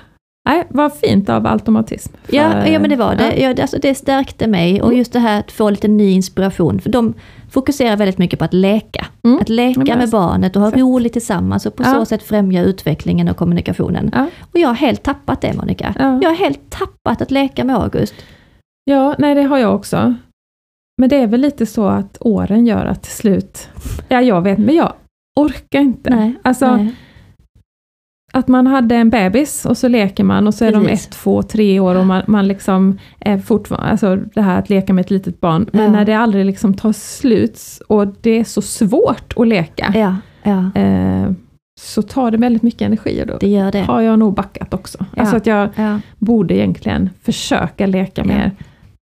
[0.46, 2.12] Nej, vad fint av automatism.
[2.24, 3.36] För- Ja, ja men det var det.
[3.40, 3.54] Ja.
[3.62, 4.98] alltså, det stärkte mig och Mm.
[4.98, 6.80] just det här att få lite ny inspiration.
[6.80, 7.14] För de
[7.50, 9.06] fokuserar väldigt mycket på att leka.
[9.24, 9.38] Mm.
[9.38, 11.92] Att leka Ja, med barnet och ha roligt tillsammans och på Ja.
[11.94, 14.10] så sätt främja utvecklingen och kommunikationen.
[14.40, 15.94] Och jag har helt tappat det Monica.
[15.98, 16.18] Ja.
[16.22, 18.14] Jag har helt tappat att leka med August.
[18.84, 20.14] ja, nej det har jag också.
[21.00, 23.68] Men det är väl lite så att åren gör att till slut,
[24.08, 24.92] ja jag vet, men jag
[25.40, 26.10] orkar inte.
[26.10, 26.94] Nej, alltså nej.
[28.36, 31.06] Att man hade en bebis och så leker man och så är de Precis.
[31.06, 34.92] ett, två, tre år och man, man liksom är fortfarande, alltså det här att leka
[34.92, 35.90] med ett litet barn, men Ja.
[35.90, 40.80] när det aldrig liksom tar slut och det är så svårt att leka, Ja, ja,
[40.80, 41.30] eh,
[41.80, 43.80] så tar det väldigt mycket energi och då det det.
[43.82, 44.98] har jag nog backat också.
[45.14, 45.20] Ja.
[45.20, 46.00] Alltså att jag Ja.
[46.18, 48.28] borde egentligen försöka leka Ja.
[48.28, 48.50] mer.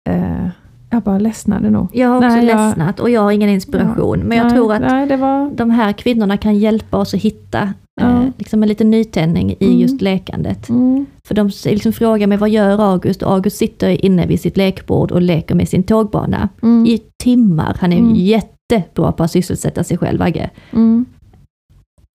[0.09, 0.47] Eh,
[0.89, 1.87] jag bara ledsnade nog.
[1.93, 4.19] Jag har också Nej, jag- ledsnat och jag har ingen inspiration.
[4.19, 5.51] Men jag nej, tror att Nej, var...
[5.55, 8.23] de här kvinnorna kan hjälpa oss att hitta Ja.
[8.23, 9.79] eh, liksom en liten nytändning i Mm.
[9.79, 10.69] just lekandet.
[10.69, 13.23] Mm, För de liksom frågar mig, vad gör August?
[13.23, 17.77] August sitter inne vid sitt lekbord och leker med sin tågbana mm, i timmar.
[17.79, 18.15] Han är Mm.
[18.15, 20.49] jättebra på att sysselsätta sig själv, Agge.
[20.71, 21.05] mm,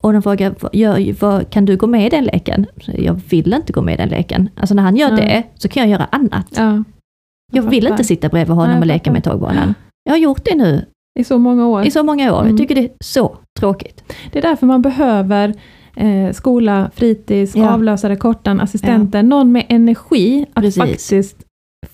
[0.02, 2.66] Och de frågar, vad, gör, vad, kan du gå med i den leken?
[2.80, 4.48] Så Jag vill inte gå med i den leken.
[4.56, 6.46] Alltså när han gör det, så kan jag göra annat.
[6.56, 6.84] ja.
[7.52, 7.94] Jag vill fattar.
[7.94, 9.74] inte sitta bredvid honom Nej, jag och leka med tågbanan.
[10.04, 10.84] Jag har gjort det nu
[11.20, 11.86] I så många år.
[11.86, 12.40] i så många år.
[12.40, 12.50] Mm.
[12.50, 14.02] Jag tycker det är så tråkigt.
[14.32, 15.54] Det är därför man behöver
[15.96, 17.70] eh, skola, fritids, Ja.
[17.70, 20.82] avlösare, kortan, assistenter, någon med energi att Precis.
[20.82, 21.36] faktiskt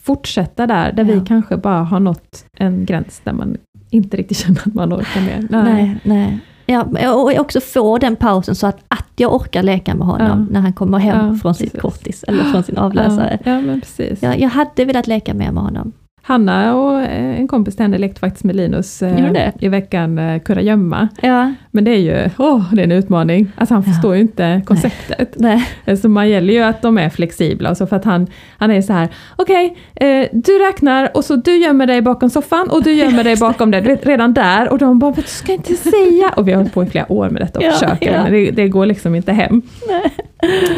[0.02, 1.14] fortsätta där, där Ja.
[1.14, 3.56] vi kanske bara har nått en gräns där man
[3.90, 5.46] inte riktigt känner att man orkar mer.
[5.50, 6.38] Nej, nej.
[6.66, 10.46] Ja, och också få den pausen så att, att jag orkar leka med honom Ja.
[10.50, 11.80] när han kommer hem Ja, från sitt precis.
[11.82, 13.38] kortis eller från sin avlösare.
[13.44, 14.22] Ja, ja, men precis.
[14.22, 15.92] Jag, jag hade velat leka mer med honom.
[16.26, 20.40] Hanna och eh, en kompis till henne lekte faktiskt med Linus eh, i veckan, eh,
[20.42, 21.08] kurragömma.
[21.22, 23.52] Ja, Men det är ju, åh, det är en utmaning.
[23.56, 23.92] Alltså han Ja.
[23.92, 25.34] förstår ju inte konceptet.
[25.36, 25.68] nej.
[26.02, 28.26] Så man gäller ju att de är flexibla och så för att han,
[28.58, 32.70] han är så här, okej, eh, du räknar och så du gömmer dig bakom soffan
[32.70, 34.72] och du gömmer dig bakom det, vet, redan där.
[34.72, 36.30] Och de bara, du ska inte säga.
[36.36, 38.22] Och vi har hållit på i flera år med detta och Ja, försöker, ja.
[38.22, 39.62] men det, det går liksom inte hem.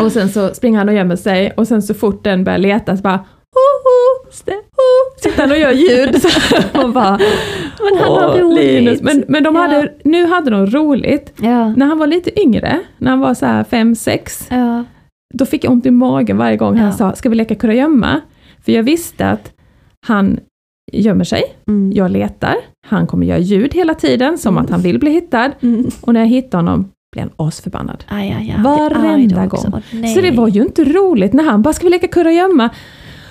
[0.01, 2.97] Och sen så springer han och gömmer sig och sen så fort den börjar leta
[2.97, 3.21] så bara,
[3.55, 4.31] ho, ho,
[5.21, 6.23] sitter han och gör ljud.
[6.23, 6.29] Så
[6.79, 7.19] man bara,
[7.81, 9.61] Men han har "Åh, roligt." Men, men de Ja.
[9.63, 11.33] hade, nu hade de roligt.
[11.41, 14.85] Ja, När han var lite yngre, när han var så här fem, sex, ja,
[15.35, 18.21] då fick jag ont i magen varje gång han sa, ska vi leka kurragömma?
[18.65, 19.53] För jag visste att
[20.07, 20.39] han
[20.93, 21.93] gömmer sig, mm.
[21.93, 22.55] jag letar,
[22.87, 25.87] han kommer göra ljud hela tiden, som att han vill bli hittad, Mm.
[26.01, 28.05] och när jag hittar honom blir han asförbannad.
[28.09, 29.83] Aj, aj, aj, Varenda gång.
[29.91, 30.15] Nej.
[30.15, 32.71] Så det var ju inte roligt när han bara, ska vi leka kurragömma?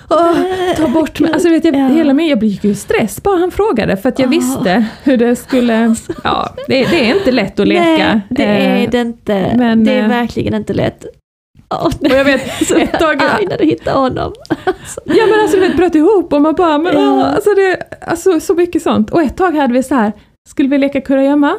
[0.09, 0.35] Åh,
[0.77, 1.31] ta bort mig.
[1.33, 1.87] Alltså, vet jag, Ja.
[1.87, 4.31] hela min, jag gick ju i stress bara han frågade, för att jag Åh.
[4.31, 5.95] visste hur det skulle...
[6.23, 7.81] Ja, det, det är inte lätt att leka.
[7.85, 9.53] Nej, det är Eh, det inte.
[9.57, 11.05] men, det är eh, verkligen inte lätt.
[11.69, 13.23] Åh, Och jag vet, så ett tag...
[13.23, 14.33] arg när du hittar honom.
[15.05, 17.11] Ja men alltså vet, bröt ihop och man bara, men Ja.
[17.11, 17.77] åh, alltså, det,
[18.07, 19.11] alltså så mycket sånt.
[19.11, 20.11] Och ett tag hade vi så här,
[20.49, 21.55] skulle vi leka kurragömma?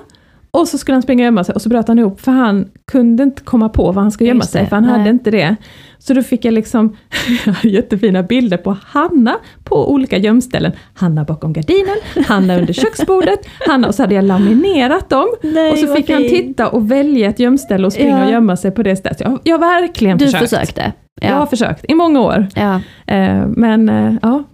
[0.60, 2.68] Och så skulle han springa och gömma sig och så bröt han ihop för han
[2.92, 4.98] kunde inte komma på var han skulle gömma sig för han nej.
[4.98, 5.56] hade inte det.
[5.98, 6.96] Så då fick jag liksom
[7.62, 10.72] jättefina bilder på Hanna på olika gömställen.
[10.94, 11.96] Hanna bakom gardinen,
[12.26, 13.38] Hanna under köksbordet,
[13.68, 15.26] Hanna och så hade jag laminerat dem.
[15.42, 18.24] Nej, och så fick han titta och välja ett gömställe och springa Ja.
[18.26, 19.20] och gömma sig på det stället.
[19.20, 20.50] Jag, jag har verkligen Du försökt.
[20.50, 20.92] försökte?
[21.20, 21.46] Jag har Ja.
[21.46, 22.46] försökt i många år.
[22.54, 22.74] ja.
[23.14, 24.44] Eh, men eh, ja,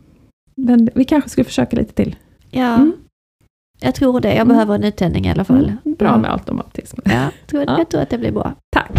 [0.57, 2.17] men vi kanske skulle försöka lite till.
[2.51, 2.75] ja.
[2.75, 2.93] Mm.
[3.85, 4.29] Jag tror det.
[4.29, 4.49] Jag Mm.
[4.49, 5.65] behöver en nytändning i alla fall.
[5.85, 6.17] Mm, bra Ja.
[6.19, 7.01] med automatism.
[7.05, 7.79] Ja, jag tror, Ja.
[7.79, 8.53] jag tror att det blir bra.
[8.71, 8.91] Tack.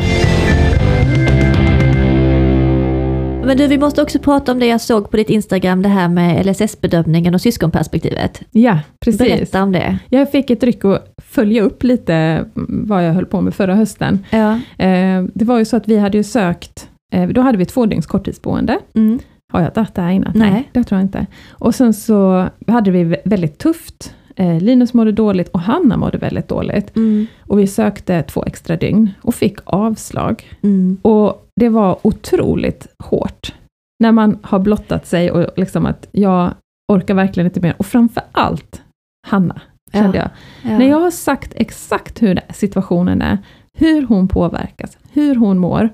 [3.45, 6.07] Men du, vi måste också prata om det jag såg på ditt Instagram, det här
[6.09, 8.41] med LSS-bedömningen och syskonperspektivet.
[8.51, 9.19] Ja, precis.
[9.19, 9.97] Berätta om det.
[10.09, 12.45] Jag fick ett ryck att följa upp lite mm,
[12.87, 14.25] vad jag höll på med förra hösten.
[14.29, 14.51] Ja.
[14.85, 17.85] Eh, det var ju så att vi hade ju sökt, eh, då hade vi två
[17.85, 18.79] dygns korttidsboende.
[18.95, 19.19] Mm.
[19.53, 20.31] Har jag dragit det här innan?
[20.35, 20.69] Nej.
[20.73, 21.25] det tror jag inte.
[21.51, 24.13] Och sen så hade vi vä- väldigt tufft.
[24.35, 26.95] Eh, Linus mådde dåligt och Hanna mådde väldigt dåligt.
[26.95, 27.27] Mm.
[27.47, 30.43] Och vi sökte två extra dygn och fick avslag.
[30.61, 30.97] Mm.
[31.01, 33.53] Och det var otroligt hårt.
[33.99, 36.53] När man har blottat sig och liksom att jag
[36.93, 37.75] orkar verkligen inte mer.
[37.77, 38.81] Och framför allt
[39.27, 39.61] Hanna,
[39.93, 40.29] kände jag.
[40.71, 40.77] Ja.
[40.79, 43.37] När jag har sagt exakt hur situationen är,
[43.77, 45.89] hur hon påverkas, hur hon mår,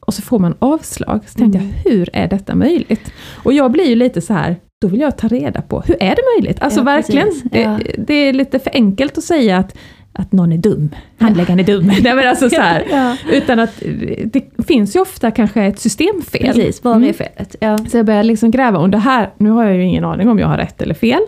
[0.00, 1.70] och så får man avslag, så tänkte Mm.
[1.84, 3.12] jag, hur är detta möjligt?
[3.44, 6.14] Och jag blir ju lite så här, då vill jag ta reda på, hur är
[6.16, 6.62] det möjligt?
[6.62, 7.28] Alltså Ja, verkligen.
[7.52, 7.78] Ja.
[7.84, 9.76] det, det är lite för enkelt att säga att,
[10.12, 11.86] att någon är dum, handläggaren är dum.
[12.02, 13.16] Nej, men alltså så här, Ja.
[13.32, 13.82] utan att
[14.24, 16.40] det finns ju ofta kanske ett systemfel.
[16.46, 17.04] Precis, Mm.
[17.04, 17.56] är felet?
[17.60, 17.78] Ja.
[17.78, 20.38] Så jag började liksom gräva, och det här, nu har jag ju ingen aning om
[20.38, 21.20] jag har rätt eller fel,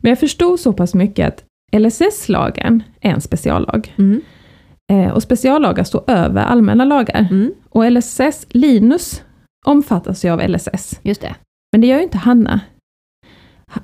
[0.00, 1.44] men jag förstod så pass mycket att
[1.80, 3.94] LSS-lagen är en speciallag.
[3.98, 4.20] Mm.
[4.92, 7.26] Eh, och speciallagar står över allmänna lagar.
[7.30, 7.52] Mm.
[7.70, 9.22] Och LSS, Linus
[9.66, 11.34] omfattas ju av LSS, Just det.
[11.72, 12.60] men det gör ju inte Hanna.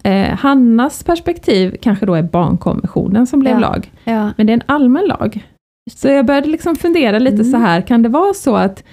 [0.03, 3.59] Eh, Hannas perspektiv kanske då är barnkonventionen som blev Ja.
[3.61, 4.30] lag, Ja.
[4.37, 5.47] men det är en allmän lag.
[5.95, 7.51] Så jag började liksom fundera lite Mm.
[7.51, 8.84] så här, kan det vara så att,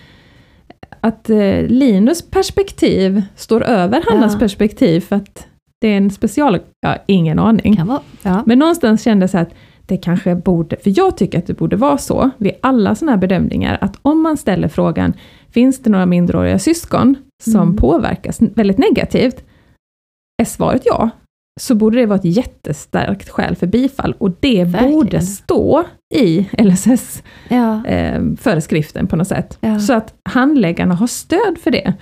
[1.01, 4.39] att eh, Linus perspektiv står över Hannas Ja.
[4.39, 5.47] perspektiv för att
[5.81, 6.59] det är en special...
[6.81, 7.75] Ja, ingen aning.
[7.75, 7.99] Kan vara.
[8.21, 8.43] Ja.
[8.45, 9.53] Men någonstans kände jag så här att
[9.85, 13.19] det kanske borde, för jag tycker att det borde vara så vid alla sådana här
[13.19, 15.13] bedömningar, att om man ställer frågan,
[15.51, 17.75] finns det några minderåriga syskon som Mm.
[17.75, 19.43] påverkas väldigt negativt?
[20.43, 21.09] Är svaret ja,
[21.61, 24.91] så borde det vara ett jättestarkt skäl för bifall, och det Verkligen.
[24.93, 25.83] borde stå
[26.15, 29.09] i LSS-föreskriften Ja.
[29.09, 29.57] på något sätt.
[29.61, 29.79] Ja.
[29.79, 31.93] Så att handläggarna har stöd för det.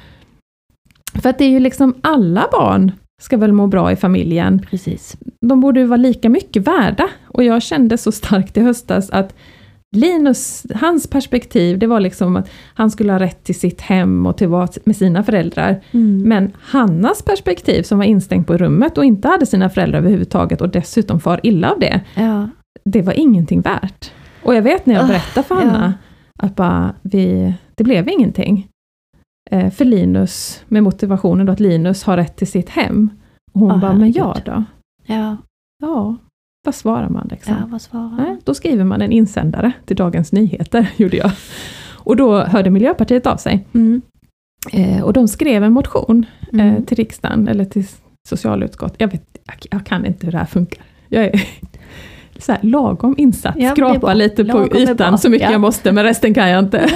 [1.22, 5.16] För att det är ju liksom alla barn ska väl må bra i familjen, Precis.
[5.42, 7.10] de borde ju vara lika mycket värda.
[7.28, 9.36] Och jag kände så starkt i höstas att
[9.96, 14.38] Linus, hans perspektiv, det var liksom att han skulle ha rätt till sitt hem och
[14.38, 15.84] till vara med sina föräldrar.
[15.92, 16.22] Mm.
[16.30, 20.70] Men Hannas perspektiv, som var instängd på rummet och inte hade sina föräldrar överhuvudtaget och
[20.70, 22.50] dessutom far illa av det, Ja.
[22.86, 24.12] det var ingenting värt.
[24.44, 25.62] Och jag vet när jag Ah, berättade för ja.
[25.62, 25.94] Hanna,
[26.40, 28.68] att bara, vi, det blev ingenting.
[29.52, 33.10] Eh, för Linus, med motivationen då att Linus har rätt till sitt hem.
[33.54, 34.44] Och hon Ah, bara, men ja herregud.
[34.54, 34.64] då?
[35.14, 35.38] Ja.
[35.84, 36.16] Ja,
[36.64, 37.56] vad svarar man liksom?
[37.60, 38.40] ja, vad svarar han?
[38.44, 41.32] då skriver man en insändare till Dagens Nyheter, gjorde jag.
[41.94, 43.66] Och då hörde Miljöpartiet av sig.
[43.74, 44.02] Mm.
[44.74, 46.86] Eh, och de skrev en motion eh, Mm.
[46.86, 47.86] till riksdagen, eller till
[48.30, 48.94] socialutskott.
[48.98, 50.84] Jag, vet, jag, jag kan inte hur det här funkar.
[51.10, 51.42] Jag är
[52.40, 55.52] så här, lagom insatt, Ja, skrapa lite på Lagom bra, ytan så mycket ja.
[55.52, 56.90] jag måste, men resten kan jag inte.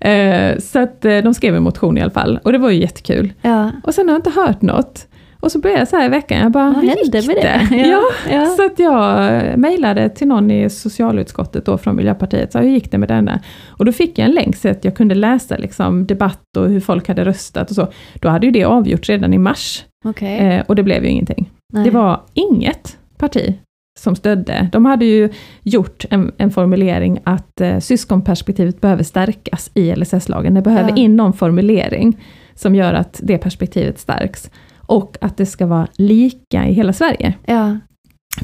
[0.00, 2.80] eh, så att eh, de skrev en motion i alla fall, och det var ju
[2.80, 3.32] jättekul.
[3.42, 3.70] Ja.
[3.84, 5.06] Och sen har jag inte hört något.
[5.40, 7.68] Och så började jag så här i veckan, jag bara, Vad hände med det?
[7.88, 8.46] Ja, ja.
[8.46, 12.98] så att jag mejlade till någon i socialutskottet då från Miljöpartiet, så hur gick det
[12.98, 13.40] med denna?
[13.68, 16.80] Och då fick jag en länk så att jag kunde läsa liksom, debatt och hur
[16.80, 17.88] folk hade röstat och så.
[18.14, 20.38] Då hade ju det avgjorts redan i mars, Okej.
[20.38, 21.50] eh, och det blev ju ingenting.
[21.72, 21.84] Nej.
[21.84, 23.54] Det var inget parti
[23.98, 24.68] som stödde.
[24.72, 25.28] De hade ju
[25.62, 30.54] gjort en, en formulering att eh, syskonperspektivet behöver stärkas i LSS-lagen.
[30.54, 30.96] Det behöver Ja.
[30.96, 32.20] in någon formulering
[32.54, 34.50] som gör att det perspektivet stärks.
[34.90, 37.34] Och att det ska vara lika i hela Sverige.
[37.46, 37.76] Ja.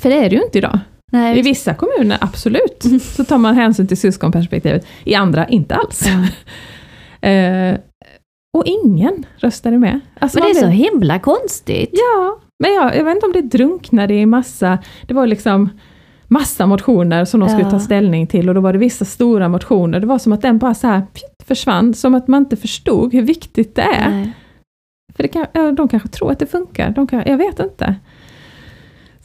[0.01, 0.79] För det är det ju inte idag.
[1.13, 4.87] Nej, I vissa kommuner, absolut, så tar man hänsyn till syskonperspektivet.
[5.05, 6.03] I andra, inte alls.
[6.07, 6.27] Ja.
[7.29, 7.77] Eh,
[8.57, 10.01] och ingen röstade med.
[10.21, 11.91] Alltså Men det är så himla konstigt.
[11.93, 15.69] Ja, men jag, jag vet inte om det drunknade i massa, det var liksom
[16.29, 17.71] massa motioner som de skulle Ja.
[17.71, 20.01] ta ställning till och då var det vissa stora motioner.
[20.01, 21.03] Det var som att den bara så här
[21.47, 24.11] försvann, som att man inte förstod hur viktigt det är.
[24.11, 24.33] Nej.
[25.17, 27.95] För det kan, ja, de kanske tror att det funkar, de kan, jag vet inte.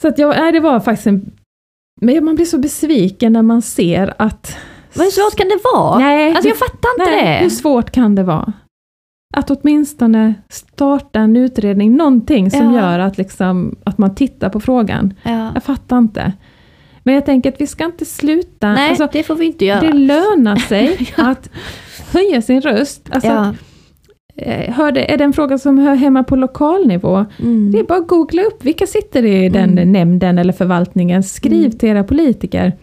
[0.01, 1.31] Så att jag, nej, det var faktiskt en...
[2.01, 4.57] Men man blir så besviken när man ser att...
[4.93, 5.99] Vad svårt kan det vara?
[5.99, 7.49] Nej, Alltså jag fattar inte nej, hur det.
[7.55, 8.53] svårt kan det vara?
[9.37, 12.81] Att åtminstone starta en utredning, någonting som Ja.
[12.81, 15.13] gör att, liksom, att man tittar på frågan.
[15.23, 15.51] Ja.
[15.53, 16.33] Jag fattar inte.
[17.03, 18.73] Men jag tänker att vi ska inte sluta.
[18.73, 19.81] Nej, Alltså, det får vi inte göra.
[19.81, 21.49] det lönar sig att
[22.13, 23.09] höja sin röst.
[23.11, 23.55] Alltså,
[24.35, 27.71] eh, hör det, är det en fråga som hör hemma på lokal nivå, Mm.
[27.71, 29.91] det är bara att googla upp vilka sitter i den Mm.
[29.91, 31.23] nämnden eller förvaltningen.
[31.23, 31.71] Skriv Mm.
[31.77, 32.73] till era politiker.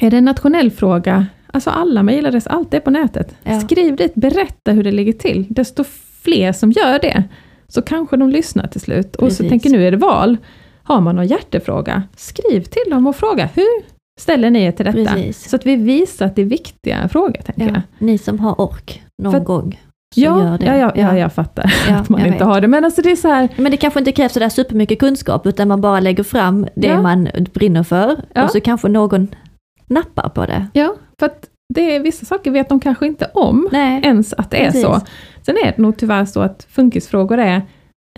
[0.00, 3.34] Är det en nationell fråga, alltså alla mejladress, allt är på nätet.
[3.42, 3.60] Ja.
[3.60, 5.46] Skriv dit, berätta hur det ligger till.
[5.48, 5.84] Desto
[6.22, 7.24] fler som gör det,
[7.68, 9.16] så kanske de lyssnar till slut.
[9.16, 9.48] Och så Precis.
[9.48, 10.36] tänker nu är det val.
[10.82, 13.82] Har man någon hjärtefråga, skriv till dem och fråga hur
[14.20, 15.12] ställer ni er till detta?
[15.14, 15.48] Precis.
[15.50, 17.70] Så att vi visar att det är viktiga frågor, tänker jag.
[17.76, 17.82] Ja.
[17.98, 19.80] Ni som har ork någon För- gång.
[20.14, 20.66] Ja, gör det.
[20.66, 22.40] ja, ja, ja, jag fattar Ja, att man inte vet.
[22.42, 22.68] har det.
[22.68, 25.68] Men alltså det är så här, Men det kanske inte krävs sådär supermycket kunskap, utan
[25.68, 27.02] man bara lägger fram det Ja.
[27.02, 28.16] man brinner för.
[28.34, 28.44] Ja.
[28.44, 29.28] Och så kanske någon
[29.86, 30.66] nappar på det.
[30.72, 34.50] ja, för att det är vissa saker vet de kanske inte om, Nej, ens att
[34.50, 34.82] det är Precis.
[34.82, 35.00] så.
[35.42, 37.62] Sen är det nog tyvärr så att funkisfrågor är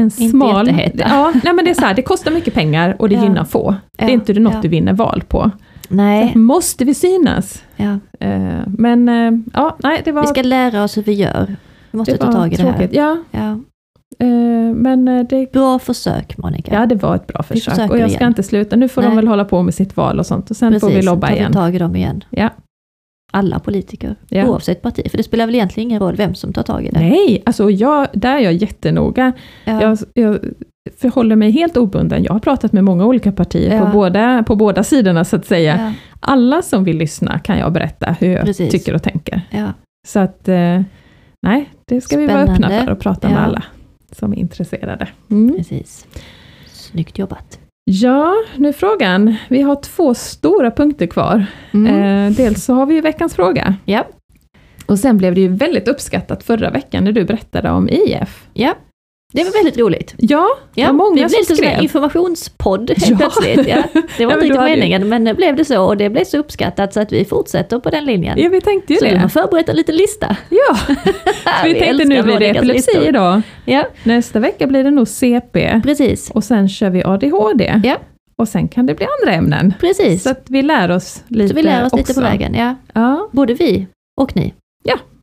[0.01, 0.67] en Inte smal...
[0.67, 1.05] jätteheta.
[1.09, 3.23] Ja, nej men det är så här, det kostar mycket pengar och det Ja.
[3.23, 3.75] gynnar få.
[3.99, 4.61] Det är inte något ja.
[4.63, 5.51] du vinner val på.
[5.89, 6.31] Nej.
[6.33, 7.63] Så måste vi synas?
[7.77, 7.99] Ja.
[8.21, 11.57] Eh, men eh, ja, nej det var, Vi ska lära oss hur vi gör.
[11.93, 12.89] Vi måste ta tag i det här.
[12.93, 13.51] Ja, Ja.
[14.19, 16.75] eh, men eh, det, Bra försök Monica.
[16.75, 18.29] ja, det var ett bra försök och jag ska igen.
[18.31, 18.77] inte sluta.
[18.77, 19.17] Nu får de Nej.
[19.17, 21.51] väl hålla på med sitt val och sånt och sen får vi lobba tar igen.
[21.51, 22.25] vi tag i dem igen.
[22.31, 22.51] Ja.
[23.35, 24.49] Alla politiker, Ja.
[24.49, 25.11] oavsett parti.
[25.11, 27.01] För det spelar väl egentligen ingen roll vem som tar tag i det.
[27.01, 29.33] Nej, alltså jag, där är jag jättenoga.
[29.65, 29.83] Ja.
[29.83, 30.39] Jag, jag
[30.97, 32.25] förhåller mig helt obunden.
[32.25, 33.85] Jag har pratat med många olika partier Ja.
[33.87, 35.77] på, båda, på båda sidorna så att säga.
[35.81, 35.93] ja.
[36.21, 38.71] Alla som vill lyssna kan jag berätta hur jag Precis.
[38.73, 39.41] tycker och tänker.
[40.09, 40.81] Så att, eh,
[41.47, 42.85] nej, det ska vi vara öppna Spännande.
[42.85, 43.35] för och prata Ja.
[43.35, 43.63] med alla
[44.13, 45.09] som är intresserade.
[45.31, 45.57] Mm.
[45.57, 46.07] Precis.
[46.67, 47.59] Snyggt jobbat.
[47.85, 49.35] Ja, nu är frågan.
[49.49, 51.47] Vi har två stora punkter kvar.
[51.75, 51.95] Mm.
[52.31, 53.75] Eh, dels så har vi ju veckans fråga.
[53.85, 54.07] Ja.
[54.87, 58.47] Och sen blev det ju väldigt uppskattat förra veckan när du berättade om IF.
[58.53, 58.75] ja,
[59.33, 60.15] det var väldigt roligt.
[60.19, 61.83] Ja, det Ja, många det blev som lite sån här skrev.
[61.85, 63.17] informationspodd helt Ja.
[63.17, 63.69] plötsligt.
[63.69, 63.83] Ja.
[64.19, 66.39] Det var Ja, inte riktigt meningen, men det blev det så och det blev så
[66.39, 68.39] uppskattat så att vi fortsätter på den linjen.
[68.39, 69.11] Ja, vi tänkte ju så det.
[69.11, 70.37] du har förberett en liten lista.
[70.51, 70.77] Ja,
[71.65, 73.09] vi, tänkte älskar nu blir det epilepsi listor.
[73.09, 73.43] idag.
[73.65, 75.81] Ja, Nästa vecka blir det nog CP.
[75.83, 76.31] precis.
[76.31, 77.81] Och sen kör vi ADHD.
[77.85, 77.97] Ja.
[78.37, 79.75] Och sen kan det bli andra ämnen.
[79.81, 80.23] Precis.
[80.23, 82.15] Så att vi lär oss lite Så vi lär oss lite också.
[82.15, 82.55] på vägen.
[82.55, 82.75] Ja.
[82.95, 83.87] Ja, Både vi
[84.21, 84.55] och ni.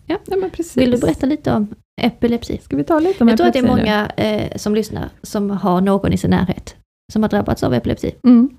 [0.07, 0.77] ja men precis.
[0.77, 1.67] Vill du berätta lite om
[1.99, 2.57] epilepsi?
[2.63, 5.49] Ska vi ta lite om Jag tror att det är många eh, som lyssnar som
[5.49, 6.75] har någon i sin närhet
[7.13, 8.11] som har drabbats av epilepsi.
[8.23, 8.49] Mm.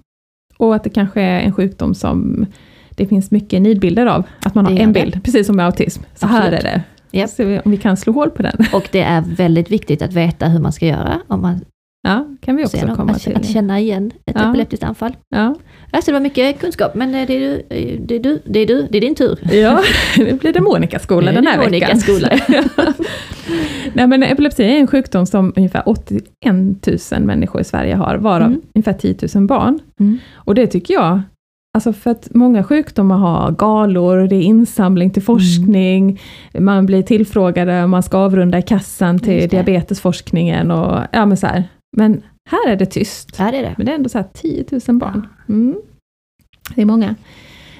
[0.56, 2.46] Och att det kanske är en sjukdom som
[2.90, 4.24] det finns mycket nidbilder av.
[4.44, 5.00] Att man har en det.
[5.02, 6.02] bild, precis som med autism.
[6.14, 6.60] Så här Absolut.
[6.60, 6.82] är det.
[7.18, 7.30] Japp.
[7.30, 8.56] Så vi om vi kan slå hål på den.
[8.74, 11.60] Och det är väldigt viktigt att veta hur man ska göra om man
[12.02, 13.36] Ja, kan vi också komma Att, till.
[13.36, 14.48] att känna igen ett Ja.
[14.50, 15.16] epileptiskt anfall.
[15.28, 15.54] Ja.
[15.90, 18.58] Alltså det var mycket kunskap, men eh, det är du, eh, det är du, det
[18.58, 19.38] är du, det är din tur.
[19.52, 19.80] Ja,
[20.18, 21.70] nu blir det Monica-skola den här veckan.
[21.70, 22.28] Monica-skola.
[23.92, 26.24] Nej men epilepsi är en sjukdom som ungefär 81
[27.12, 28.60] 000 människor i Sverige har, varav Mm.
[28.74, 29.78] ungefär 10 000 barn.
[30.00, 30.18] Mm.
[30.34, 31.20] Och det tycker jag,
[31.76, 36.20] alltså för att många sjukdomar har galor, det är insamling till forskning,
[36.58, 41.46] man blir tillfrågade om man ska avrunda i kassan till diabetesforskningen och ja men så
[41.46, 41.64] här.
[41.96, 43.36] Men här är det tyst.
[43.38, 43.74] Ja, det är det.
[43.76, 45.26] Men det är ändå så här 10 000 barn.
[45.48, 45.76] Mm.
[46.74, 47.14] Det är många.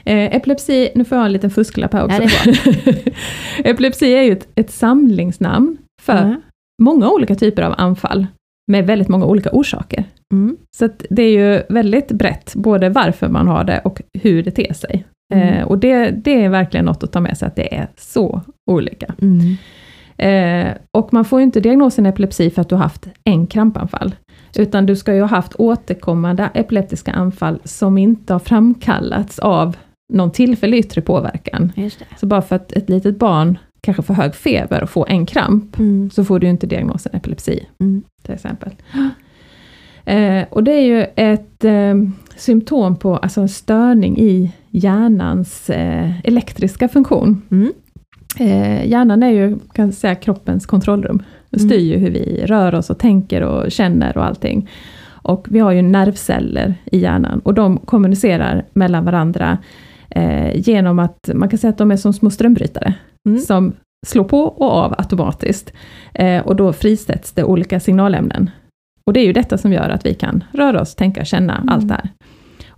[0.05, 2.23] Eh, epilepsi, nu får jag en liten fusklapp här också.
[2.23, 2.53] Ja,
[2.85, 3.14] det
[3.71, 6.41] epilepsi är ju ett, ett samlingsnamn för Mm.
[6.83, 8.27] många olika typer av anfall
[8.71, 10.05] med väldigt många olika orsaker.
[10.33, 10.57] Mm.
[10.77, 14.73] Så det är ju väldigt brett, både varför man har det och hur det ter
[14.73, 15.05] sig.
[15.35, 15.49] Mm.
[15.49, 18.41] Eh, och det, det är verkligen något att ta med sig, att det är så
[18.71, 19.14] olika.
[19.23, 19.57] Mm.
[20.18, 24.14] Eh, och man får ju inte diagnosen epilepsi för att du har haft en krampanfall,
[24.57, 29.77] utan du ska ju ha haft återkommande epileptiska anfall som inte har framkallats av
[30.13, 31.73] någon tillfällig yttre påverkan.
[32.21, 35.79] Så bara för att ett litet barn kanske får hög feber och får en kramp,
[35.79, 36.11] Mm.
[36.11, 38.03] så får du ju inte diagnosen epilepsi, Mm.
[38.23, 38.73] till exempel.
[40.05, 41.95] Eh, och det är ju ett eh,
[42.37, 47.43] symptom på alltså en störning i hjärnans eh, elektriska funktion.
[47.51, 47.73] Mm.
[48.39, 51.23] Eh, hjärnan är ju, kan säga, kroppens kontrollrum.
[51.51, 51.89] Den styr Mm.
[51.89, 54.69] ju hur vi rör oss och tänker och känner och allting.
[55.23, 59.59] Och vi har ju nervceller i hjärnan och de kommunicerar mellan varandra
[60.11, 62.95] eh, genom att, man kan säga att de är som små strömbrytare,
[63.29, 63.39] Mm.
[63.41, 63.73] som
[64.07, 65.73] slår på och av automatiskt.
[66.15, 68.51] Eh, och då frisätts det olika signalämnen.
[69.07, 71.69] Och det är ju detta som gör att vi kan röra oss, tänka, känna, Mm.
[71.69, 72.09] allt det här.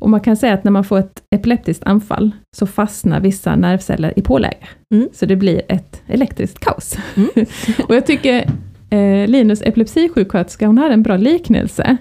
[0.02, 4.12] Och man kan säga att när man får ett epileptiskt anfall, så fastnar vissa nervceller
[4.16, 4.56] i påläge.
[4.94, 5.08] Mm.
[5.12, 6.96] Så det blir ett elektriskt kaos.
[7.14, 7.28] Mm.
[7.88, 8.50] och jag tycker
[8.90, 11.96] eh, Linus epilepsisjuksköterska, hon hade en bra liknelse.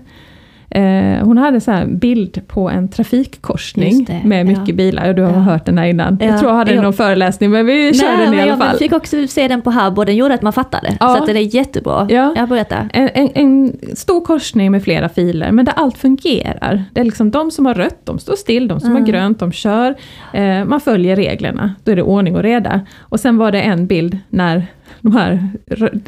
[0.72, 4.76] Eh, hon hade så här bild på en trafikkorsning det, med mycket ja.
[4.76, 5.38] bilar, du har Ja.
[5.40, 6.18] hört den här innan.
[6.22, 6.84] Ja, Jag tror jag hade den jo.
[6.84, 8.78] någon föreläsning, men vi kör den i alla jag fall.
[8.78, 10.98] fick också se den på Hub och den gjorde att man fattade.
[11.00, 11.10] Ja.
[11.16, 12.08] Så att det är jättebra.
[12.10, 12.34] Ja.
[12.36, 12.90] Jag berättar.
[12.94, 16.84] En, en, en stor korsning med flera filer, men där allt fungerar.
[16.94, 19.12] Det är liksom de som har rött, de står still, de som har Mm.
[19.12, 19.96] grönt, de kör.
[20.34, 22.82] Eh, man följer reglerna, då är det ordning och reda.
[23.00, 24.66] Och sen var det en bild när
[25.02, 25.50] de här,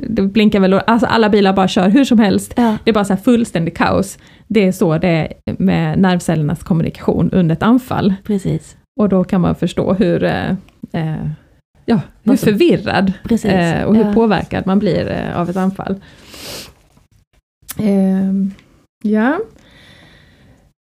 [0.09, 2.53] det blinkar väl, alltså alla bilar bara kör hur som helst.
[2.55, 2.77] Ja.
[2.83, 4.17] Det är bara så här fullständig kaos.
[4.47, 8.13] Det är så det är med nervcellernas kommunikation under ett anfall.
[8.23, 8.77] Precis.
[8.99, 10.49] Och då kan man förstå hur, eh,
[10.91, 11.27] eh,
[11.85, 13.13] ja, hur förvirrad
[13.43, 14.13] eh, och hur ja.
[14.13, 15.95] påverkad man blir eh, av ett anfall.
[17.79, 18.51] Ehm,
[19.03, 19.39] ja.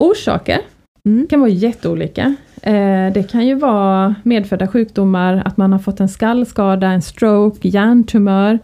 [0.05, 0.61] Orsaker
[1.09, 1.27] Mm.
[1.27, 2.35] kan vara jätteolika.
[2.63, 7.69] Eh, det kan ju vara medfödda sjukdomar, att man har fått en skallskada, en stroke,
[7.69, 8.59] hjärntumör.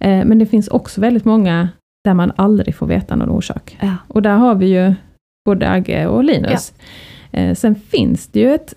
[0.00, 1.68] Eh, men det finns också väldigt många
[2.04, 3.78] där man aldrig får veta någon orsak.
[3.80, 3.96] Ja.
[4.08, 4.94] Och där har vi ju
[5.46, 6.72] både Agge och Linus.
[7.32, 8.74] Eh, sen finns det ju ett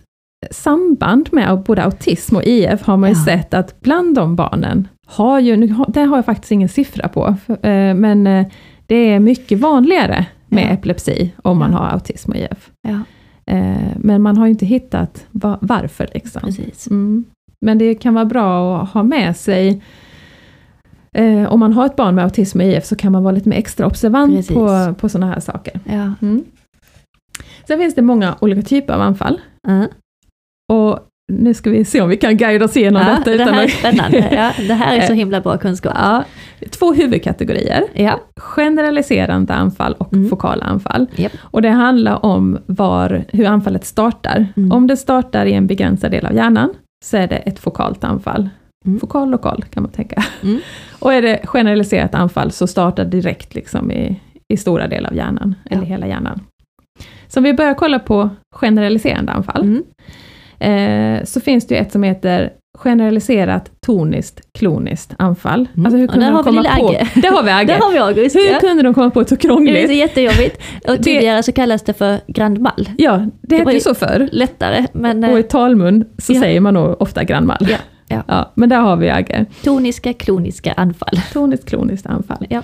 [0.52, 3.26] samband med både autism och IF har man ju Ja.
[3.26, 7.36] sett att bland de barnen har ju, nu det har jag faktiskt ingen siffra på,
[7.96, 8.24] men
[8.86, 10.70] det är mycket vanligare med Ja.
[10.70, 11.78] epilepsi om man Ja.
[11.78, 12.72] har autism och IF.
[13.48, 16.08] Eh, Men man har ju inte hittat va- varför.
[16.14, 16.42] Liksom.
[16.42, 16.88] precis.
[16.88, 17.26] Mm.
[17.66, 19.82] Men det kan vara bra att ha med sig
[21.14, 23.50] eh, om man har ett barn med autism och IF så kan man vara lite
[23.50, 24.56] mer extra observant Precis.
[24.56, 25.80] på, på sådana här saker.
[25.86, 26.14] Ja.
[26.22, 26.44] Mm.
[27.68, 29.42] Sen finns det många olika typer av anfall.
[29.68, 29.88] Mm.
[30.74, 31.00] Och
[31.32, 33.30] nu ska vi se om vi kan guida oss igenom Ja, detta.
[33.30, 34.18] det Utan här är spännande.
[34.18, 35.94] Ja, det här är så himla bra kunskap.
[35.96, 36.24] ja,
[36.70, 37.84] två huvudkategorier.
[37.94, 38.20] Ja.
[38.40, 40.30] Generaliserande anfall och Mm.
[40.30, 41.08] fokala anfall.
[41.16, 41.32] Japp.
[41.42, 44.48] Och det handlar om var, hur anfallet startar.
[44.58, 44.72] Mm.
[44.72, 46.74] Om det startar i en begränsad del av hjärnan,
[47.06, 48.50] så är det ett fokalt anfall.
[48.86, 49.00] Mm.
[49.00, 50.24] Fokal lokal kan man tänka.
[50.44, 50.60] Mm.
[51.00, 54.20] Och är det generaliserat anfall så startar det direkt liksom i,
[54.54, 55.76] i stora delar av hjärnan, Ja.
[55.78, 56.40] eller hela hjärnan.
[57.28, 59.84] Så om vi börjar kolla på generaliserande anfall, Mm.
[60.60, 65.68] Eh, så finns det ju ett som heter generaliserat toniskt kloniskt anfall.
[65.74, 65.86] Mm.
[65.86, 66.70] Alltså hur kunde de komma på...
[66.90, 67.08] Agge.
[67.16, 67.74] Där har vi Agge!
[67.74, 68.36] Där har vi August.
[68.36, 68.60] Hur Ja.
[68.60, 69.92] kunde de komma på ett så Det är krångligt?
[69.96, 70.62] jättejobbigt.
[70.88, 72.90] Och tidigare så kallas det för Grand Mal.
[72.98, 74.30] Ja, det hette ju ju- så förr.
[74.32, 76.42] Lättare, men Och i eh, talmun så Ja.
[76.42, 77.68] säger man nog ofta grannmall.
[77.70, 77.78] Ja,
[78.08, 78.24] ja.
[78.28, 79.46] Ja, men där har vi Agge.
[79.64, 81.20] toniska, kloniska anfall.
[81.34, 82.46] Toniskt kloniskt anfall.
[82.50, 82.62] Ja.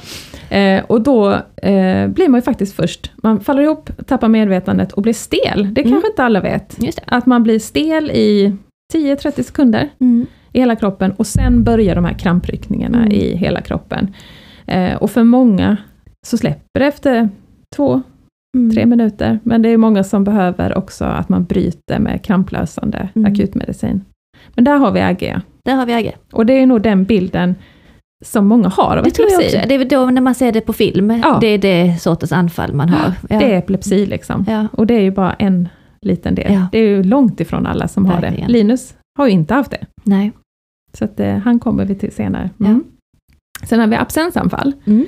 [0.57, 5.01] Eh, och då eh, blir man ju faktiskt först, man faller ihop, tappar medvetandet och
[5.01, 5.73] blir stel.
[5.73, 5.91] Det Mm.
[5.93, 6.77] kanske inte alla vet.
[7.05, 8.55] Att man blir stel i
[8.93, 10.25] 10-30 sekunder Mm.
[10.53, 13.11] i hela kroppen och sen börjar de här krampryckningarna Mm.
[13.11, 14.13] i hela kroppen.
[14.65, 15.77] Eh, och för många
[16.27, 17.29] så släpper det efter
[17.75, 18.01] två,
[18.57, 18.71] Mm.
[18.71, 19.39] tre minuter.
[19.43, 23.31] Men det är många som behöver också att man bryter med kramplösande Mm.
[23.33, 24.01] akutmedicin.
[24.55, 25.39] Men där har vi AG.
[25.65, 26.11] Där har vi Agge.
[26.31, 27.55] Och det är nog den bilden
[28.25, 29.57] som många har av Det tror jag epilepsi.
[29.57, 29.67] också.
[29.69, 31.21] Det är då när man ser det på film.
[31.23, 31.37] Ja.
[31.41, 33.13] Det är det sortens anfall man har.
[33.29, 33.39] Ja.
[33.39, 34.45] Det är epilepsi liksom.
[34.49, 34.67] Ja.
[34.71, 35.69] Och det är ju bara en
[36.01, 36.53] liten del.
[36.53, 36.67] Ja.
[36.71, 38.47] Det är ju långt ifrån alla som har Verkligen.
[38.47, 38.53] det.
[38.53, 39.85] Linus har ju inte haft det.
[40.03, 40.31] Nej.
[40.97, 42.49] Så att, eh, han kommer vi till senare.
[42.59, 42.83] Mm.
[43.63, 44.73] Sen har vi absensanfall.
[44.85, 45.05] Mm.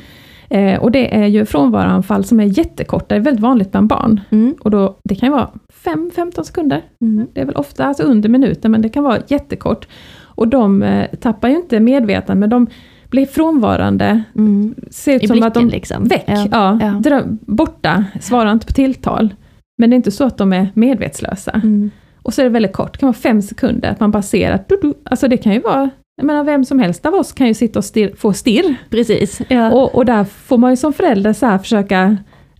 [0.50, 4.22] Eh, och det är ju frånvaroanfall som är jättekorta, det är väldigt vanligt bland barn.
[4.30, 4.56] Mm.
[4.60, 5.50] Och då, det kan ju vara
[5.84, 6.82] 5-15 sekunder.
[7.02, 7.28] Mm.
[7.34, 9.88] Det är väl ofta alltså under minuten, men det kan vara jättekort.
[10.22, 12.68] Och de eh, tappar ju inte medvetande, men de
[13.10, 14.24] blir frånvarande.
[14.36, 14.76] Mm.
[14.90, 16.04] Ser ut I som blicken att de liksom.
[16.04, 16.80] väck, ja, Ja.
[16.82, 16.92] Ja.
[16.92, 19.34] Dröm, borta, svarar inte på tilltal.
[19.78, 21.52] Men det är inte så att de är medvetslösa.
[21.52, 21.92] Mm.
[22.22, 24.52] Och så är det väldigt kort, det kan vara fem sekunder, att man bara ser
[24.52, 27.32] att du, du, alltså det kan ju vara, jag menar vem som helst av oss
[27.32, 28.76] kan ju sitta och stirr, få stirr.
[28.90, 29.42] Precis.
[29.48, 29.72] Ja.
[29.72, 32.18] Och, och där får man ju som förälder så försöka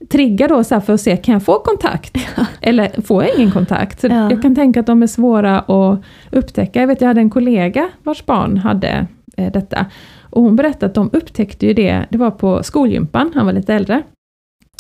[0.10, 2.18] trigga då så för att se, kan jag få kontakt?
[2.62, 4.02] Eller får jag ingen kontakt?
[4.02, 4.30] Så Ja.
[4.32, 6.80] Jag kan tänka att de är svåra att upptäcka.
[6.80, 9.86] Jag vet, jag hade en kollega vars barn hade eh, detta.
[10.22, 13.74] Och hon berättade att de upptäckte ju det, det var på skolgympan, han var lite
[13.74, 14.02] äldre.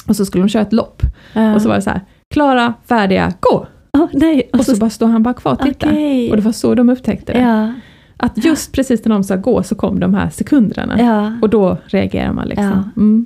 [0.07, 1.01] Och så skulle de köra ett lopp.
[1.33, 1.55] Ja.
[1.55, 2.01] Och så var det så här,
[2.33, 3.67] klara, färdiga, gå!
[3.97, 4.49] Åh, nej.
[4.53, 5.87] Och så bara står han bara kvar och tittar.
[5.87, 6.29] Okej.
[6.31, 7.73] Och det var så de upptäckte det.
[8.17, 10.99] Att just precis när de sa gå så kom de här sekunderna.
[10.99, 11.33] Ja.
[11.41, 12.65] Och då reagerar man liksom.
[12.95, 13.01] Ja.
[13.01, 13.25] Mm.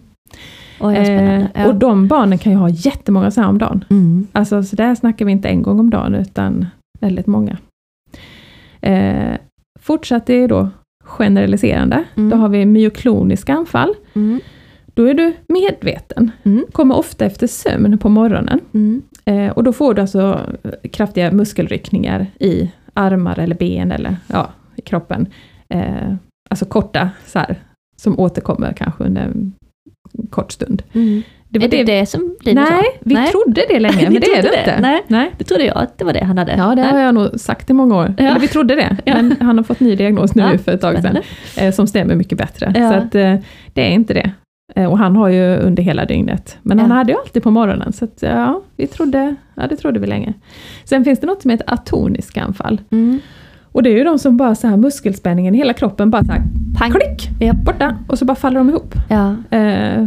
[0.79, 0.95] Oj.
[0.95, 1.67] Eh, Ja.
[1.67, 3.83] och de barnen kan ju ha jättemånga så här om dagen.
[3.89, 4.27] Mm.
[4.31, 6.65] Alltså så där snackar vi inte en gång om dagen utan
[6.99, 7.57] väldigt många.
[8.81, 9.37] Eh,
[9.79, 10.69] fortsatt är då
[11.03, 12.03] generaliserande.
[12.15, 12.29] Mm.
[12.29, 13.93] Då har vi myokloniska anfall.
[14.13, 14.39] Mm.
[14.93, 16.31] Då är du medveten.
[16.43, 16.65] Mm.
[16.71, 18.59] Kommer ofta efter sömn på morgonen.
[18.73, 19.01] Mm.
[19.25, 20.39] Eh, och då får du alltså
[20.91, 25.27] kraftiga muskelryckningar i armar eller ben eller ja, i kroppen.
[25.69, 26.13] Eh,
[26.49, 27.55] alltså korta så här,
[27.97, 29.53] som återkommer kanske under en
[30.29, 30.83] kort stund.
[30.93, 31.21] Mm.
[31.51, 32.75] Det var är det det, det som Linus sa?
[32.75, 33.27] Nej, vi Nej.
[33.31, 34.59] trodde det länge, men det är det det?
[34.59, 34.81] inte.
[34.81, 35.03] Nej.
[35.07, 35.31] Nej.
[35.37, 36.55] Det trodde jag att det var det han hade.
[36.57, 36.91] Ja, det Nej.
[36.91, 38.13] har jag nog sagt i många år.
[38.17, 38.23] Ja.
[38.25, 39.15] Eller vi trodde det, Ja.
[39.15, 41.17] men han har fått ny diagnos nu Ja, för ett tag sedan,
[41.57, 42.73] eh, som stämmer mycket bättre.
[42.73, 43.35] Så att, eh,
[43.73, 44.31] det är inte det.
[44.75, 46.57] Eh, och han har ju under hela dygnet.
[46.61, 46.83] Men Ja.
[46.83, 50.07] han hade ju alltid på morgonen, så att, ja, vi trodde, ja, det trodde vi
[50.07, 50.33] länge.
[50.83, 52.81] Sen finns det något som heter atoniska anfall.
[52.91, 53.19] Mm.
[53.71, 56.31] Och det är ju de som bara så här muskelspänningen i hela kroppen bara så
[56.31, 56.41] här,
[56.79, 56.91] Pang.
[56.91, 57.53] klick, Ja.
[57.53, 58.95] borta, och så bara faller de ihop.
[59.09, 59.35] Ja.
[59.49, 59.99] Eh,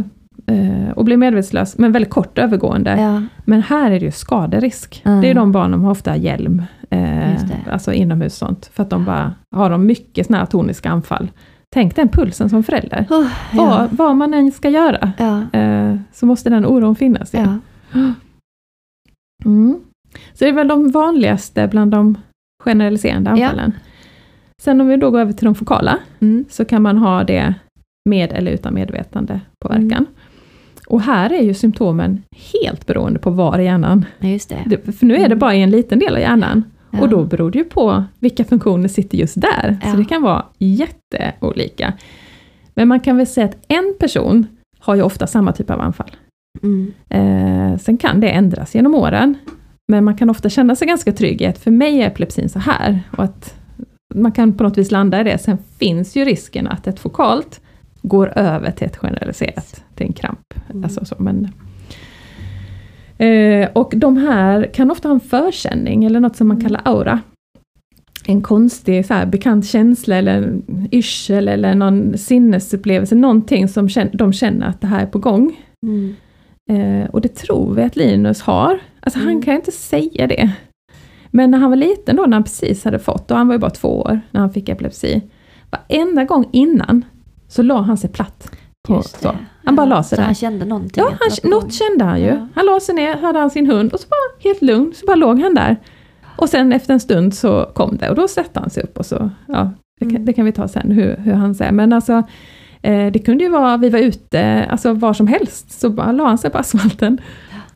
[0.47, 2.95] eh, och blir medvetslös, men väldigt kort övergående.
[3.01, 3.21] Ja.
[3.45, 5.01] Men här är det ju skaderisk.
[5.05, 5.21] Mm.
[5.21, 7.33] Det är de barn som har ofta hjälm, eh,
[7.71, 11.31] alltså inomhus sånt, för att de bara har de mycket såna här atoniska anfall.
[11.75, 13.05] Tänk den pulsen som förälder.
[13.09, 13.65] Oh, ja.
[13.67, 15.11] Vad, vad man än ska göra,
[15.53, 17.33] eh, så måste den oron finnas.
[17.33, 17.57] Ja.
[17.93, 18.13] Ja.
[19.45, 19.79] Mm.
[20.33, 22.17] Så det är väl de vanligaste bland de
[22.63, 23.45] generaliserande Ja.
[23.45, 23.71] anfallen.
[24.61, 26.45] Sen om vi då går över till de fokala, Mm.
[26.49, 27.53] så kan man ha det
[28.09, 29.91] med eller utan medvetande påverkan.
[29.91, 30.05] Mm.
[30.87, 34.05] Och här är ju symptomen helt beroende på var i hjärnan.
[34.19, 34.63] Ja, just det.
[34.65, 35.39] Det, för nu är det Mm.
[35.39, 36.63] bara i en liten del av hjärnan.
[36.91, 37.01] Ja.
[37.01, 39.77] Och då beror det ju på vilka funktioner sitter just där.
[39.83, 39.91] Ja.
[39.91, 41.93] Så det kan vara jätteolika.
[42.75, 44.47] Men man kan väl säga att en person
[44.79, 46.11] har ju ofta samma typ av anfall.
[46.63, 46.93] Mm.
[47.09, 49.35] Eh, sen kan det ändras genom åren.
[49.91, 52.59] Men man kan ofta känna sig ganska trygg i att för mig är epilepsin så
[52.59, 52.99] här.
[53.17, 53.55] Och att
[54.15, 55.37] man kan på något vis landa i det.
[55.37, 57.61] Sen finns ju risken att ett fokalt
[58.01, 60.53] går över till ett generaliserat, till en kramp.
[60.69, 60.83] Mm.
[60.83, 61.47] Alltså så, men,
[63.17, 66.67] eh, och de här kan ofta ha en förkänning, eller något som man Mm.
[66.67, 67.19] kallar aura.
[68.25, 74.33] En konstig så här, bekant känsla, eller en yrsel, eller någon sinnesupplevelse, någonting som de
[74.33, 75.59] känner att det här är på gång.
[75.85, 76.15] Mm.
[76.75, 78.79] Eh, och det tror vi att Linus har.
[78.99, 79.41] Alltså han Mm.
[79.41, 80.51] kan ju inte säga det.
[81.31, 83.59] Men när han var liten då, när han precis hade fått, och han var ju
[83.59, 85.21] bara två år när han fick epilepsi.
[85.71, 87.05] Varenda gång innan
[87.47, 88.51] så la han sig platt.
[88.87, 89.35] På, så.
[89.65, 90.25] Han bara Ja, la sig så där.
[90.25, 91.03] han kände någonting?
[91.03, 92.27] Ja, han, något kände han ju.
[92.27, 92.47] Ja.
[92.55, 95.15] Han la sig ner, hade han sin hund och så bara helt lugn, så bara
[95.15, 95.77] låg han där.
[96.37, 99.05] Och sen efter en stund så kom det och då satte han sig upp och
[99.05, 100.25] så, ja, det kan, Mm.
[100.25, 101.71] det kan vi ta sen hur, hur han säger.
[101.71, 102.23] Men alltså,
[102.83, 106.37] det kunde ju vara, vi var ute, alltså var som helst, så bara la han
[106.37, 107.21] sig på asfalten.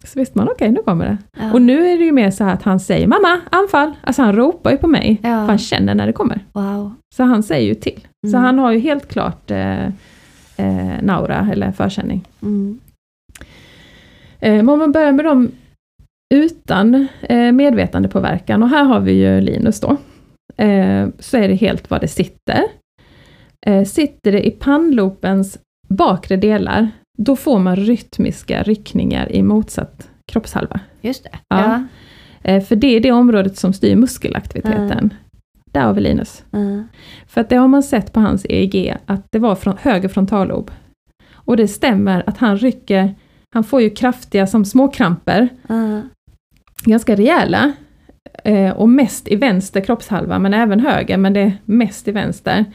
[0.04, 1.18] Så visste man, okej nu kommer det.
[1.40, 1.54] Ja.
[1.54, 3.92] Och nu är det ju mer så här att han säger mamma, anfall!
[4.02, 5.30] Alltså han ropar ju på mig, Ja.
[5.30, 6.46] för han känner när det kommer.
[6.54, 6.94] Wow.
[7.16, 8.00] Så han säger ju till.
[8.28, 8.44] Så Mm.
[8.44, 9.86] han har ju helt klart eh,
[10.58, 12.24] eh, naura, eller förkänning.
[12.42, 12.80] Mm.
[14.40, 15.52] Eh, men om man börjar med dem
[16.36, 19.98] utan eh, medvetandepåverkan, och här har vi ju Linus då,
[20.64, 22.64] eh, så är det helt var det sitter.
[23.66, 25.58] Eh, sitter det i pannlopens
[25.90, 30.80] bakre delar, då får man rytmiska ryckningar i motsatt kroppshalva.
[31.02, 31.30] Just det.
[31.48, 31.64] Ja.
[31.64, 31.84] Ja.
[32.52, 35.14] Eh, för det är det området som styr muskelaktiviteten.
[35.72, 36.44] Där har vi Linus.
[36.52, 36.84] Ja.
[37.28, 40.72] För att det har man sett på hans EEG, att det var från höger frontallob.
[41.34, 43.16] Och det stämmer att han rycker,
[43.54, 46.02] han får ju kraftiga som småkramper, Ja.
[46.84, 47.72] ganska rejäla,
[48.44, 52.66] eh, och mest i vänster kroppshalva, men även höger, men det är mest i vänster.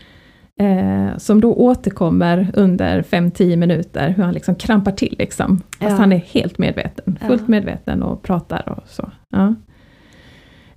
[0.60, 5.58] Eh, som då återkommer under 5-10 minuter, hur han liksom krampar till liksom.
[5.58, 5.96] Fast Ja.
[5.96, 7.48] han är helt medveten, fullt Ja.
[7.48, 9.10] medveten och pratar och så.
[9.30, 9.54] Ja.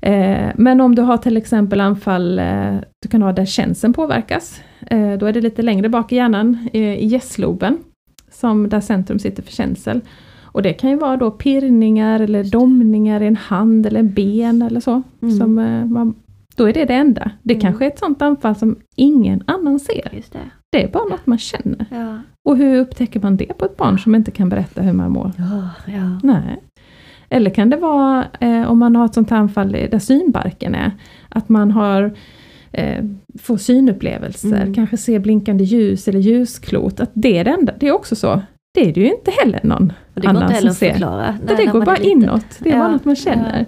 [0.01, 4.61] Eh, men om du har till exempel anfall, eh, du kan ha där känseln påverkas.
[4.88, 7.78] Eh, då är det lite längre bak i hjärnan, eh, i gässloben,
[8.32, 10.01] som där centrum sitter för känsel.
[10.41, 14.61] Och det kan ju vara då pirrningar eller domningar i en hand eller en ben
[14.61, 15.01] eller så.
[15.21, 15.36] Mm.
[15.38, 16.13] Som, eh, man,
[16.56, 17.32] då är det det enda.
[17.43, 17.62] Det Mm.
[17.62, 20.10] kanske är ett sånt anfall som ingen annan ser.
[20.16, 20.39] Just det.
[20.72, 21.86] Det är bara något man känner.
[21.91, 22.18] Ja.
[22.49, 25.32] Och hur upptäcker man det på ett barn som inte kan berätta hur man mår?
[25.38, 25.70] Ja.
[25.93, 26.20] ja.
[26.24, 26.62] Nej.
[27.30, 30.91] Eller kan det vara eh, om man har ett sånt anfall där synbarken är,
[31.30, 32.14] att man har
[32.72, 33.06] eh,
[33.39, 34.74] får synupplevelser, Mm.
[34.74, 37.74] kanske ser blinkande ljus eller ljusklot, att det är det enda.
[37.80, 38.41] Det är också så.
[38.74, 39.93] Det är det ju inte heller någon
[40.24, 40.99] annan heller som ser.
[41.45, 43.60] Nej, det går bara inåt, det är Ja, bara något man känner.
[43.60, 43.66] ja.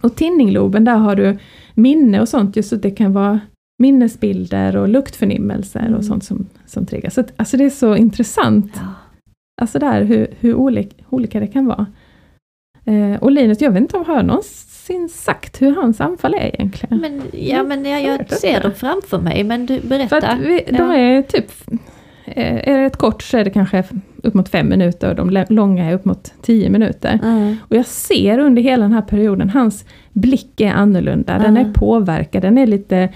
[0.00, 1.38] Och tinningloben, där har du
[1.74, 3.40] minne och sånt, just så det kan vara
[3.78, 5.94] minnesbilder och luktförnimmelser Mm.
[5.94, 7.10] och sånt som, som triggar.
[7.10, 8.80] Så att, alltså det är så intressant, Ja.
[9.62, 11.86] alltså där hur, hur olika, olika det kan vara.
[12.84, 16.54] Eh, och Linus, jag vet inte om jag har någonsin sagt hur hans anfall är
[16.54, 16.98] egentligen.
[16.98, 20.38] Men, ja, men jag, Jag ser dem framför mig, men du berätta.
[20.40, 21.50] vi, de är typ,
[22.24, 23.84] eh, är det ett kort så är det kanske
[24.24, 27.18] upp mot fem minuter och de långa är upp mot tio minuter.
[27.22, 27.54] Ja.
[27.68, 31.62] Och jag ser under hela den här perioden, hans blick är annorlunda, den Ja.
[31.62, 33.08] är påverkad, den är lite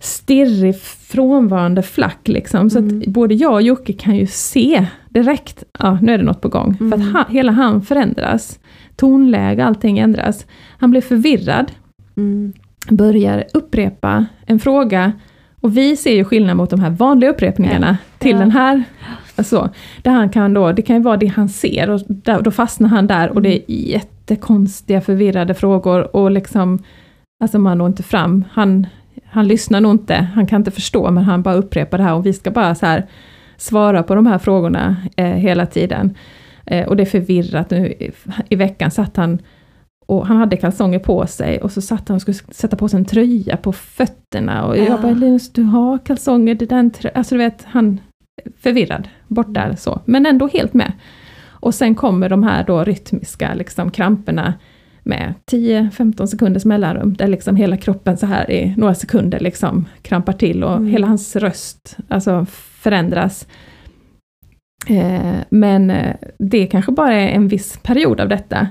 [0.00, 2.70] stirrig, frånvarande flack liksom.
[2.70, 2.98] Så Mm.
[3.00, 6.48] att både jag och Jocke kan ju se direkt, ja nu är det något på
[6.48, 6.74] gång.
[6.76, 7.00] För Mm.
[7.00, 8.58] att han, hela han förändras.
[8.96, 10.46] Tonläge, allting ändras.
[10.78, 11.72] Han blir förvirrad,
[12.16, 12.52] Mm.
[12.90, 15.12] börjar upprepa en fråga.
[15.60, 18.38] Och vi ser ju skillnad mot de här vanliga upprepningarna till Ja.
[18.38, 18.84] den här.
[19.42, 19.70] Alltså,
[20.02, 22.88] där han kan då, det kan ju vara det han ser och där, då fastnar
[22.88, 26.78] han där och det är jättekonstiga förvirrade frågor och liksom,
[27.42, 28.44] alltså man når inte fram.
[28.52, 28.86] Han,
[29.24, 32.26] han lyssnar nog inte, han kan inte förstå men han bara upprepar det här och
[32.26, 33.06] vi ska bara så här
[33.56, 36.14] svara på de här frågorna eh, hela tiden.
[36.66, 37.70] Eh, och det är förvirrat.
[37.70, 38.10] Nu, i,
[38.48, 39.38] I veckan satt han
[40.06, 42.98] och han hade kalsonger på sig och så satt han och skulle sätta på sig
[42.98, 44.64] en tröja på fötterna.
[44.64, 44.84] Och Ja.
[44.84, 46.90] jag bara, Linus du har kalsonger, det tröjan.
[47.14, 48.00] Alltså du vet, han
[48.60, 50.00] förvirrad, bort där så.
[50.04, 50.92] Men ändå helt med.
[51.48, 54.54] Och sen kommer de här då rytmiska liksom, kramperna
[55.04, 60.32] med 10-15 sekunders mellanrum, där liksom hela kroppen så här i några sekunder liksom krampar
[60.32, 60.86] till och Mm.
[60.86, 62.46] hela hans röst alltså,
[62.82, 63.46] förändras.
[64.88, 68.68] Eh, men eh, det kanske bara är en viss period av detta.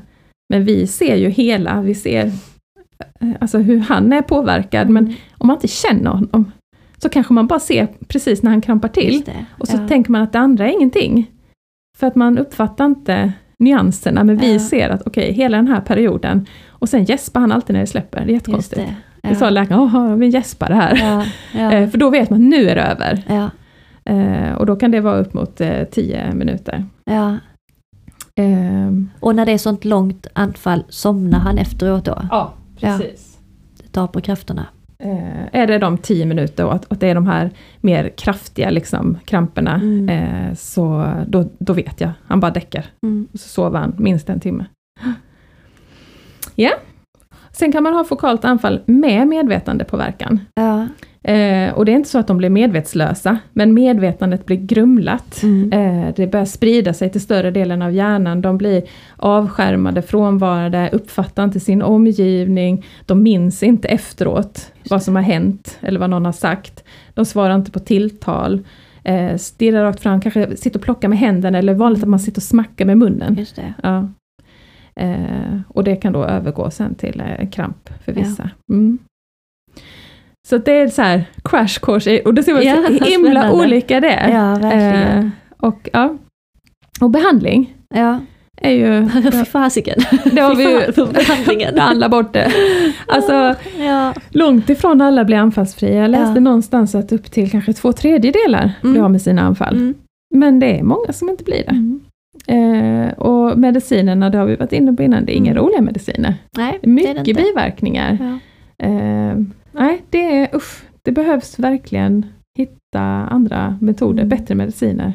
[0.53, 2.26] Men vi ser ju hela, vi ser
[3.20, 5.16] eh, alltså hur han är påverkad, men Mm.
[5.38, 6.51] om man inte känner honom,
[7.02, 9.22] så kanske man bara ser precis när han krampar till.
[9.26, 9.45] Det.
[9.60, 9.88] Och så ja.
[9.88, 11.32] tänker man att det andra är ingenting.
[11.97, 14.60] För att man uppfattar inte nyanserna, men vi Ja.
[14.60, 18.26] ser att okej, hela den här perioden, och sen gäspar han alltid när det släpper,
[18.26, 18.82] det är jättekonstigt.
[19.22, 19.30] det.
[19.30, 20.95] Det sa läkaren, jaha, vi gäspar det här.
[20.99, 21.26] Ja,
[21.60, 23.24] ja, Eh, För då vet man att nu är det över.
[23.28, 23.49] ja,
[24.06, 26.86] Eh, Och då kan det vara upp mot eh, 10 minuter.
[27.06, 27.38] ja.
[28.36, 32.22] Ehm, Och när det är sånt långt anfall, somnar han efteråt då?
[32.32, 32.97] Ja, Ja.
[32.97, 33.38] precis.
[33.82, 34.66] Det tar på krafterna.
[35.02, 37.49] Eh, är det de 10 minuter och att, att det är de här
[37.82, 40.10] mer kraftiga liksom, kramperna, Mm.
[40.10, 42.12] eh, så då, då vet jag.
[42.28, 42.86] Han bara däckar.
[43.06, 43.28] Mm.
[43.34, 44.66] Så sover han minst en timme.
[46.56, 46.72] Ja.
[47.52, 50.39] Sen kan man ha fokalt anfall med medvetandepåverkan.
[50.56, 50.88] Ja.
[51.24, 55.44] Eh, och det är inte så att de blir medvetslösa, men medvetandet blir grumlat.
[55.44, 55.72] Mm.
[55.74, 58.84] Eh, det börjar sprida sig till större delen av hjärnan, de blir
[59.16, 66.00] avskärmade, frånvarande, uppfattar inte sin omgivning, de minns inte efteråt vad som har hänt eller
[66.00, 66.84] vad någon har sagt.
[67.14, 68.62] De svarar inte på tilltal,
[69.04, 72.40] eh, stirrar rakt fram, kanske sitter och plockar med händerna eller vanligt att man sitter
[72.40, 73.36] och smackar med munnen.
[73.40, 73.74] Just det.
[73.84, 74.08] Ja.
[74.96, 78.20] Eh, och det kan då övergå sen till eh, kramp för Ja.
[78.20, 78.50] vissa.
[78.72, 78.98] Mm.
[80.52, 83.99] Så det är så här crash course, och det ser man Ja, så himla olika
[83.99, 84.30] det är.
[84.30, 85.18] Ja, verkligen.
[85.24, 86.18] Eh, och, ja.
[87.02, 88.20] och behandling Ja,
[88.62, 89.95] är ju, fy fasiken.
[90.32, 91.76] det har vi ju fan för behandlingen.
[91.76, 92.52] behandla bort det.
[93.08, 94.14] Alltså ja.
[94.30, 95.93] långt ifrån alla blir anfallsfria.
[96.02, 96.39] Jag läste Ja.
[96.39, 99.04] någonstans att upp till kanske två tredjedelar blir Mm.
[99.04, 99.76] av med sina anfall.
[99.76, 99.93] Mm.
[100.36, 101.72] Men det är många som inte blir det.
[101.72, 101.99] Mm.
[102.47, 105.64] Eh, och medicinerna, det har vi varit inne på innan, det är inga Mm.
[105.64, 106.36] roliga mediciner.
[106.58, 107.41] Nej, är det är det mycket inte.
[107.43, 108.18] biverkningar.
[108.22, 108.86] Ja.
[108.88, 109.36] Eh,
[109.72, 112.26] nej, det är usch, det behövs verkligen
[112.58, 114.30] hitta andra metoder, Mm.
[114.30, 115.14] bättre mediciner.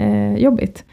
[0.00, 0.84] Eh, jobbigt.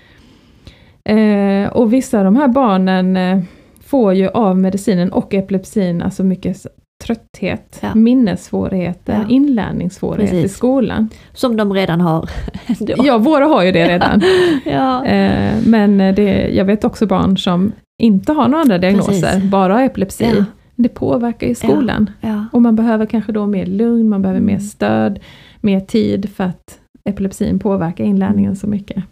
[1.09, 3.39] Eh, och vissa av de här barnen eh,
[3.85, 6.65] får ju av medicinen och epilepsin alltså mycket
[7.03, 7.95] trötthet, Ja.
[7.95, 9.29] minnessvårigheter, Ja.
[9.29, 11.09] inlärningssvårigheter i skolan.
[11.33, 12.29] Som de redan har.
[12.79, 12.93] ändå.
[12.97, 14.21] Ja, våra har ju det redan.
[14.65, 15.05] ja.
[15.05, 17.71] Eh, men det, jag vet också barn som
[18.01, 19.43] inte har några andra diagnoser, Precis.
[19.51, 20.45] bara epilepsi.
[20.75, 20.83] Ja.
[20.83, 22.09] Det påverkar ju skolan.
[22.21, 22.45] Ja.
[22.51, 24.61] Och man behöver kanske då mer lugn, man behöver mer Mm.
[24.65, 25.19] stöd,
[25.61, 29.03] mer tid för att epilepsin påverkar inlärningen så mycket.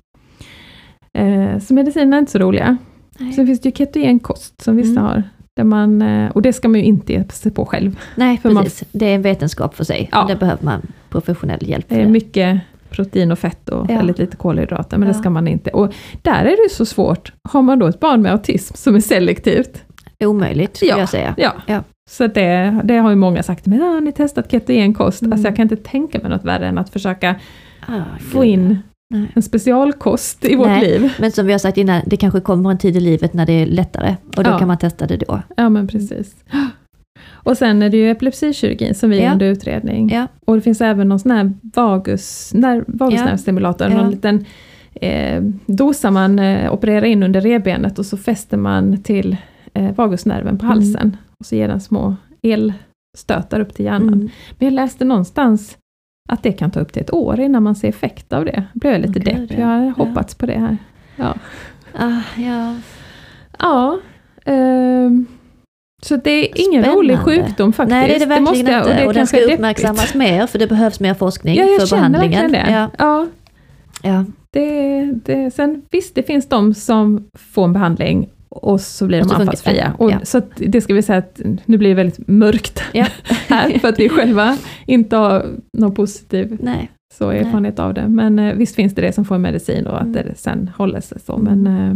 [1.14, 2.78] Eh, så medicinerna är inte så roliga.
[3.20, 3.34] Nej.
[3.34, 5.04] Sen finns det ju ketogen kost som vissa Mm.
[5.04, 5.24] har.
[5.56, 8.00] Där man, eh, och det ska man ju inte ge sig på själv.
[8.16, 8.88] Nej, för man- precis.
[8.92, 10.10] Det är en vetenskap för sig.
[10.12, 10.26] Ja.
[10.28, 12.60] Det behöver man professionell hjälp Det är mycket
[12.90, 13.96] protein och fett och Ja.
[13.98, 15.20] väldigt lite kolhydrater, men det Ja.
[15.20, 15.70] ska man inte.
[15.70, 17.34] Och där är det ju så svårt.
[17.50, 19.84] Har man då ett barn med autism som är selektivt,
[20.26, 21.00] Omöjligt, skulle Ja.
[21.00, 21.34] jag säga.
[21.38, 21.54] ja.
[21.68, 21.84] Ja.
[22.10, 25.22] Så det, det har ju många sagt, men har ni testat ketogen kost?
[25.22, 25.34] Mm.
[25.34, 27.36] Alltså jag kan inte tänka mig något värre än att försöka
[27.88, 28.78] Ah, få in
[29.14, 29.32] Nej.
[29.36, 30.82] en specialkost i vårt Nej.
[30.82, 31.14] liv.
[31.20, 33.54] Men som vi har sagt innan, det kanske kommer en tid i livet när det
[33.54, 34.16] är lättare.
[34.38, 34.60] Och då Ja.
[34.60, 35.42] kan man testa det då.
[35.58, 36.36] Ja men precis.
[37.34, 39.32] Och sen är det ju epilepsikirurgin som vi är Ja.
[39.34, 40.10] under utredning.
[40.14, 40.28] Ja.
[40.46, 42.54] Och det finns även någon sån här vagus,
[42.88, 43.98] vagusnervstimulator, Ja.
[43.98, 44.46] någon liten
[45.02, 49.38] eh, dosa man eh, opererar in under revbenet och så fäster man till
[49.74, 50.78] eh, vagusnerven på Mm.
[50.78, 51.18] halsen.
[51.40, 54.08] Och så ger den små elstötar upp till hjärnan.
[54.14, 54.30] Mm.
[54.60, 55.78] Men jag läste någonstans
[56.30, 58.64] att det kan ta upp till ett år innan man ser effekt av det.
[58.74, 59.94] Då blev jag lite Okej, depp, det- jag har ja.
[59.98, 60.78] hoppats på det här.
[61.16, 61.34] Ja.
[61.98, 62.76] Ah, ja.
[63.60, 64.00] Ja.
[64.46, 65.26] ehm,
[66.04, 67.00] så det är ingen Spännande.
[67.00, 67.90] rolig sjukdom faktiskt.
[67.92, 68.90] Nej, det är det verkligen måste jag- inte.
[68.92, 70.16] och det Och, den ska är uppmärksammas deppigt.
[70.16, 72.52] mer, för det behövs mer forskning Ja, jag för behandlingen.
[72.52, 72.66] det.
[72.72, 72.90] Ja.
[72.98, 73.28] Ja,
[74.04, 74.26] Ja.
[74.52, 79.32] det, det, sen visst, det finns de som får en behandling och så blir de
[79.32, 79.94] anfallsfria.
[79.98, 80.20] Och ja.
[80.24, 83.06] Så det ska vi säga att nu blir det väldigt mörkt Ja.
[83.48, 85.46] här, för att vi själva inte har
[85.78, 86.92] någon positiv Nej.
[87.14, 87.40] så Nej.
[87.40, 88.08] erfarenhet av det.
[88.08, 90.14] Men eh, visst finns det det som får medicin och att Mm.
[90.14, 91.36] det sen håller sig så.
[91.38, 91.62] Mm.
[91.64, 91.96] Men eh,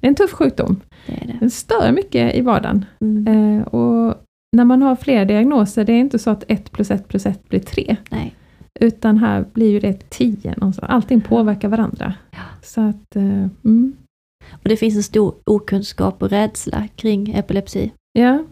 [0.00, 0.80] det är en tuff sjukdom.
[1.06, 1.36] Det är det.
[1.40, 2.84] Den stör mycket i vardagen.
[3.00, 3.58] Mm.
[3.58, 4.14] Eh, och
[4.56, 7.48] när man har fler diagnoser, det är inte så att 1 plus 1 plus 1
[7.48, 7.96] blir 3.
[8.10, 8.34] Nej.
[8.80, 10.54] Utan här blir ju det 10.
[10.56, 10.90] någonstans.
[10.90, 12.14] Allting påverkar varandra.
[12.30, 12.38] Ja.
[12.62, 13.92] Så att, mm,
[14.52, 17.92] Och det finns en stor okunskap och rädsla kring epilepsi.
[18.18, 18.44] ja.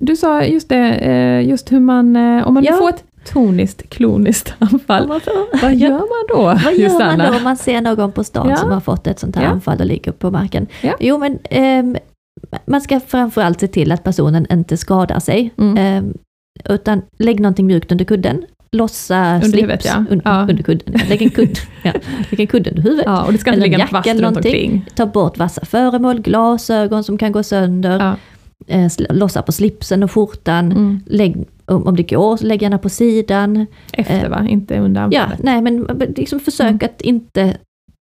[0.00, 2.72] Du sa just det, eh, just hur man, eh, om man Ja.
[2.72, 5.08] får ett toniskt, kloniskt anfall.
[5.62, 8.56] Vad gör man då, Vad gör man då om man ser någon på stan Ja.
[8.56, 9.48] som har fått ett sånt här Ja.
[9.48, 10.66] anfall och ligger på marken?
[11.00, 11.96] Jo men ehm,
[12.66, 15.50] man ska framförallt se till att personen inte skadar sig.
[15.58, 15.76] Mm.
[15.76, 16.14] Ehm,
[16.64, 18.44] utan lägg någonting mjukt under kudden.
[18.74, 20.04] Lossa Under slips ja.
[20.10, 20.40] un- Ja.
[20.50, 21.00] under kudden.
[21.08, 21.92] Lägg en kudd, ja.
[22.30, 23.04] Lägg en kudd under huvudet.
[23.06, 24.86] Ja, och det ska inte Eller en jacka eller någonting.
[24.94, 27.98] Ta bort vassa föremål, glasögon som kan gå sönder.
[27.98, 28.16] Ja.
[28.66, 30.72] Eh, lossa på slipsen och skjortan.
[30.72, 31.00] Mm.
[31.06, 33.66] Lägg, om, om det går, så lägg gärna på sidan.
[33.92, 35.42] Efter va, inte under Ja, anfallet.
[35.42, 36.78] nej men liksom försök Mm.
[36.82, 37.56] att inte,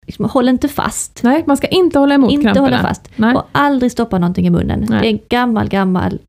[0.07, 1.19] liksom, håll inte fast.
[1.24, 2.65] Nej, man ska inte hålla emot inte kramperna.
[2.67, 3.09] hålla fast.
[3.15, 3.36] Nej.
[3.36, 4.86] Och aldrig stoppa någonting i munnen.
[4.89, 4.99] Nej.
[5.01, 6.19] Det är en gammal, gammal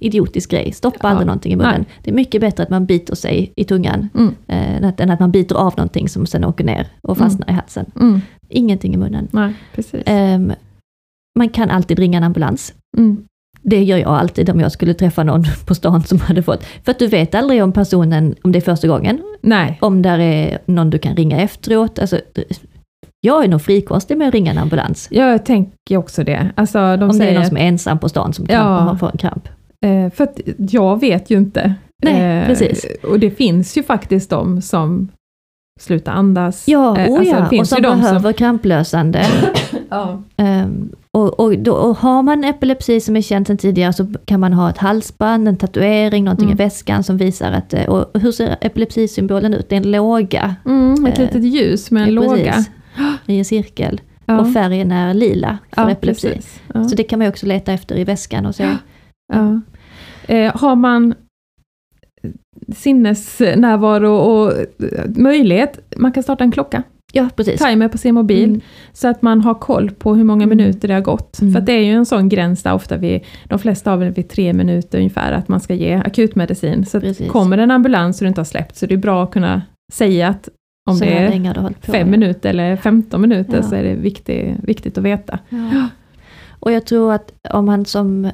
[0.00, 0.72] idiotisk grej.
[0.72, 1.08] Stoppa Ja.
[1.08, 1.74] aldrig någonting i munnen.
[1.78, 1.86] Nej.
[2.02, 4.34] Det är mycket bättre att man biter sig i tungan Mm.
[4.46, 7.50] eh, än att- än att man biter av någonting som sen åker ner och fastnar
[7.50, 7.86] i halsen.
[8.00, 8.20] Mm.
[8.48, 9.28] Ingenting i munnen.
[9.30, 9.52] Nej.
[10.06, 10.52] Ehm,
[11.38, 12.74] man kan alltid ringa en ambulans.
[12.98, 13.24] Mm.
[13.64, 16.64] Det gör jag alltid om jag skulle träffa någon på stan som hade fått.
[16.84, 19.78] För att du vet aldrig om personen, om det är första gången, Nej.
[19.80, 21.98] om där är någon du kan ringa efteråt.
[21.98, 22.20] Alltså,
[23.20, 25.08] jag är nog frikostig med att ringa en ambulans.
[25.10, 26.50] Jag tänker också det.
[26.54, 28.78] Alltså, de om det är säger, någon som är ensam på stan som kan Ja.
[28.80, 29.48] ha får en kramp.
[29.82, 31.74] Eh, för att jag vet ju inte.
[32.04, 32.86] Nej, Eh, precis.
[33.02, 35.08] Och det finns ju faktiskt de som
[35.80, 36.68] slutar andas.
[36.68, 37.60] Ja, Eh, oh alltså, ja.
[37.60, 39.26] och som behöver kramplösande.
[39.90, 40.22] Ja.
[40.36, 44.40] Ehm, och, och, då, och har man epilepsi som är känd sedan tidigare så kan
[44.40, 46.54] man ha ett halsband, en tatuering, någonting Mm.
[46.60, 49.68] i väskan som visar att, eh, och hur ser epilepsisymbolen ut?
[49.68, 50.54] Det är en låga.
[50.66, 52.54] Mm, ett Eh, litet ljus med en Ja, låga.
[53.26, 54.00] I en cirkel.
[54.26, 54.40] Ja.
[54.40, 56.40] Och färgen är lila för epilepsi.
[56.72, 58.68] Så det kan man också leta efter i väskan och se.
[59.32, 59.60] Ja.
[60.28, 61.14] Eh, har man
[62.74, 64.64] sinnesnärvaro och eh,
[65.16, 67.60] möjlighet, man kan starta en klocka, Ja, precis.
[67.64, 68.60] timer på sin mobil, Mm.
[68.92, 70.58] så att man har koll på hur många Mm.
[70.58, 71.40] minuter det har gått.
[71.40, 71.52] Mm.
[71.54, 74.28] För det är ju en sån gräns där ofta vid, de flesta har väl vid
[74.28, 76.86] tre minuter ungefär, att man ska ge akutmedicin.
[76.86, 77.00] Så
[77.30, 79.62] kommer en ambulans och du inte har släppt, så det är bra att kunna
[79.92, 80.48] säga att
[80.90, 83.62] om Så det är fem minuter eller 15 minuter Ja.
[83.62, 85.38] så är det viktigt, viktigt att veta.
[85.48, 85.88] Ja.
[86.60, 88.30] Och jag tror att om man som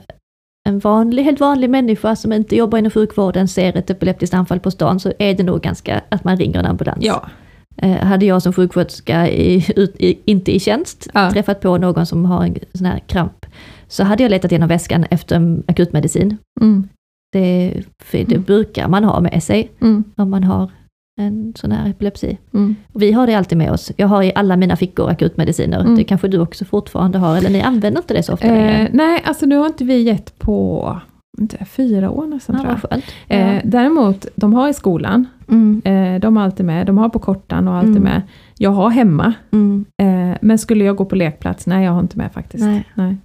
[0.69, 4.71] en vanlig, helt vanlig människa som inte jobbar inom sjukvården ser ett epileptiskt anfall på
[4.71, 6.99] stan så är det nog ganska att man ringer en ambulans.
[7.05, 7.27] Ja,
[7.83, 11.31] Eh, hade jag som sjuksköterska i, ut, i, inte i tjänst Ja.
[11.31, 13.47] träffat på någon som har en sån här kramp
[13.89, 16.37] så hade jag letat igenom väskan efter akutmedicin.
[16.61, 16.89] mm.
[17.33, 17.75] Det,
[18.13, 18.43] det Mm.
[18.43, 20.05] brukar man ha med sig Mm.
[20.17, 20.71] om man har
[21.19, 22.39] en sån här epilepsi.
[22.55, 22.77] Mm.
[22.95, 23.93] Vi har det alltid med oss.
[23.97, 25.81] Jag har i alla mina fickor akutmediciner.
[25.81, 25.97] Mm.
[25.97, 28.79] Det kanske du också fortfarande har, eller ni använder inte det så ofta längre?
[28.79, 31.01] Eh, nej, alltså nu har inte vi gett på
[31.41, 33.57] inte, fyra år nästan Ja, tror jag.
[33.57, 37.19] Eh, däremot, de har i skolan, Mm, eh, de har alltid med, de har på
[37.19, 38.03] kortan och alltid Mm.
[38.03, 38.23] med.
[38.59, 42.19] Jag har hemma, mm, eh, men skulle jag gå på lekplats, nej jag har inte
[42.19, 42.65] med faktiskt.
[42.95, 43.17] nej.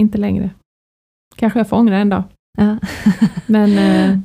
[0.00, 0.50] Inte längre.
[1.36, 2.22] Kanske jag får ångra en dag.
[2.58, 2.76] Ja.
[3.46, 4.18] Men eh,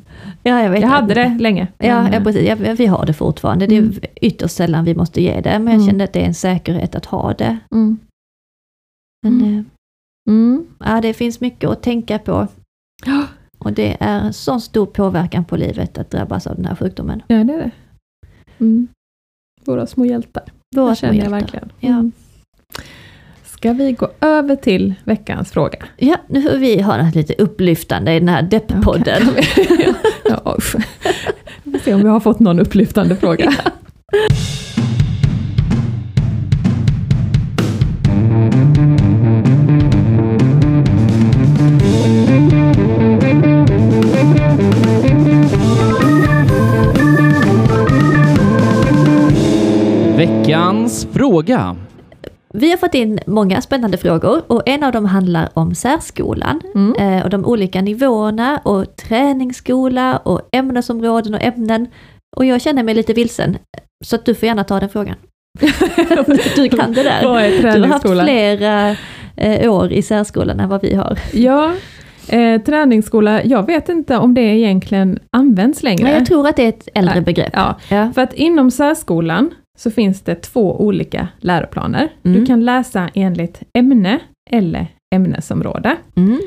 [0.44, 1.68] ja, jag vet jag hade det länge.
[1.78, 2.48] Ja, ja, eh, precis.
[2.48, 3.68] Ja, vi har det fortfarande.
[3.68, 3.94] Det är Mm.
[4.22, 5.88] ytterst sällan vi måste ge det, men jag Mm.
[5.88, 7.58] kände att det är en säkerhet att ha det.
[7.72, 7.98] mm.
[9.24, 9.58] Men, Mm.
[9.60, 9.64] eh,
[10.30, 10.66] Mm.
[10.80, 12.48] ja, det finns mycket att tänka på.
[13.58, 17.22] Och det är en sån stor påverkan på livet att drabbas av den här sjukdomen.
[17.28, 17.72] Ja, det är det.
[18.60, 18.88] Mm.
[19.66, 20.44] Våra små hjältar.
[20.76, 21.40] Våra det små känner jag hjältar.
[21.40, 21.72] verkligen.
[21.80, 22.12] Ja.
[23.64, 25.78] Ska vi gå över till veckans fråga?
[25.98, 29.22] Ja, nu får vi ha något lite upplyftande i den här depppodden.
[30.26, 30.76] ja, usch.
[31.64, 33.54] Vi får se om vi har fått någon upplyftande fråga.
[50.18, 51.76] Veckans fråga.
[52.56, 56.94] Vi har fått in många spännande frågor och en av dem handlar om särskolan Mm.
[57.18, 61.88] eh, och de olika nivåerna och träningsskola och ämnesområden och ämnen.
[62.38, 63.58] Och jag känner mig lite vilsen,
[64.06, 65.16] så att du får gärna ta den frågan.
[66.56, 67.24] du kan det där.
[67.28, 68.96] Vad är Du har haft flera
[69.38, 71.20] eh, år i särskolan än vad vi har.
[71.34, 71.72] Ja,
[72.30, 76.04] eh, träningsskola, jag vet inte om det egentligen används längre.
[76.04, 77.54] Nej, jag tror att det är ett äldre begrepp.
[77.54, 78.12] Ja, Ja.
[78.16, 82.10] för att inom särskolan så finns det två olika läroplaner.
[82.24, 82.40] Mm.
[82.40, 84.20] Du kan läsa enligt ämne
[84.50, 85.96] eller ämnesområde.
[86.16, 86.40] Mm.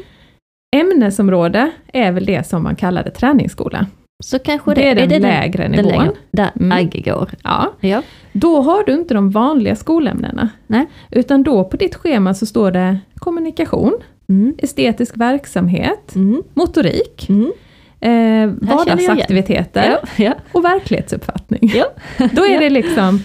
[0.77, 3.87] Ämnesområde är väl det som man kallade träningsskola.
[4.24, 5.92] Så kanske Det är den det lägre den nivån.
[5.92, 6.72] längre, där Mm.
[6.79, 7.30] Agge går.
[7.45, 8.03] Ja, Ja.
[8.33, 10.49] då har du inte de vanliga skolämnena.
[10.67, 10.87] Nej.
[11.11, 13.92] Utan då på ditt schema så står det kommunikation,
[14.29, 14.55] Mm.
[14.59, 16.42] estetisk verksamhet, Mm.
[16.55, 17.53] motorik, Mm.
[18.01, 20.25] Eh, vardagsaktiviteter Ja.
[20.25, 20.35] Ja.
[20.53, 21.73] och verklighetsuppfattning.
[21.75, 21.85] Ja.
[22.33, 23.21] Då är det liksom,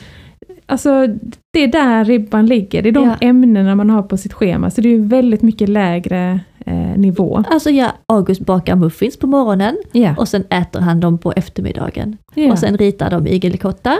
[0.65, 1.07] alltså
[1.53, 3.15] det är där ribban ligger, det är de Ja.
[3.21, 7.43] ämnena man har på sitt schema, så det är ju väldigt mycket lägre eh, nivå.
[7.49, 10.15] Alltså ja, August bakar muffins på morgonen Ja.
[10.17, 12.17] och sen äter han dem på eftermiddagen.
[12.33, 12.51] Ja.
[12.51, 13.97] Och sen ritar de igelkottar.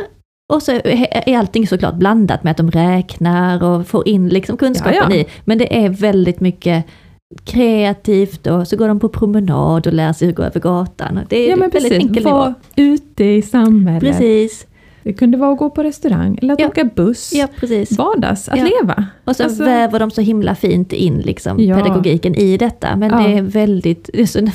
[0.54, 0.72] Och så
[1.26, 5.16] är allting såklart blandat med att de räknar och får in liksom kunskapen Ja, ja.
[5.16, 5.26] i.
[5.46, 6.86] Men det är väldigt mycket
[7.44, 11.20] kreativt och så går de på promenad och lär sig hur gå över gatan.
[11.30, 12.08] Det är ja, men väldigt precis.
[12.08, 12.54] enkel Var nivå.
[12.76, 14.02] ute i samhället.
[14.02, 14.68] Precis.
[15.04, 16.68] Det kunde vara att gå på restaurang eller att Ja.
[16.68, 17.34] åka buss.
[17.36, 17.98] Ja, precis.
[17.98, 18.64] Vardags, att Ja.
[18.82, 19.06] leva.
[19.24, 21.76] Och så Alltså- väver de så himla fint in liksom, Ja.
[21.78, 22.96] pedagogiken i detta.
[22.96, 24.52] Men det är väldigt, det är så, den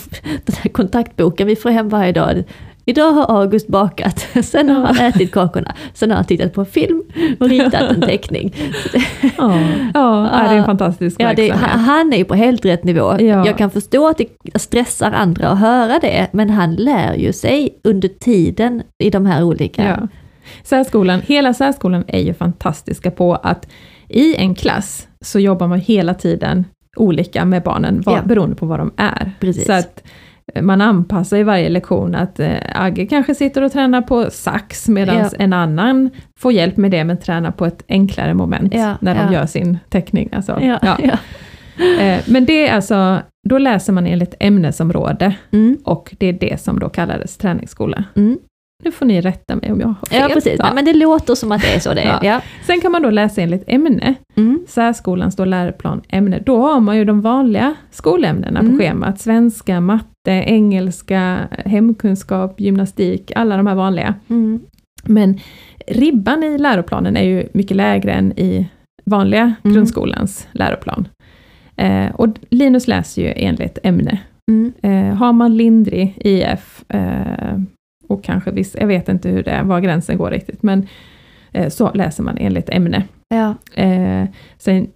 [0.63, 2.45] här kontaktboken vi får hem varje dag.
[2.89, 7.03] Idag har August bakat, sen har han ätit kakorna, sen har han tittat på film
[7.41, 8.55] och ritat en teckning.
[9.39, 9.61] Ja,
[9.95, 13.17] ja det är en fantastisk Ja, det, han är ju på helt rätt nivå.
[13.21, 13.47] Ja.
[13.47, 17.79] Jag kan förstå att det stressar andra att höra det, men han lär ju sig
[17.85, 19.85] under tiden i de här olika...
[19.85, 20.09] Ja.
[20.63, 23.69] Särskolan, hela särskolan är ju fantastiska på att
[24.09, 26.65] i en klass så jobbar man hela tiden
[26.97, 28.23] olika med barnen, vad, Ja.
[28.23, 29.33] beroende på vad de är.
[29.41, 29.67] Precis.
[29.67, 30.03] Så att
[30.61, 35.17] man anpassar i varje lektion att eh, Agge kanske sitter och tränar på sax medan
[35.19, 35.31] Ja.
[35.39, 39.21] en annan får hjälp med det men tränar på ett enklare moment Ja, när de
[39.21, 39.33] ja.
[39.33, 40.29] gör sin teckning.
[40.33, 40.61] Alltså.
[42.01, 43.19] Eh, Men det är alltså,
[43.49, 48.05] då läser man enligt ämnesområde Mm, och det är det som då kallades träningsskola.
[48.17, 48.39] mm.
[48.85, 50.21] Nu får ni rätta mig om jag har fel.
[50.21, 50.57] Ja, precis.
[50.59, 50.73] Ja.
[50.75, 52.19] Men det låter som att det är så det är.
[52.25, 52.41] Ja.
[52.67, 54.15] Sen kan man då läsa enligt ämne.
[54.37, 54.65] Mm.
[54.69, 56.39] Särskolan står läroplan ämne.
[56.47, 58.73] Då har man ju de vanliga skolämnena Mm.
[58.73, 59.21] på schemat.
[59.21, 64.15] Svenska, matte, engelska, hemkunskap, gymnastik, alla de här vanliga.
[64.29, 64.61] Mm.
[65.05, 65.41] Men
[65.87, 68.69] ribban i läroplanen är ju mycket lägre än i
[69.05, 69.75] vanliga Mm.
[69.75, 71.09] grundskolans läroplan.
[71.77, 74.19] Eh, och Linus läser ju enligt ämne.
[74.51, 74.73] Mm.
[74.83, 77.59] Eh, har man lindrig IF, eh,
[78.09, 80.87] och kanske viss, jag vet inte hur det är, var gränsen går riktigt, men
[81.53, 83.05] eh, så läser man enligt ämne.
[83.29, 83.55] Ja.
[83.83, 84.25] Eh,
[84.59, 84.87] sen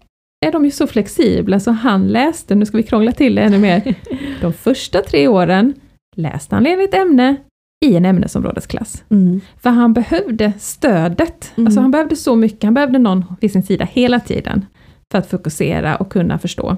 [0.47, 3.59] är de ju så flexibla så han läste, nu ska vi krångla till det ännu
[3.59, 3.95] mer,
[4.41, 5.75] de första tre åren
[6.17, 7.37] läste han enligt ämne
[7.85, 9.05] i en ämnesområdesklass.
[9.11, 9.41] Mm.
[9.63, 11.67] För han behövde stödet, Mm.
[11.67, 14.67] alltså han behövde så mycket, han behövde någon vid sin sida hela tiden
[15.13, 16.77] för att fokusera och kunna förstå.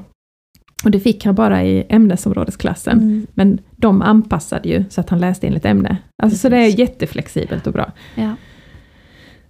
[0.84, 2.98] Och det fick han bara i ämnesområdesklassen.
[2.98, 3.26] Mm.
[3.34, 5.96] Men de anpassade ju så att han läste enligt ämne.
[6.22, 7.92] Alltså, så det är jätteflexibelt och bra.
[8.14, 8.34] Ja.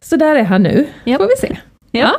[0.01, 1.21] Så där är han nu, Japp.
[1.21, 1.59] får vi se.
[1.91, 2.11] Ja.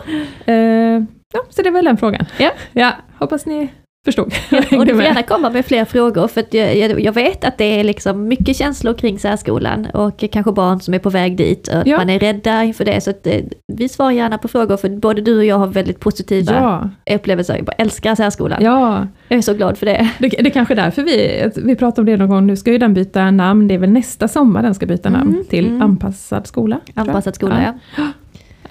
[0.45, 1.03] Eh,
[1.33, 2.25] ja, så det väl den frågan.
[2.37, 2.51] Ja.
[2.73, 3.69] ja hoppas ni
[4.05, 4.33] förstod.
[4.51, 7.57] Ja, och du får gärna komma med fler frågor för jag, jag, jag vet att
[7.57, 11.67] det är liksom mycket känslor kring särskolan och kanske barn som är på väg dit.
[11.67, 11.97] Och Ja.
[11.97, 13.33] Man är rädda inför det så att eh,
[13.73, 17.55] vi svarar gärna på frågor för både du och jag har väldigt positiva Ja, upplevelser.
[17.65, 18.63] Jag älskar särskolan.
[18.63, 19.07] ja.
[19.27, 20.09] Jag är så glad för det.
[20.19, 22.71] Det, det är kanske är därför vi, vi pratar om det någon gång, nu ska
[22.71, 25.67] ju den byta namn, det är väl nästa sommar den ska byta namn Mm, till
[25.67, 25.81] mm.
[25.81, 26.79] anpassad skola.
[26.95, 28.03] Anpassad skola, ja.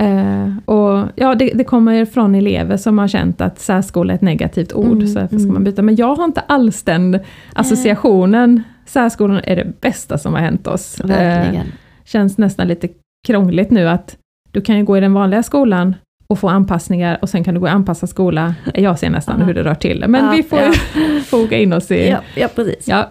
[0.03, 4.23] Eh, och ja, det, det kommer från elever som har känt att särskola är ett
[4.23, 5.53] negativt ord, Mm, så därför ska mm.
[5.55, 5.83] man byta.
[5.83, 7.19] Men jag har inte alls den
[7.53, 8.63] associationen.
[8.87, 11.01] Särskolan är det bästa som har hänt oss.
[11.01, 11.67] Eh, Verkligen.
[12.05, 12.89] känns nästan lite
[13.27, 14.17] krångligt nu att
[14.51, 15.95] du kan ju gå i den vanliga skolan
[16.27, 18.55] och få anpassningar och sen kan du gå i anpassad skola.
[18.75, 19.47] Jag ser nästan Ja.
[19.47, 20.73] hur det rör till det, men Ja, vi får ja.
[21.25, 22.09] foga in oss i...
[22.09, 22.89] Ja, ja, precis.
[22.89, 23.11] Ja.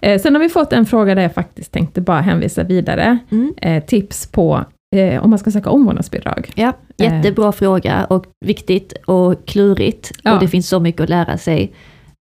[0.00, 3.18] Eh, sen har vi fått en fråga där jag faktiskt tänkte bara hänvisa vidare.
[3.30, 3.54] Mm.
[3.56, 4.64] Eh, tips på
[4.96, 6.52] eh, om man ska söka omvårdnadsbidrag.
[6.54, 10.12] Ja, jättebra fråga och viktigt och klurigt.
[10.22, 10.34] Ja.
[10.34, 11.72] Och det finns så mycket att lära sig.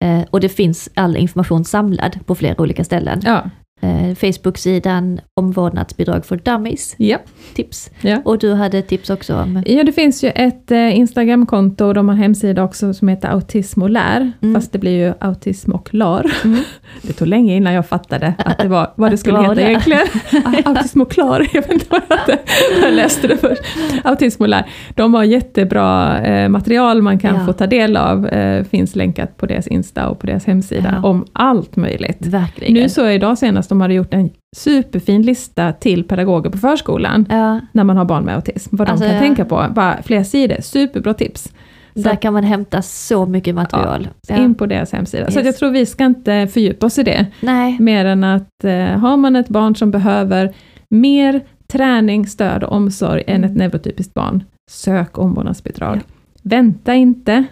[0.03, 3.21] Eh, och det finns all information samlad på flera olika ställen.
[3.23, 3.49] Ja,
[3.81, 7.17] Eh, Facebook-sidan Omvårdnadsbidrag för dummies, ja.
[7.55, 7.89] tips.
[8.01, 8.21] ja.
[8.25, 9.63] Och du hade tips också om...
[9.65, 13.81] Ja, det finns ju ett eh, Instagramkonto och de har hemsida också som heter Autism
[13.81, 14.55] och lär, Mm.
[14.55, 16.31] fast det blir ju Autism och lar.
[16.43, 16.59] Mm.
[17.01, 19.61] Det tog länge innan jag fattade att det var vad det skulle det heta det.
[19.69, 20.07] egentligen.
[20.65, 22.39] Autism och klar, jag vet inte vad jag hade.
[22.81, 23.61] Jag läste det först.
[24.03, 24.65] Autism och lär.
[24.95, 27.45] De har jättebra eh, material man kan Ja.
[27.45, 28.27] få ta del av.
[28.27, 31.09] Eh, finns länkat på deras Insta och på deras hemsida Ja.
[31.09, 32.17] om allt möjligt.
[32.25, 32.73] Verkligen.
[32.73, 37.59] Nu så idag senast, de hade gjort en superfin lista till pedagoger på förskolan, ja,
[37.71, 39.21] när man har barn med autism, vad de Alltså, kan ja.
[39.21, 39.65] tänka på.
[39.75, 41.53] Bara flera sidor, superbra tips.
[41.95, 44.07] Så där kan man hämta så mycket material.
[44.27, 44.35] Ja.
[44.37, 45.31] In på deras hemsida.
[45.31, 45.45] Så Yes.
[45.45, 49.17] jag tror vi ska inte fördjupa oss i det, Nej, mer än att eh, har
[49.17, 50.53] man ett barn som behöver
[50.89, 53.49] mer träning, stöd och omsorg än Mm.
[53.51, 55.99] ett neurotypiskt barn, sök omvårdnadsbidrag.
[56.43, 57.43] Vänta inte.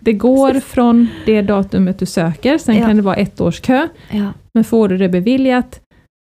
[0.00, 2.86] Det går från det datumet du söker, sen Ja.
[2.86, 5.80] kan det vara ett års kö, ja, men får du det beviljat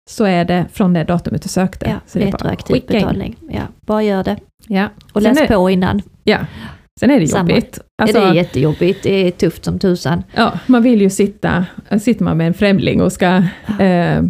[0.10, 1.90] så är det från det datumet du sökte.
[1.90, 2.84] ja, så det är bara retroaktiv in.
[2.88, 3.36] betalning.
[3.49, 4.38] Ja, bara gör det.
[4.68, 4.90] Ja.
[5.14, 6.02] Och Sen läs är- på innan.
[6.24, 6.38] Ja.
[6.99, 7.49] Sen är det Samma.
[7.49, 7.80] jobbigt.
[8.02, 10.24] Alltså, det är jättejobbigt, det är tufft som tusan.
[10.36, 11.66] ja, man vill ju sitta,
[11.99, 13.44] sitter man med en främling och ska
[13.80, 14.22] eh,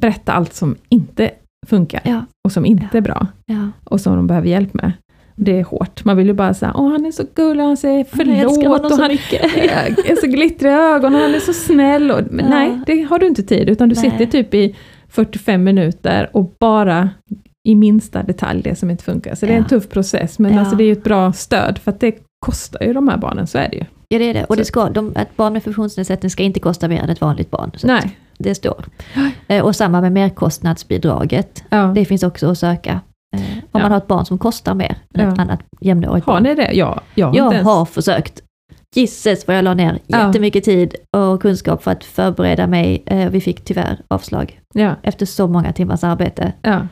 [0.00, 1.30] berätta allt som inte
[1.66, 4.92] funkar Ja, och som inte är bra ja, och som de behöver hjälp med.
[5.36, 6.04] Det är hårt.
[6.04, 8.98] Man vill ju bara säga, åh han är så gullig, han säger förlåt honom och
[8.98, 9.10] han
[10.06, 12.10] är så glittriga ögon och han är så snäll.
[12.10, 12.50] Och, men Ja.
[12.50, 14.10] nej, det har du inte tid, utan du Nej.
[14.10, 14.76] sitter typ i
[15.08, 17.10] 45 minuter och bara
[17.64, 19.34] i minsta detalj det som inte funkar.
[19.34, 19.68] Så det är en Ja.
[19.68, 20.60] tuff process, men Ja.
[20.60, 22.14] alltså det är ju ett bra stöd, för att det
[22.46, 23.84] kostar ju de här barnen, så är det ju.
[24.08, 24.44] Ja det är det.
[24.44, 27.50] Och det ska, de, ett barn med funktionsnedsättning ska inte kosta mer än ett vanligt
[27.50, 27.70] barn.
[27.84, 28.18] Nej.
[28.38, 28.84] Det står.
[29.48, 31.64] Eh, Och samma med merkostnadsbidraget.
[31.70, 31.92] Ja.
[31.94, 33.00] Det finns också att söka.
[33.32, 33.78] Eh, Om Ja.
[33.80, 35.42] man har ett barn som kostar mer än ett Ja.
[35.42, 36.42] annat jämnårigt Har barn.
[36.42, 36.70] ni det?
[36.72, 37.66] Ja, jag har Jag ens...
[37.66, 38.42] har försökt.
[38.96, 40.26] Gisses vad jag la ner Ja.
[40.26, 43.02] jättemycket tid och kunskap för att förbereda mig.
[43.06, 46.52] Eh, Vi fick tyvärr avslag Ja, efter så många timmars arbete.
[46.62, 46.86] ja.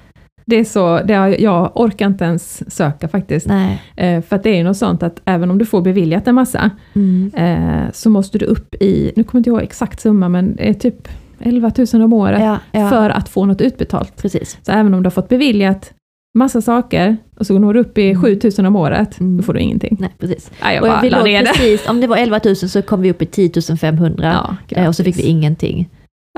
[0.47, 3.47] Det är så, det har, jag orkar inte ens söka faktiskt.
[3.47, 3.83] Nej.
[3.97, 6.35] Eh, för att det är ju något sånt att även om du får beviljat en
[6.35, 7.31] massa, Mm.
[7.35, 10.75] eh, så måste du upp i, nu kommer inte jag exakt summa, men det är
[10.75, 11.09] typ
[11.41, 12.89] 11 000 om året Ja, ja.
[12.89, 14.17] för att få något utbetalt.
[14.23, 14.59] precis.
[14.63, 15.93] Så även om du har fått beviljat
[16.39, 18.23] massa saker och så når du upp i Mm.
[18.23, 19.37] 7 000 om året, Mm.
[19.37, 19.97] då får du ingenting.
[20.01, 20.51] Nej, precis.
[20.63, 23.23] Nej, jag Och vi låg precis, om det var 11 000 så kom vi upp
[23.23, 25.89] i 10 500 Ja, eh, och så fick vi ingenting.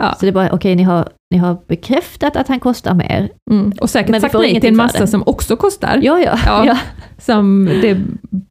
[0.01, 0.15] Ja.
[0.15, 3.29] Så det är bara, okej ni, har, ni har bekräftat att han kostar mer.
[3.51, 3.73] Mm.
[3.81, 6.39] Och säkert Men sagt nej till en massa som också kostar, Ja, ja.
[6.47, 6.65] Ja.
[6.67, 6.79] ja.
[7.19, 7.97] som det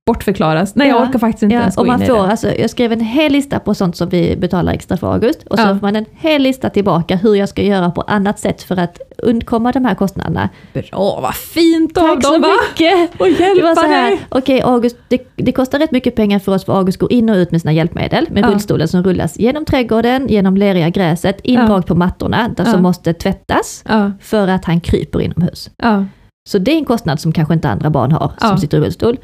[0.06, 0.76] bortförklaras.
[0.76, 1.08] Nej, jag Ja.
[1.08, 1.62] orkar faktiskt inte ja.
[1.62, 2.28] ens gå Och man in får, i det.
[2.28, 5.44] alltså, jag skrev en hel lista på sånt som vi betalar extra för August.
[5.44, 5.74] Och så Ja.
[5.76, 9.02] får man en hel lista tillbaka hur jag ska göra på annat sätt för att
[9.24, 10.50] undkomma de här kostnaderna.
[10.74, 13.10] Bra, vad fint av Tack så dem mycket!
[13.20, 14.20] Och Det var hjälpa så här, dig!
[14.30, 17.36] okej August, det, det kostar rätt mycket pengar för oss för August går in och
[17.36, 18.50] ut med sina hjälpmedel med Ja.
[18.50, 21.70] rullstolen som rullas genom trädgården, genom leriga gräset, in Ja.
[21.70, 22.72] rakt på mattorna där Ja.
[22.72, 25.70] som måste tvättas Ja, för att han kryper inomhus.
[25.78, 26.06] ja,
[26.50, 29.18] Så det är en kostnad som kanske inte andra barn har som sitter i rullstol.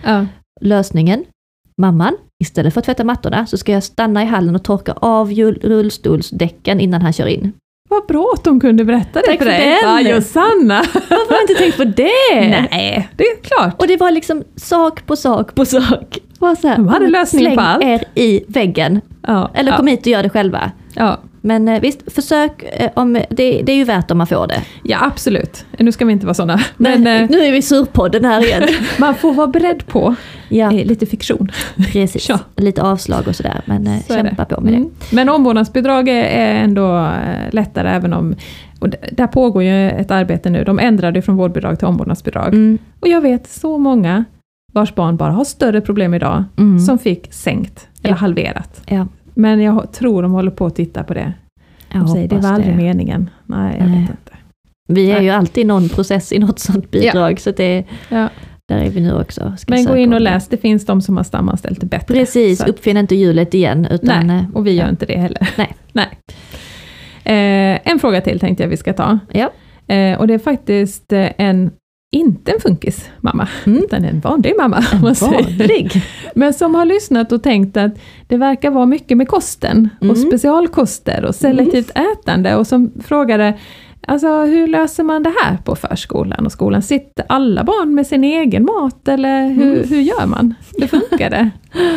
[0.62, 1.26] Lösningen,
[1.82, 5.32] mamman, istället för att tvätta mattorna så ska jag stanna i hallen och torka av
[5.62, 7.54] rullstolsdäcken innan han kör in.
[7.90, 9.78] Vad bra att de kunde berätta det Tack för för dig.
[9.84, 9.90] den.
[9.90, 10.84] Ja, Josanna!
[10.94, 12.68] Varför har jag inte tänkt på det?
[12.72, 13.76] Nej, det är klart.
[13.82, 16.18] Och det var liksom sak på sak på sak.
[16.40, 17.84] Bara så här, De hade lösningen släng på allt.
[17.84, 19.02] er i väggen.
[19.28, 20.72] Ja, Eller ja, kom hit och gör det själva.
[20.94, 21.18] ja.
[21.48, 24.62] Men eh, visst, försök, eh, om, det, det är ju värt om man får det.
[24.84, 25.66] ja, absolut.
[25.80, 26.62] Nu ska vi inte vara sådana.
[26.78, 28.64] Men Men, eh, nu är vi surpodden här igen.
[29.00, 30.16] man får vara beredd på
[30.50, 31.52] ja, lite fiktion.
[31.92, 32.30] precis.
[32.30, 32.40] Ja.
[32.56, 34.56] Lite avslag och sådär, men Så kämpa det.
[34.56, 34.90] på med Mm.
[35.12, 37.12] Men omvårdnadsbidrag är- ändå
[37.52, 38.36] lättare även om...
[38.80, 40.64] Och där pågår ju ett arbete nu.
[40.64, 42.52] De ändrade från vårdbidrag till omvårdnadsbidrag.
[42.52, 42.58] det.
[42.58, 44.26] Mm, Och jag vet så många
[44.74, 46.80] vars barn bara har större problem idag, mm.
[46.80, 48.18] som fick sänkt eller Ja.
[48.20, 48.82] halverat.
[48.88, 49.08] ja,
[49.38, 51.34] Men jag tror de håller på att titta på det.
[51.92, 52.78] jag De säger det var aldrig det.
[52.84, 53.30] meningen.
[53.46, 54.00] Nej, jag Nej.
[54.02, 54.32] vet inte.
[54.90, 55.24] Vi är Nej.
[55.24, 58.30] ju alltid i någon process i något sånt bidrag, så det, Ja.
[58.70, 59.54] där är vi nu också.
[59.68, 62.14] Men gå in och läs, det finns de som har stamanställt det bättre.
[62.16, 63.88] Precis, Så uppfinn inte hjulet igen.
[63.92, 64.90] Utan, Nej, eh, och vi gör ja.
[64.90, 65.50] inte det heller.
[65.58, 65.76] Nej.
[65.94, 66.08] Nej.
[67.24, 69.20] Eh, en fråga till tänkte jag vi ska ta.
[69.32, 69.52] Ja.
[69.96, 71.72] Eh, och det är faktiskt eh, en,
[72.12, 73.84] inte en funkis mamma, Mm.
[73.84, 74.84] utan en vanlig mamma.
[74.92, 75.92] En vanlig.
[76.36, 77.92] Men som har lyssnat och tänkt att
[78.28, 80.16] det verkar vara mycket med kosten och Mm.
[80.16, 83.54] specialkoster och selektivt ätande och som frågade
[84.10, 86.82] Alltså hur löser man det här på förskolan och skolan?
[86.82, 89.90] Sitter alla barn med sin egen mat eller hur, Mm.
[89.90, 90.54] hur gör man?
[90.78, 91.50] Hur funkar det?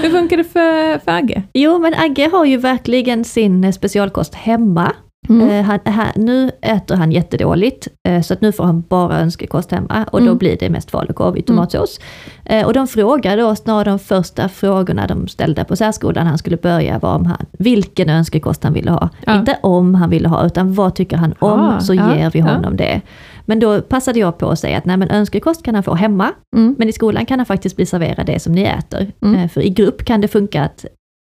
[0.03, 1.43] Hur funkar det för, för Agge?
[1.55, 4.93] Jo, men Agge har ju verkligen sin specialkost hemma.
[5.29, 5.51] Mm.
[5.51, 9.71] Eh, han, här, nu äter han jättedåligt, eh, så att nu får han bara önskekost
[9.73, 10.39] hemma och då Mm.
[10.39, 12.01] blir det mest falukorv i tomatsås.
[12.45, 16.39] Eh, och de frågade oss, några av de första frågorna de ställde på särskolan han
[16.39, 19.09] skulle börja var om han, vilken önskekost han ville ha.
[19.27, 19.35] Ja.
[19.39, 22.39] Inte om han ville ha, utan vad tycker han om, Ah, så ja, ger vi
[22.39, 22.45] ja.
[22.47, 23.01] honom det.
[23.45, 26.33] Men då passade jag på att säga att nej men önskekost kan han få hemma,
[26.57, 26.75] Mm.
[26.79, 29.13] men i skolan kan han faktiskt bli serverad det som ni äter.
[29.23, 29.41] Mm.
[29.41, 30.85] Eh, för i grupp kan det funka att,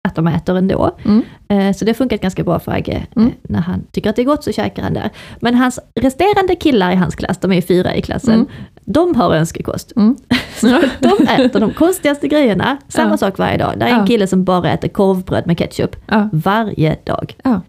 [0.05, 0.91] att de äter ändå.
[1.05, 1.21] Mm.
[1.47, 3.05] Eh, Så det har funkat ganska bra för Agge.
[3.15, 3.27] Mm.
[3.27, 5.09] Eh, När han tycker att det är gott så käkar han där.
[5.39, 8.47] Men hans resterande killar i hans klass, de är ju fyra i klassen, Mm.
[8.85, 9.93] de har önskekost.
[9.95, 10.15] Mm.
[10.99, 13.17] De äter de konstigaste grejerna, samma Ja.
[13.17, 13.73] sak varje dag.
[13.77, 14.05] Det är en Ja.
[14.05, 16.29] kille som bara äter korvbröd med ketchup Ja.
[16.33, 17.35] varje dag.
[17.43, 17.61] Ja.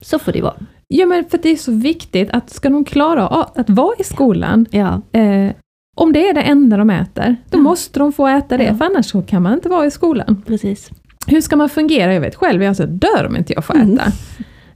[0.00, 0.54] Så får det vara.
[0.88, 4.04] ja, men för det är så viktigt att ska de klara av att vara i
[4.04, 5.50] skolan, eh,
[5.96, 9.06] om det är det enda de äter, då måste de få äta det, för annars
[9.10, 10.42] så kan man inte vara i skolan.
[10.46, 10.90] precis.
[11.28, 12.14] Hur ska man fungera?
[12.14, 13.94] Jag vet själv, jag alltså dör om inte jag får Mm.
[13.98, 14.12] äta.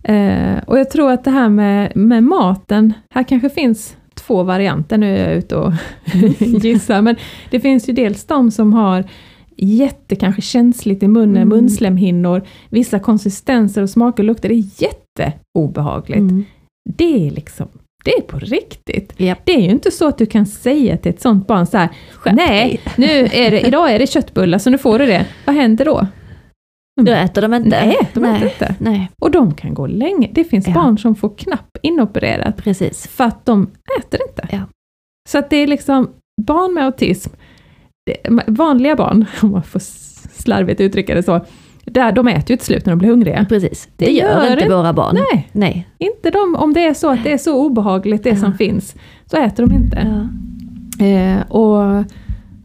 [0.05, 4.99] Eh, och jag tror att det här med, med maten, här kanske finns två varianter,
[4.99, 5.73] nu är jag ute och
[6.39, 7.17] gissar, men
[7.51, 9.05] det finns ju dels de som har
[9.57, 11.49] jätte, kanske känsligt i munnen, Mm.
[11.49, 16.19] munslemhinnor, vissa konsistenser och smaker och lukter, det är jätteobehagligt.
[16.21, 16.45] Mm.
[16.99, 17.69] Det är liksom,
[18.05, 19.13] det är på riktigt.
[19.17, 19.39] Japp.
[19.45, 21.89] Det är ju inte så att du kan säga till ett sånt barn så här,
[22.33, 25.27] nej, nu är det, idag är det köttbullar så nu får du det.
[25.45, 26.07] Vad händer då?
[27.01, 27.69] Då äter de inte.
[27.69, 28.43] Nej, de äter Nej.
[28.53, 28.75] inte.
[28.79, 30.31] Nej, Och de kan gå länge.
[30.35, 30.75] Det finns Ja.
[30.75, 33.07] barn som får knapp inopererat precis.
[33.07, 33.71] för att de
[34.01, 34.49] äter inte.
[34.57, 34.59] Ja.
[35.29, 36.11] Så att det är liksom,
[36.47, 37.31] barn med autism,
[38.47, 39.81] vanliga barn, om man får
[40.35, 41.41] slarvigt uttrycka det så,
[41.85, 43.47] där, de äter ju till slut när de blir hungriga.
[43.49, 45.15] Precis, det, Det gör, gör inte våra barn.
[45.33, 45.89] Nej, Nej.
[45.99, 46.55] inte de.
[46.59, 48.37] Om det är så att det är så obehagligt det Ja.
[48.37, 48.95] som finns,
[49.27, 50.29] så äter de inte.
[51.05, 52.05] Eh, och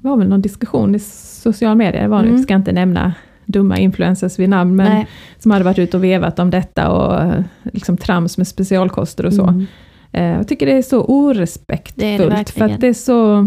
[0.02, 2.44] det var väl någon diskussion i sociala medier, det var nu, Mm.
[2.44, 3.14] ska inte nämna
[3.48, 5.08] dumma influencers vid namn, men Nej.
[5.40, 7.34] som hade varit ute och vevat om detta och
[7.64, 9.44] liksom trams med specialkoster och så.
[9.44, 9.66] Mm.
[10.12, 13.38] Eh, jag tycker det är så orespektfullt, Det är det för att det är så,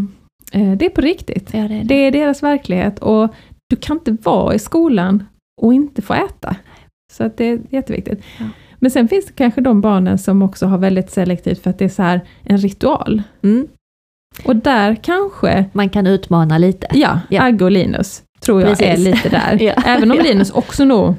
[0.52, 1.50] eh, det är på riktigt.
[1.52, 1.82] Ja, det är det.
[1.84, 3.34] Det är deras verklighet och
[3.70, 5.24] du kan inte vara i skolan
[5.62, 6.56] och inte få äta.
[7.12, 8.22] Så att det är jätteviktigt.
[8.38, 8.44] Ja.
[8.78, 11.84] Men sen finns det kanske de barnen som också har väldigt selektivt för att det
[11.84, 13.22] är så här en ritual.
[13.42, 13.68] Mm.
[14.44, 16.86] Och där kanske, Man kan utmana lite.
[16.92, 17.42] ja, Ja.
[17.42, 18.86] Agge och Linus tror jag Precis.
[18.86, 19.58] är lite där.
[19.62, 19.72] Ja.
[19.86, 20.22] Även om Ja.
[20.22, 21.14] Linus också nog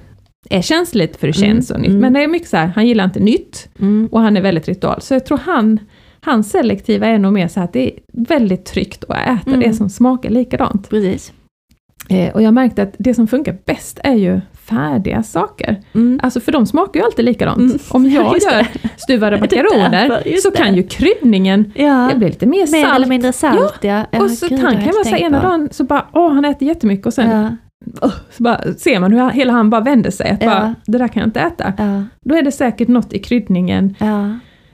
[0.50, 1.50] är känsligt för det Mm.
[1.50, 1.90] känns och nytt.
[1.90, 2.02] Mm.
[2.02, 4.10] Men det är mycket så här, han gillar inte nytt Mm.
[4.12, 5.02] och han är väldigt ritual.
[5.02, 5.80] Så jag tror han,
[6.22, 9.60] hans selektiva är nog mer så att det är väldigt tryggt att äta Mm.
[9.60, 10.90] det som smakar likadant.
[10.90, 11.34] Precis.
[12.12, 15.80] Eh, och jag märkte att det som funkar bäst är ju färdiga saker.
[15.94, 16.20] Mm.
[16.24, 17.58] Alltså för de smakar ju alltid likadant.
[17.60, 17.80] Mm.
[17.90, 18.66] Om jag Ja, just gör
[18.98, 22.10] stuvade makaroner så kan ju kryddningen, Ja.
[22.12, 22.96] det blir lite mer Mer salt.
[22.96, 24.06] eller mindre salt, ja.
[24.12, 24.24] ja.
[24.24, 27.06] och så gud, han kan vara så ena dagen så bara, åh han äter jättemycket
[27.06, 27.30] och sen
[28.02, 30.30] Ja, så bara, ser man hur hela han bara vänder sig.
[30.32, 30.50] Att Ja.
[30.50, 31.74] bara, det där kan jag inte äta.
[31.78, 33.96] ja, Då är det säkert något i kryddningen.
[34.00, 34.30] ja.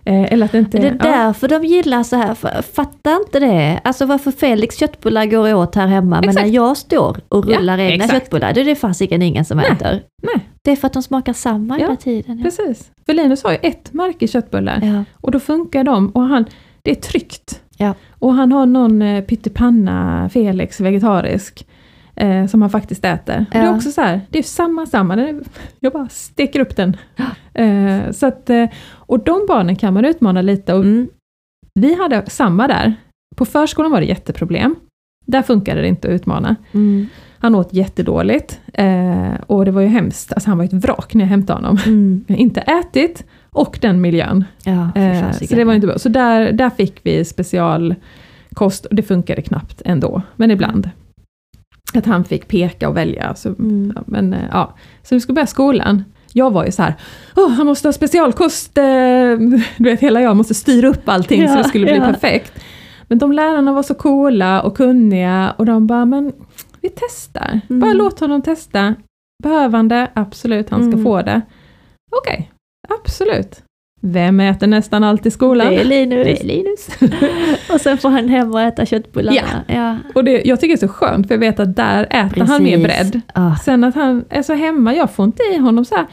[0.07, 0.77] Eh, eller att det inte...
[0.77, 1.05] Det är ja.
[1.05, 3.79] därför de gillar så här, Fa- fattar inte det?
[3.83, 6.45] Alltså varför Felix köttbullar går åt här hemma, men Exakt.
[6.47, 8.11] när jag står och Ja, rullar egna exakt.
[8.23, 10.01] köttbullar, då är det fasiken ingen som Nej, äter.
[10.23, 10.47] nej.
[10.61, 12.37] Det är för att de smakar samma Ja, hela tiden.
[12.37, 12.43] Ja.
[12.43, 12.91] Precis.
[13.05, 14.79] För Linus har ju ett märke köttbullar.
[14.83, 15.03] Ja.
[15.21, 16.45] Och då funkar de och han,
[16.81, 17.61] det är tryggt.
[17.77, 17.93] Ja.
[18.19, 21.67] Och han har någon eh, pyttipanna Felix vegetarisk
[22.17, 23.37] eh, som han faktiskt äter.
[23.39, 23.75] Och Det är Ja.
[23.75, 25.41] också så här, det är samma samma,
[25.79, 26.97] jag bara steker upp den.
[27.53, 31.07] Eh, så att, eh, och de barnen kan man utmana lite och Mm.
[31.73, 32.93] vi hade samma där.
[33.35, 34.75] På förskolan var det jätteproblem.
[35.25, 36.55] Där funkade det inte att utmana.
[36.71, 37.07] Mm.
[37.39, 41.21] Han åt jättedåligt eh, och det var ju hemskt, alltså han var ett vrak när
[41.23, 41.77] jag hämtade honom.
[41.85, 42.25] Mm.
[42.27, 44.43] Jag har inte ätit och den miljön.
[44.63, 45.97] Ja, Eh, så det var inte bra.
[45.99, 50.89] Så där, där fick vi specialkost och det funkade knappt ändå, men ibland.
[51.93, 53.35] Att han fick peka och välja.
[53.35, 53.93] Så, Mm.
[53.95, 54.75] ja, men, eh, ja.
[55.03, 56.03] så vi skulle börja skolan.
[56.33, 56.93] Jag var ju så här,
[57.35, 58.83] Åh, han måste ha specialkost, eh,
[59.77, 62.53] du vet hela jag måste styra upp allting så Ja, det skulle bli perfekt.
[63.07, 66.31] Men de lärarna var så coola och kunniga och de bara, men
[66.81, 67.59] vi testar.
[67.69, 67.79] Mm.
[67.79, 68.95] Bara låt honom testa.
[69.43, 71.03] Behövande, absolut, han ska Mm.
[71.03, 71.41] få det.
[72.21, 72.51] Okej,
[72.89, 73.63] absolut.
[74.01, 75.67] Vem äter nästan allt i skolan?
[75.67, 76.25] Det är Linus.
[76.25, 76.87] Det är Linus.
[77.73, 79.63] och sen får han hem och äta köttbullarna.
[79.67, 79.97] Ja.
[80.15, 82.63] och det, jag tycker det är så skönt, för jag vet att där äter han
[82.63, 83.11] mer Precis.
[83.11, 83.21] bredd.
[83.33, 86.05] Ah, Sen att han är så hemma, jag får inte i honom så här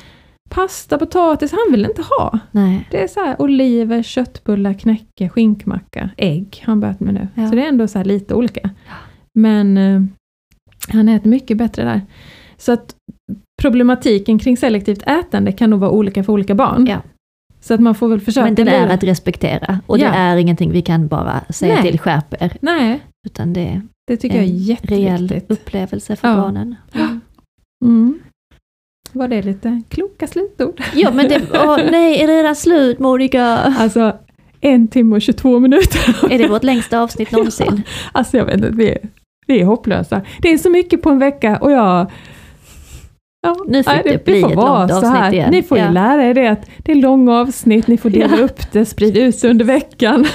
[0.50, 2.38] pasta, potatis, han vill inte ha.
[2.50, 2.88] nej.
[2.90, 7.28] Det är så här oliver, köttbullar, knäcke, skinkmacka, ägg har han börjat med nu.
[7.34, 7.48] Ja.
[7.48, 8.70] Så det är ändå så lite olika.
[9.34, 10.02] Men eh,
[10.88, 12.00] han äter mycket bättre där.
[12.56, 12.94] Så att
[13.62, 16.86] problematiken kring selektivt ätande kan nog vara olika för olika barn.
[16.86, 16.96] Ja.
[17.64, 18.44] Så att man får väl försöka...
[18.44, 20.10] Men det är att respektera och Ja.
[20.10, 21.82] det är ingenting vi kan bara säga Nej.
[21.82, 22.52] till skärp er.
[22.60, 25.50] Nej, Utan det är det tycker jag är en rejäl jätteviktigt.
[25.50, 26.36] upplevelse för Ja.
[26.36, 26.74] barnen.
[27.84, 28.18] Mm.
[29.12, 30.82] Var det lite kloka slutord?
[30.94, 33.42] Ja men det, åh, nej är det redan slut Monica?
[33.78, 34.16] Alltså,
[34.60, 36.32] en timme och 22 minuter.
[36.32, 37.82] Är det vårt längsta avsnitt någonsin?
[38.12, 38.98] Alltså jag vet inte, vi är,
[39.46, 40.22] vi är hopplösa.
[40.42, 42.10] Det är så mycket på en vecka och jag...
[43.44, 45.32] Ja, Nu fick nej, det bli får ett vara långt så här.
[45.32, 45.50] igen.
[45.50, 45.90] Ni får ju Ja.
[45.90, 48.44] lära er det att det är långa avsnitt, ni får dela Ja.
[48.44, 50.26] upp det, sprida ut det under veckan.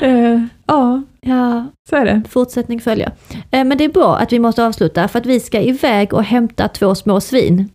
[0.00, 2.22] Eh, ja, Ja, så är det.
[2.28, 3.12] fortsättning följer.
[3.50, 6.22] Eh, Men det är bra att vi måste avsluta för att vi ska iväg och
[6.24, 7.68] hämta två små svin.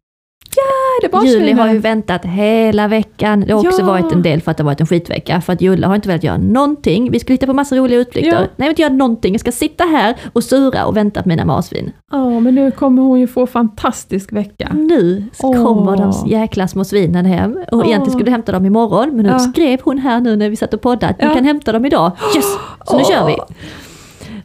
[1.03, 1.59] Är det Julie svinen?
[1.59, 3.43] har ju väntat hela veckan.
[3.47, 3.85] Det har också Ja.
[3.87, 5.41] varit en del för att det har varit en skitvecka.
[5.41, 7.11] För att Julle har inte velat göra någonting.
[7.11, 8.31] Vi skulle hitta på massa roliga utflykter.
[8.31, 8.39] Ja.
[8.39, 9.33] Nej, jag vill inte göra någonting.
[9.33, 11.91] Jag ska sitta här och sura och vänta på mina marsvin.
[12.11, 14.69] Ja, men nu kommer hon ju få fantastisk vecka.
[14.73, 15.63] Nu Åh.
[15.65, 17.57] kommer de jäkla små svinen hem.
[17.71, 17.87] Och Åh.
[17.87, 19.09] egentligen skulle du hämta dem imorgon.
[19.15, 19.39] Men nu Ja.
[19.39, 21.29] skrev hon här nu när vi satt och poddade att Ja.
[21.29, 22.11] vi kan hämta dem idag.
[22.35, 22.45] Yes!
[22.85, 23.35] Så nu kör vi.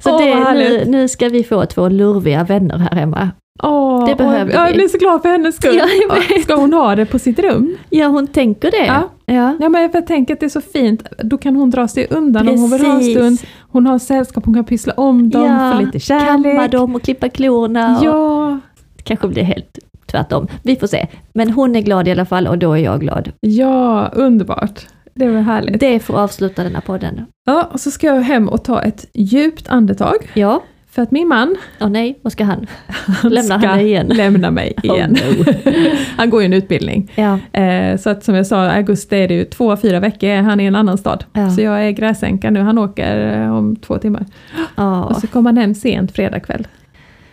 [0.01, 3.31] Så Åh, det, nu, nu ska vi få två lurviga vänner här hemma.
[3.63, 4.75] Åh, Det behövde åh, jag vi.
[4.75, 5.77] blir så glad för hennes skull.
[5.77, 5.87] Ja,
[6.31, 6.43] jag.
[6.43, 7.77] Ska hon ha det på sitt rum?
[7.91, 8.87] Ja, hon tänker det.
[8.87, 9.09] Ja.
[9.27, 9.57] ja.
[9.61, 11.03] Ja, men jag tänker att det är så fint.
[11.19, 13.39] Då kan hon dra sig undan om hon vill ha en stund.
[13.71, 16.53] Hon har sällskap, hon kan pyssla om dem, Ja, få lite kärlek.
[16.57, 17.99] Kamma dem och klippa klorna.
[17.99, 18.59] Och Ja,
[19.03, 20.47] Kanske blir helt tvärtom.
[20.63, 21.07] Vi får se.
[21.33, 23.33] Men hon är glad i alla fall och då är jag glad.
[23.41, 24.87] ja, underbart.
[25.15, 25.81] Det var härligt.
[25.81, 27.27] Det får avsluta den här podden.
[27.47, 30.17] Ja, och så ska jag hem och ta ett djupt andetag.
[30.35, 30.63] Ja,
[30.99, 32.67] För att min man, Åh nej, vad ska han?
[33.23, 34.07] han Lämnar ska dig igen?
[34.07, 35.11] lämna mig Oh, igen.
[35.11, 35.45] no.
[36.17, 37.13] han går ju en utbildning.
[37.15, 40.43] Ja, Eh, så att som jag sa, augusti är det ju två fyra veckor är
[40.43, 41.25] han i en annan stad.
[41.33, 41.51] Ja.
[41.51, 44.27] Så jag är gräsänka nu, han åker eh, om två timmar.
[44.77, 45.05] ja.
[45.05, 46.67] Och så kommer han hem sent fredag kväll.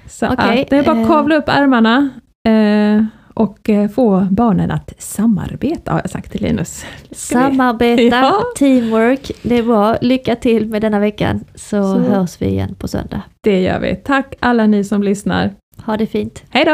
[0.07, 1.01] Så Okej, att det är bara eh.
[1.01, 2.09] att kavla upp ärmarna
[2.47, 3.05] eh,
[3.35, 6.85] och eh, få barnen att samarbeta har jag sagt till Linus.
[7.11, 8.41] Samarbeta, Ja.
[8.57, 9.97] teamwork, det är bra.
[10.01, 11.97] Lycka till med denna veckan så, Så.
[11.99, 13.21] hörs vi igen på söndag.
[13.41, 13.95] Det gör vi.
[13.95, 15.51] Tack alla ni som lyssnar.
[15.85, 16.43] Ha det fint.
[16.49, 16.71] Hej då!